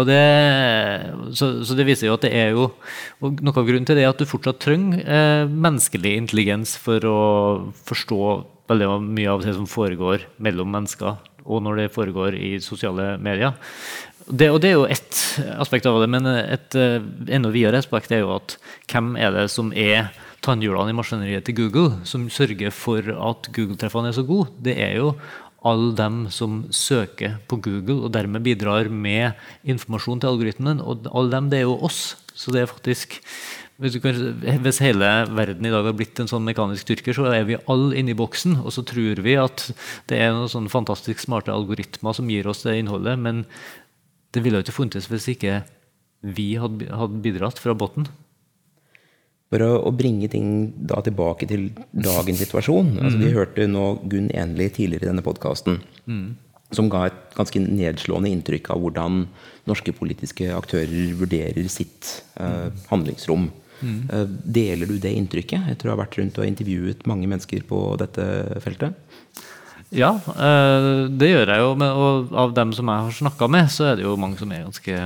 Det, 0.05 0.19
så, 1.33 1.47
så, 1.65 1.75
det 1.75 1.85
viser 1.87 2.07
jo 2.09 2.15
at 2.15 2.25
det 2.27 2.29
er 2.37 2.51
jo 2.53 2.67
Noe 3.25 3.55
av 3.57 3.65
grunnen 3.65 3.87
til 3.89 3.97
det 3.97 4.03
er 4.05 4.11
at 4.13 4.21
du 4.21 4.29
fortsatt 4.29 4.61
trenger 4.61 5.01
eh, 5.01 5.49
menneskelig 5.49 6.13
intelligens 6.21 6.75
for 6.79 7.03
å 7.09 7.21
forstå 7.89 8.21
veldig 8.69 8.91
mye 9.07 9.31
av 9.33 9.41
det 9.41 9.55
som 9.57 9.65
foregår 9.67 10.27
mellom 10.45 10.69
mennesker, 10.75 11.17
og 11.49 11.63
når 11.65 11.81
det 11.81 11.87
foregår 11.95 12.37
i 12.37 12.51
sosiale 12.61 13.15
medier. 13.17 13.57
Det, 14.29 14.51
og 14.53 14.61
det 14.61 14.69
er 14.69 14.77
jo 14.77 14.85
ett 14.85 15.19
aspekt 15.57 15.89
av 15.89 15.97
det, 16.03 16.09
men 16.13 16.29
et 16.29 16.77
uh, 16.77 17.01
enda 17.33 17.49
videre 17.49 17.81
aspekt 17.81 18.13
er 18.13 18.21
jo 18.21 18.35
at 18.35 18.59
hvem 18.91 19.15
er 19.17 19.33
det 19.33 19.47
som 19.49 19.73
er 19.73 20.11
tannhjulene 20.45 20.93
i 20.93 20.97
maskineriet 20.99 21.47
til 21.47 21.57
Google, 21.57 21.97
som 22.07 22.29
sørger 22.31 22.69
for 22.69 23.09
at 23.09 23.49
Google-treffene 23.55 24.11
er 24.11 24.19
så 24.19 24.23
gode? 24.27 24.53
Det 24.61 24.77
er 24.77 24.99
jo 25.01 25.15
alle 25.67 25.93
dem 25.97 26.19
som 26.31 26.61
søker 26.71 27.37
på 27.49 27.59
Google 27.63 28.05
og 28.07 28.13
dermed 28.15 28.45
bidrar 28.45 28.89
med 28.89 29.37
informasjon 29.67 30.21
til 30.21 30.31
algoritmen. 30.31 30.79
Og 30.79 31.09
alle 31.11 31.33
dem, 31.33 31.49
det 31.51 31.59
er 31.61 31.67
jo 31.67 31.79
oss. 31.85 32.15
Så 32.33 32.53
det 32.55 32.63
er 32.63 32.71
faktisk 32.71 33.19
hvis, 33.79 34.81
hele 34.83 35.09
verden 35.31 35.67
i 35.67 35.71
dag 35.71 35.85
har 35.87 35.95
blitt 35.95 36.19
en 36.19 36.27
sånn 36.27 36.43
mekanisk 36.43 36.89
tyrker, 36.89 37.15
så 37.15 37.29
er 37.31 37.45
vi 37.47 37.59
alle 37.71 37.95
inni 37.99 38.15
boksen. 38.17 38.57
Og 38.59 38.73
så 38.75 38.83
tror 38.87 39.21
vi 39.23 39.37
at 39.39 39.69
det 40.11 40.19
er 40.19 40.33
noen 40.35 40.51
sånne 40.51 40.71
fantastisk 40.71 41.23
smarte 41.23 41.55
algoritmer 41.55 42.15
som 42.15 42.27
gir 42.31 42.49
oss 42.51 42.65
det 42.67 42.75
innholdet. 42.81 43.15
Men 43.19 43.45
det 44.35 44.43
ville 44.43 44.59
jo 44.59 44.67
ikke 44.67 44.81
funtes 44.81 45.07
hvis 45.07 45.29
ikke 45.31 45.61
vi 46.19 46.51
hadde, 46.59 47.21
bidratt 47.23 47.61
fra 47.61 47.75
bunnen. 47.77 48.09
For 49.49 49.65
å, 49.65 49.69
å, 49.89 49.91
bringe 49.95 50.29
ting 50.29 50.49
da 50.89 50.99
tilbake 51.01 51.47
til 51.49 51.71
dagens 51.89 52.43
situasjon. 52.43 52.91
Mm. 52.93 52.99
Altså, 53.01 53.21
vi 53.21 53.31
hørte 53.33 53.65
nå 53.69 53.85
Gunn 54.11 54.29
Enli 54.37 54.67
tidligere 54.69 55.07
i 55.07 55.09
denne 55.09 55.25
podkasten. 55.25 55.79
Mm. 56.05 56.35
Som 56.77 56.91
ga 56.93 57.07
et 57.07 57.33
ganske 57.33 57.61
nedslående 57.63 58.29
inntrykk 58.29 58.69
av 58.75 58.83
hvordan 58.83 59.23
norske 59.69 59.93
politiske 59.97 60.51
aktører 60.53 61.15
vurderer 61.17 61.65
sitt 61.71 62.11
uh, 62.37 62.69
handlingsrom. 62.91 63.47
Mm. 63.81 63.97
Uh, 64.11 64.27
deler 64.59 64.91
du 64.91 64.99
det 65.01 65.15
inntrykket 65.17 65.71
etter 65.71 65.89
jeg 65.89 65.95
har 65.95 66.01
vært 66.03 66.19
rundt 66.19 66.37
og 66.37 66.45
intervjuet 66.45 67.05
mange 67.09 67.29
mennesker 67.31 67.65
på 67.65 67.81
dette 68.01 68.27
feltet? 68.61 68.93
Ja, 69.89 70.11
uh, 70.13 71.09
det 71.09 71.31
gjør 71.31 71.55
jeg 71.55 71.65
jo. 71.65 71.73
og 71.89 72.37
av 72.37 72.53
dem 72.53 72.75
som 72.77 72.93
jeg 72.93 73.07
har 73.07 73.17
snakka 73.23 73.49
med, 73.49 73.73
så 73.73 73.89
er 73.89 73.97
det 73.97 74.05
jo 74.05 74.13
mange 74.21 74.37
som 74.37 74.53
er 74.53 74.67
ganske 74.67 75.01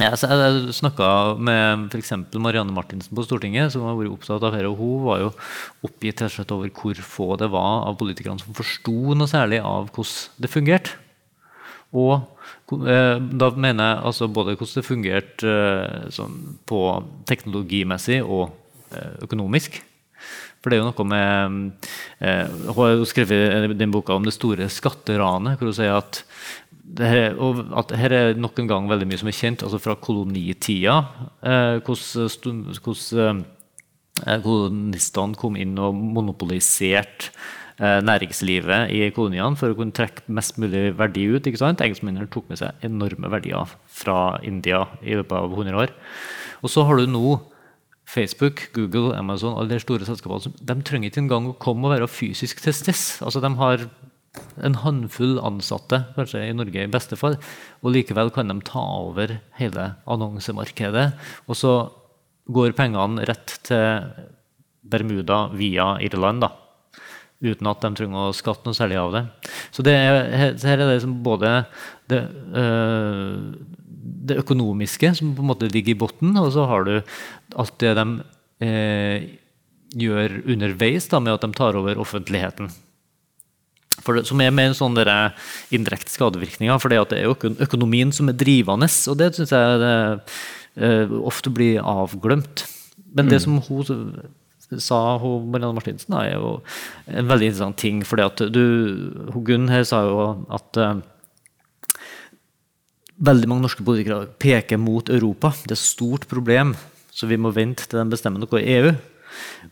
jeg 0.00 0.74
snakka 0.76 1.10
med 1.36 1.90
f.eks. 1.92 2.14
Marianne 2.40 2.72
Martinsen 2.72 3.12
på 3.16 3.24
Stortinget, 3.26 3.74
som 3.74 3.84
har 3.84 3.98
vært 3.98 4.14
opptatt 4.14 4.40
av 4.40 4.54
dette. 4.54 4.72
Hun 4.78 5.04
var 5.04 5.20
jo 5.24 5.30
oppgitt 5.86 6.22
over 6.24 6.72
hvor 6.72 7.02
få 7.04 7.28
det 7.40 7.50
var 7.52 7.86
av 7.90 7.98
politikerne 8.00 8.40
som 8.40 8.56
forsto 8.56 9.14
noe 9.14 9.30
særlig 9.30 9.60
av 9.60 9.90
hvordan 9.92 10.42
det 10.44 10.52
fungerte. 10.52 10.96
Og 11.90 12.14
eh, 12.86 13.18
da 13.18 13.50
mener 13.56 13.88
jeg 13.88 14.02
altså 14.12 14.30
både 14.30 14.54
hvordan 14.54 14.78
det 14.78 14.86
fungerte 14.86 15.54
eh, 15.54 16.08
sånn 16.14 16.36
på 16.70 16.82
teknologimessig 17.28 18.20
og 18.22 18.50
eh, 18.94 19.16
økonomisk. 19.26 19.80
For 20.60 20.70
det 20.70 20.76
er 20.76 20.82
jo 20.82 20.90
noe 20.90 21.04
med 21.08 21.86
Hun 22.20 22.74
har 22.76 22.90
jo 22.92 23.06
skrevet 23.08 23.72
den 23.80 23.92
boka 23.94 24.12
om 24.12 24.26
det 24.26 24.34
store 24.36 24.66
skatteranet, 24.68 25.56
hvor 25.56 25.70
hun 25.70 25.76
sier 25.78 25.96
at 25.96 26.20
her, 26.98 27.36
og 27.38 27.62
at 27.78 27.94
her 27.98 28.14
er 28.16 28.38
nok 28.38 28.58
en 28.58 28.68
gang 28.70 28.90
veldig 28.90 29.08
mye 29.08 29.20
som 29.20 29.30
er 29.30 29.36
kjent 29.36 29.64
altså 29.66 29.80
fra 29.82 29.96
kolonitida. 30.00 30.96
Eh, 31.42 31.78
hvordan 31.86 33.44
eh, 34.26 34.42
kolonistene 34.44 35.38
kom 35.38 35.58
inn 35.60 35.78
og 35.78 35.94
monopoliserte 35.94 37.30
eh, 37.78 38.00
næringslivet 38.04 38.90
i 38.96 39.06
koloniene 39.16 39.58
for 39.60 39.72
å 39.72 39.78
kunne 39.78 39.94
trekke 39.96 40.26
mest 40.28 40.58
mulig 40.60 40.90
verdi 40.98 41.28
ut. 41.30 41.46
ikke 41.46 41.62
sant? 41.62 41.84
Engelskmennene 41.84 42.30
tok 42.32 42.50
med 42.50 42.60
seg 42.62 42.86
enorme 42.86 43.30
verdier 43.32 43.76
fra 43.86 44.38
India 44.42 44.86
i 45.02 45.16
løpet 45.18 45.36
av 45.38 45.54
100 45.54 45.80
år. 45.84 45.94
Og 46.60 46.72
så 46.72 46.84
har 46.84 47.00
du 47.00 47.08
nå 47.08 47.40
Facebook, 48.10 48.72
Google, 48.74 49.14
Amazon 49.16 49.54
alle 49.54 49.76
de 49.76 49.82
store 49.82 50.06
selskapene, 50.06 50.50
de 50.58 50.82
trenger 50.82 51.12
ikke 51.12 51.22
engang 51.22 51.50
å 51.50 51.58
komme 51.62 51.86
og 51.86 51.94
være 51.94 52.10
fysisk 52.10 52.62
til 52.64 52.74
stede. 52.74 52.98
Altså, 53.22 53.42
de 53.42 53.50
har 53.60 53.86
en 54.62 54.76
håndfull 54.78 55.38
ansatte 55.42 56.04
kanskje 56.14 56.44
i 56.46 56.54
Norge 56.54 56.84
i 56.84 56.90
beste 56.90 57.18
fall, 57.18 57.36
og 57.82 57.94
likevel 57.94 58.30
kan 58.34 58.50
de 58.50 58.58
ta 58.66 58.82
over 59.02 59.38
hele 59.58 59.86
annonsemarkedet. 60.10 61.06
Og 61.50 61.58
så 61.58 61.74
går 62.50 62.76
pengene 62.78 63.26
rett 63.28 63.56
til 63.66 64.06
Bermuda 64.90 65.48
via 65.54 65.92
Irland, 66.02 66.44
da, 66.44 66.52
uten 67.42 67.70
at 67.70 67.82
de 67.84 67.92
trenger 67.98 68.30
å 68.30 68.36
skatte 68.36 68.68
noe 68.68 68.76
særlig 68.76 69.00
av 69.00 69.16
det. 69.16 69.24
Så 69.74 69.84
det 69.86 69.96
er, 69.96 70.20
her 70.62 70.76
er 70.76 70.82
det 70.84 70.90
liksom 70.96 71.18
både 71.26 71.52
det, 72.10 72.22
øh, 72.62 73.34
det 74.30 74.40
økonomiske 74.42 75.14
som 75.18 75.34
på 75.36 75.44
en 75.44 75.50
måte 75.50 75.70
ligger 75.70 75.94
i 75.94 76.00
bunnen, 76.04 76.38
og 76.40 76.52
så 76.54 76.66
har 76.70 76.86
du 76.86 76.94
alt 77.58 77.76
det 77.82 77.96
de 77.98 78.06
øh, 78.66 79.28
gjør 80.00 80.38
underveis 80.46 81.10
da, 81.10 81.18
med 81.22 81.34
at 81.34 81.46
de 81.46 81.52
tar 81.56 81.78
over 81.78 81.98
offentligheten. 81.98 82.70
For 84.04 84.16
det, 84.16 84.26
som 84.28 84.40
er 84.42 84.54
mer 84.54 84.74
sånn 84.76 84.96
dere 84.96 85.32
indirekte 85.74 86.12
skadevirkninger. 86.14 86.80
For 86.80 86.92
det, 86.92 87.00
at 87.02 87.14
det 87.14 87.20
er 87.20 87.28
jo 87.28 87.54
økonomien 87.66 88.12
som 88.16 88.30
er 88.30 88.38
drivende, 88.40 88.88
og 88.88 89.20
det 89.20 89.32
syns 89.36 89.54
jeg 89.54 89.80
det, 89.84 89.94
uh, 90.80 91.16
ofte 91.28 91.52
blir 91.52 91.82
avglemt. 91.84 92.64
Men 93.16 93.30
det 93.30 93.42
som 93.42 93.58
hun 93.66 93.86
sa, 94.78 95.18
hun, 95.18 95.48
Marianne 95.50 95.74
Martinsen, 95.78 96.14
er 96.14 96.36
jo 96.36 96.58
en 97.10 97.30
veldig 97.30 97.50
interessant 97.50 97.80
ting. 97.80 98.04
fordi 98.06 98.26
at 98.26 98.44
du, 98.54 98.64
hun 99.34 99.44
Gunn 99.46 99.70
her 99.72 99.84
sa 99.88 100.04
jo 100.06 100.20
at 100.52 100.78
uh, 100.78 101.00
veldig 103.20 103.50
mange 103.50 103.66
norske 103.66 103.84
politikere 103.84 104.30
peker 104.40 104.80
mot 104.80 105.10
Europa. 105.10 105.52
Det 105.64 105.74
er 105.74 105.78
et 105.78 105.84
stort 105.84 106.28
problem, 106.30 106.74
så 107.12 107.28
vi 107.28 107.40
må 107.40 107.52
vente 107.52 107.86
til 107.86 108.00
de 108.00 108.12
bestemmer 108.14 108.42
noe 108.42 108.62
i 108.62 108.76
EU. 108.78 108.94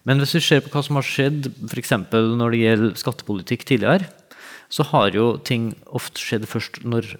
Men 0.07 0.21
hvis 0.23 0.37
vi 0.37 0.45
ser 0.45 0.63
på 0.63 0.71
hva 0.73 0.83
som 0.85 0.99
har 0.99 1.07
skjedd 1.07 1.51
f.eks. 1.67 1.95
når 2.13 2.55
det 2.55 2.63
gjelder 2.63 2.99
skattepolitikk 3.01 3.67
tidligere, 3.67 4.09
så 4.69 4.87
har 4.93 5.17
jo 5.17 5.31
ting 5.39 5.73
ofte 5.87 6.21
skjedd 6.23 6.47
først 6.49 6.83
når 6.85 7.17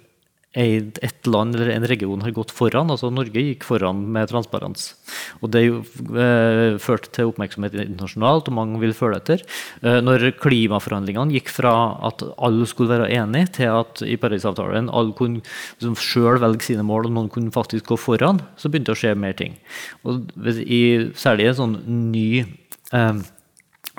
et 0.57 1.27
land 1.29 1.53
eller 1.53 1.69
en 1.75 1.85
region 1.85 2.23
har 2.25 2.31
gått 2.33 2.49
foran. 2.51 2.89
altså 2.89 3.11
Norge 3.13 3.37
gikk 3.37 3.63
foran 3.63 4.01
med 4.11 4.29
transparens. 4.31 4.95
Og 5.41 5.51
Det 5.51 5.61
eh, 5.69 6.77
førte 6.81 7.11
til 7.13 7.29
oppmerksomhet 7.29 7.75
internasjonalt, 7.77 8.49
og 8.49 8.57
mange 8.57 8.79
vil 8.81 8.95
følge 8.97 9.19
etter. 9.21 9.43
Eh, 9.83 10.01
når 10.01 10.31
klimaforhandlingene 10.41 11.37
gikk 11.37 11.53
fra 11.53 12.01
at 12.01 12.23
alle 12.37 12.65
skulle 12.65 12.97
være 12.97 13.11
enige, 13.13 13.53
til 13.59 13.69
at 13.77 14.01
i 14.01 14.17
Parisavtalen 14.17 14.89
alle 14.89 15.13
kunne 15.13 15.43
liksom, 15.77 15.95
selv 15.95 16.41
velge 16.41 16.65
sine 16.65 16.83
mål, 16.83 17.05
og 17.05 17.13
noen 17.13 17.29
kunne 17.29 17.53
faktisk 17.53 17.93
gå 17.93 17.99
foran, 18.01 18.41
så 18.57 18.69
begynte 18.69 18.89
det 18.89 18.97
å 18.97 19.01
skje 19.03 19.15
mer 19.15 19.37
ting. 19.37 19.59
Og 20.03 20.33
i, 20.65 21.13
særlig 21.13 21.51
en 21.51 21.61
sånn 21.61 21.77
ny 22.09 22.41
eh, 22.41 23.21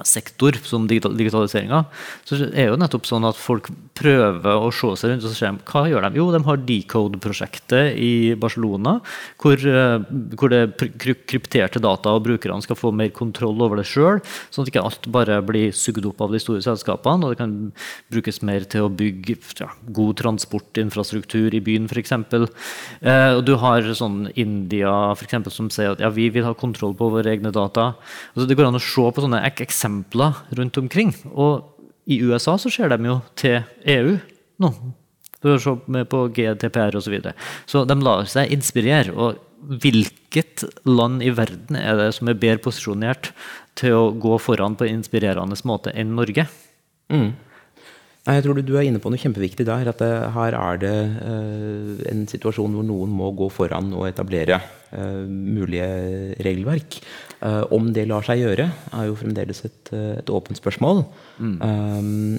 sektor 0.09 0.57
som 0.67 0.87
digital, 0.91 1.15
digitaliseringa, 1.19 1.85
så 2.29 2.39
er 2.51 2.71
jo 2.71 2.79
nettopp 2.81 3.09
sånn 3.09 3.27
at 3.29 3.39
folk 3.39 3.71
prøver 3.99 4.51
å 4.57 4.71
se 4.75 4.93
seg 5.01 5.15
rundt 5.15 5.27
og 5.29 5.35
se 5.37 5.51
hva 5.71 5.85
gjør 5.91 6.07
de? 6.07 6.21
Jo, 6.21 6.29
de 6.35 6.43
har 6.47 6.63
Decode-prosjektet 6.71 7.99
i 8.01 8.13
Barcelona, 8.41 8.99
hvor, 9.41 9.57
eh, 9.57 9.99
hvor 10.37 10.53
det 10.53 10.61
er 10.63 10.93
krypterte 11.01 11.83
data, 11.83 12.15
og 12.15 12.25
brukerne 12.27 12.63
skal 12.65 12.79
få 12.79 12.93
mer 12.95 13.11
kontroll 13.17 13.61
over 13.63 13.81
det 13.81 13.89
sjøl, 13.91 14.21
sånn 14.51 14.65
at 14.65 14.73
ikke 14.73 14.85
alt 14.85 15.11
bare 15.13 15.41
blir 15.45 15.75
sugd 15.77 16.07
opp 16.09 16.21
av 16.25 16.33
de 16.33 16.41
store 16.43 16.65
selskapene, 16.65 17.25
og 17.25 17.35
det 17.35 17.41
kan 17.43 17.55
brukes 18.13 18.43
mer 18.47 18.65
til 18.65 18.87
å 18.87 18.93
bygge 18.93 19.39
ja, 19.61 19.71
god 19.93 20.19
transportinfrastruktur 20.21 21.55
i 21.55 21.63
byen, 21.65 21.89
f.eks. 21.91 22.13
Eh, 22.13 23.33
og 23.37 23.45
du 23.47 23.57
har 23.61 23.87
sånn 23.97 24.31
India 24.39 24.93
for 25.15 25.27
eksempel, 25.27 25.53
som 25.55 25.71
sier 25.73 25.95
at 25.95 26.03
ja, 26.03 26.11
vi 26.13 26.29
vil 26.33 26.47
ha 26.47 26.55
kontroll 26.57 26.95
på 26.97 27.11
våre 27.13 27.33
egne 27.33 27.53
data. 27.55 27.93
Altså, 28.35 28.49
det 28.49 28.57
går 28.59 28.71
an 28.71 28.79
å 28.79 28.83
se 28.83 29.07
på 29.11 29.25
sånne 29.25 29.43
ek 29.49 29.65
eksempler 29.91 30.35
rundt 30.57 30.79
omkring. 30.79 31.15
Og 31.35 31.67
i 32.07 32.21
USA 32.23 32.57
så 32.59 32.71
ser 32.71 32.89
de 32.89 33.07
jo 33.07 33.21
til 33.37 33.63
EU 33.85 34.19
nå. 34.61 34.73
For 35.41 35.57
å 35.57 35.61
se 35.61 35.77
med 35.89 36.09
på 36.13 36.29
GDPR 36.29 36.97
osv. 36.97 37.07
Så, 37.07 37.11
videre. 37.11 37.35
så 37.67 37.85
de 37.89 37.97
lar 37.97 38.27
seg 38.29 38.53
inspirere. 38.53 39.13
Og 39.15 39.39
hvilket 39.81 40.65
land 40.85 41.23
i 41.23 41.31
verden 41.31 41.77
er 41.77 41.97
det 41.97 42.11
som 42.17 42.29
er 42.29 42.39
bedre 42.41 42.61
posisjonert 42.65 43.33
til 43.75 43.97
å 43.97 44.11
gå 44.13 44.37
foran 44.39 44.77
på 44.77 44.85
en 44.85 45.01
inspirerende 45.01 45.57
måte 45.65 45.93
enn 45.97 46.15
Norge? 46.17 46.47
Mm. 47.09 47.33
Nei, 48.27 48.37
jeg 48.37 48.45
tror 48.45 48.59
du, 48.59 48.63
du 48.69 48.75
er 48.77 48.85
inne 48.85 49.01
på 49.01 49.09
noe 49.13 49.21
kjempeviktig 49.21 49.65
der. 49.69 49.89
At 49.91 50.03
det, 50.03 50.11
her 50.35 50.57
er 50.59 50.81
det 50.83 50.95
eh, 51.25 52.05
en 52.13 52.27
situasjon 52.29 52.77
hvor 52.77 52.87
noen 52.87 53.13
må 53.17 53.31
gå 53.39 53.49
foran 53.53 53.95
og 53.97 54.07
etablere 54.11 54.61
eh, 54.61 55.25
mulige 55.25 55.89
regelverk. 56.45 57.01
Eh, 57.41 57.63
om 57.73 57.89
det 57.97 58.05
lar 58.11 58.27
seg 58.27 58.43
gjøre, 58.43 58.69
er 58.69 59.09
jo 59.09 59.19
fremdeles 59.19 59.65
et, 59.65 59.93
eh, 59.97 60.19
et 60.21 60.33
åpent 60.37 60.61
spørsmål. 60.61 61.07
Um, 61.41 62.37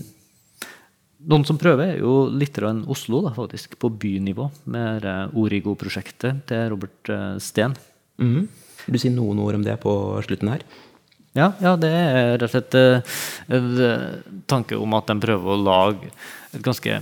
Noen 1.21 1.43
som 1.45 1.57
prøver, 1.61 1.93
er 1.93 1.99
jo 2.01 2.25
litt 2.33 2.57
enn 2.65 2.81
Oslo, 2.89 3.19
da, 3.27 3.33
faktisk, 3.35 3.75
på 3.81 3.91
bynivå, 4.01 4.47
med 4.73 5.05
eh, 5.05 5.35
Origo-prosjektet 5.37 6.45
til 6.49 6.71
Robert 6.73 7.11
eh, 7.13 7.35
Steen. 7.41 7.75
Mm. 8.21 8.47
Vil 8.87 8.97
du 8.97 9.01
si 9.01 9.11
noen 9.13 9.41
ord 9.43 9.59
om 9.59 9.65
det 9.65 9.77
på 9.83 9.93
slutten 10.25 10.49
her? 10.49 10.65
Ja, 11.31 11.53
ja, 11.63 11.77
det 11.79 11.87
er 11.95 12.33
rett 12.35 12.43
og 12.43 12.49
slett 12.51 12.75
eh, 12.75 12.99
en 13.55 13.67
eh, 13.79 14.19
tanke 14.51 14.75
om 14.75 14.91
at 14.97 15.07
de 15.07 15.15
prøver 15.23 15.53
å 15.53 15.63
lage 15.63 16.09
et 16.51 16.59
ganske 16.65 16.97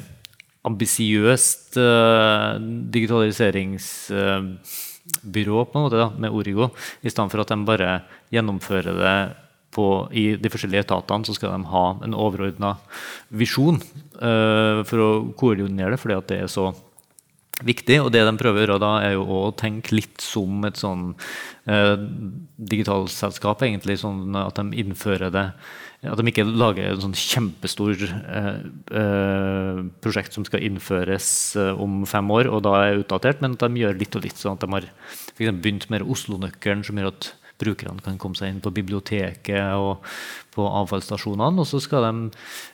ambisiøst 0.70 1.80
uh, 1.80 2.60
digitaliseringsbyrå 2.94 5.62
på 5.66 5.80
en 5.80 5.86
måte 5.86 5.98
da, 5.98 6.10
med 6.20 6.36
Origo, 6.36 6.68
i 7.00 7.10
stedet 7.10 7.32
for 7.32 7.40
at 7.42 7.52
de 7.54 7.58
bare 7.66 8.04
gjennomfører 8.36 8.94
det 9.00 9.20
på, 9.74 9.86
i 10.12 10.36
de 10.36 10.50
forskjellige 10.52 10.84
etatene, 10.84 11.26
så 11.26 11.34
skal 11.38 11.52
de 11.56 11.72
ha 11.72 11.86
en 12.04 12.18
overordna 12.18 12.76
visjon 13.32 13.80
uh, 14.20 14.84
for 14.84 14.98
å 15.00 15.32
koordinere 15.40 15.92
det, 15.96 16.02
fordi 16.04 16.20
at 16.20 16.30
det 16.30 16.40
er 16.44 16.52
så 16.52 16.66
viktig. 17.66 18.00
Og 18.04 18.12
det 18.14 18.24
de 18.26 18.34
prøver 18.40 18.62
å 18.62 18.66
gjøre 18.66 18.82
da, 18.82 18.94
er 19.04 19.16
jo 19.18 19.26
å 19.40 19.52
tenke 19.58 19.96
litt 19.96 20.24
som 20.24 20.64
et 20.68 20.80
sånn 20.80 21.12
eh, 21.70 21.96
digitalselskap, 22.72 23.64
egentlig. 23.68 24.00
Sånn 24.02 24.36
at 24.40 24.60
de 24.60 24.84
innfører 24.84 25.34
det 25.34 25.48
At 26.00 26.16
de 26.16 26.32
ikke 26.32 26.46
lager 26.48 26.94
en 26.94 27.02
sånn 27.04 27.18
kjempestor 27.18 28.06
eh, 28.08 28.62
eh, 29.02 29.82
prosjekt 30.00 30.38
som 30.38 30.46
skal 30.48 30.64
innføres 30.64 31.58
eh, 31.60 31.74
om 31.76 32.06
fem 32.08 32.32
år, 32.32 32.48
og 32.48 32.64
da 32.64 32.78
er 32.86 33.02
utdatert, 33.02 33.42
men 33.44 33.58
at 33.58 33.66
de 33.66 33.84
gjør 33.84 34.00
litt 34.00 34.16
og 34.16 34.24
litt. 34.24 34.40
Sånn 34.40 34.56
at 34.56 34.64
de 34.64 34.72
har 34.78 34.88
for 34.88 35.44
eksempel 35.44 35.64
begynt 35.66 35.90
med 35.92 36.08
Oslo-nøkkelen, 36.08 36.86
som 36.88 37.02
gjør 37.02 37.12
at 37.12 37.34
brukerne 37.60 38.00
kan 38.00 38.16
komme 38.16 38.40
seg 38.40 38.54
inn 38.54 38.64
på 38.64 38.72
biblioteket 38.72 39.76
og 39.76 40.06
på 40.56 40.64
avfallsstasjonene. 40.64 41.60
Og 41.60 41.68
så 41.68 41.82
skal 41.84 42.08
de 42.08 42.30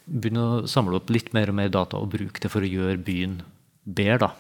begynne 0.06 0.46
å 0.46 0.64
samle 0.70 1.00
opp 1.00 1.10
litt 1.10 1.34
mer 1.34 1.50
og 1.50 1.58
mer 1.58 1.74
data 1.74 1.98
og 1.98 2.12
bruke 2.14 2.44
det 2.44 2.54
for 2.54 2.62
å 2.62 2.70
gjøre 2.70 3.02
byen 3.02 3.40
bedre. 3.86 4.28
da. 4.28 4.34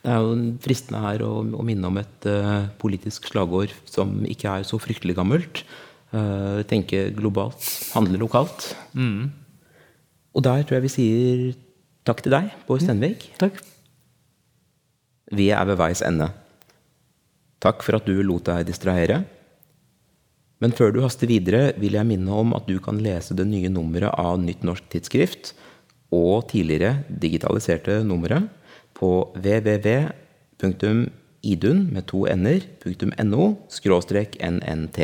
Det 0.00 0.10
er 0.10 0.24
jo 0.24 0.36
fristende 0.64 1.02
her 1.04 1.22
å, 1.26 1.32
å 1.44 1.64
minne 1.66 1.90
om 1.90 1.98
et 2.00 2.28
uh, 2.30 2.70
politisk 2.80 3.28
slagord 3.30 3.74
som 3.88 4.20
ikke 4.24 4.60
er 4.60 4.68
så 4.68 4.80
fryktelig 4.80 5.18
gammelt. 5.18 5.64
Uh, 6.10 6.62
tenke 6.70 7.10
globalt, 7.14 7.62
handle 7.94 8.18
lokalt. 8.22 8.72
Og 10.34 10.46
der 10.46 10.64
tror 10.64 10.78
jeg 10.78 10.86
vi 10.86 10.94
sier 10.94 11.42
takk 12.06 12.22
til 12.24 12.34
deg, 12.34 12.54
Bård 12.66 12.82
Stenvik. 12.82 13.28
Takk. 13.38 13.60
Vi 15.36 15.50
er 15.54 15.68
ved 15.68 15.78
veis 15.78 16.02
ende. 16.06 16.30
Takk 17.62 17.84
for 17.84 17.98
at 17.98 18.08
du 18.08 18.16
lot 18.24 18.48
deg 18.48 18.64
distrahere. 18.70 19.20
Men 20.60 20.74
før 20.76 20.92
du 20.92 21.00
haster 21.04 21.28
videre, 21.30 21.70
vil 21.80 21.96
jeg 21.96 22.08
minne 22.08 22.36
om 22.36 22.54
at 22.56 22.66
du 22.68 22.78
kan 22.84 22.98
lese 23.00 23.36
det 23.36 23.46
nye 23.48 23.70
nummeret 23.72 24.12
av 24.20 24.40
Nytt 24.40 24.64
norsk 24.66 24.88
tidsskrift 24.92 25.54
og 26.10 26.48
tidligere 26.50 27.04
digitaliserte 27.08 28.04
numre 28.04 28.48
på 28.94 29.32
www.idun 29.36 30.98
med 31.94 32.02
to 32.10 32.26
n-er.no 32.26 33.54
skråstrek 33.70 34.36
nnt. 34.42 34.98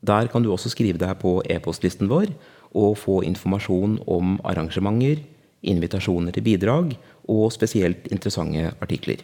Der 0.00 0.26
kan 0.32 0.42
du 0.42 0.52
også 0.52 0.68
skrive 0.72 0.98
deg 0.98 1.18
på 1.20 1.42
e-postlisten 1.44 2.08
vår 2.08 2.26
og 2.70 2.98
få 2.98 3.20
informasjon 3.26 3.98
om 4.08 4.40
arrangementer, 4.46 5.16
invitasjoner 5.60 6.32
til 6.32 6.42
bidrag 6.46 6.96
og 7.28 7.52
spesielt 7.52 8.08
interessante 8.08 8.72
artikler. 8.80 9.20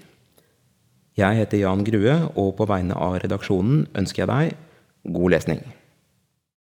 Jeg 1.16 1.36
heter 1.38 1.62
Jan 1.62 1.84
Grue, 1.84 2.28
og 2.36 2.56
på 2.58 2.66
vegne 2.68 2.92
av 2.92 3.16
redaksjonen 3.22 3.86
ønsker 3.96 4.26
jeg 4.26 4.28
deg 4.28 5.14
god 5.16 5.32
lesning. 5.32 5.62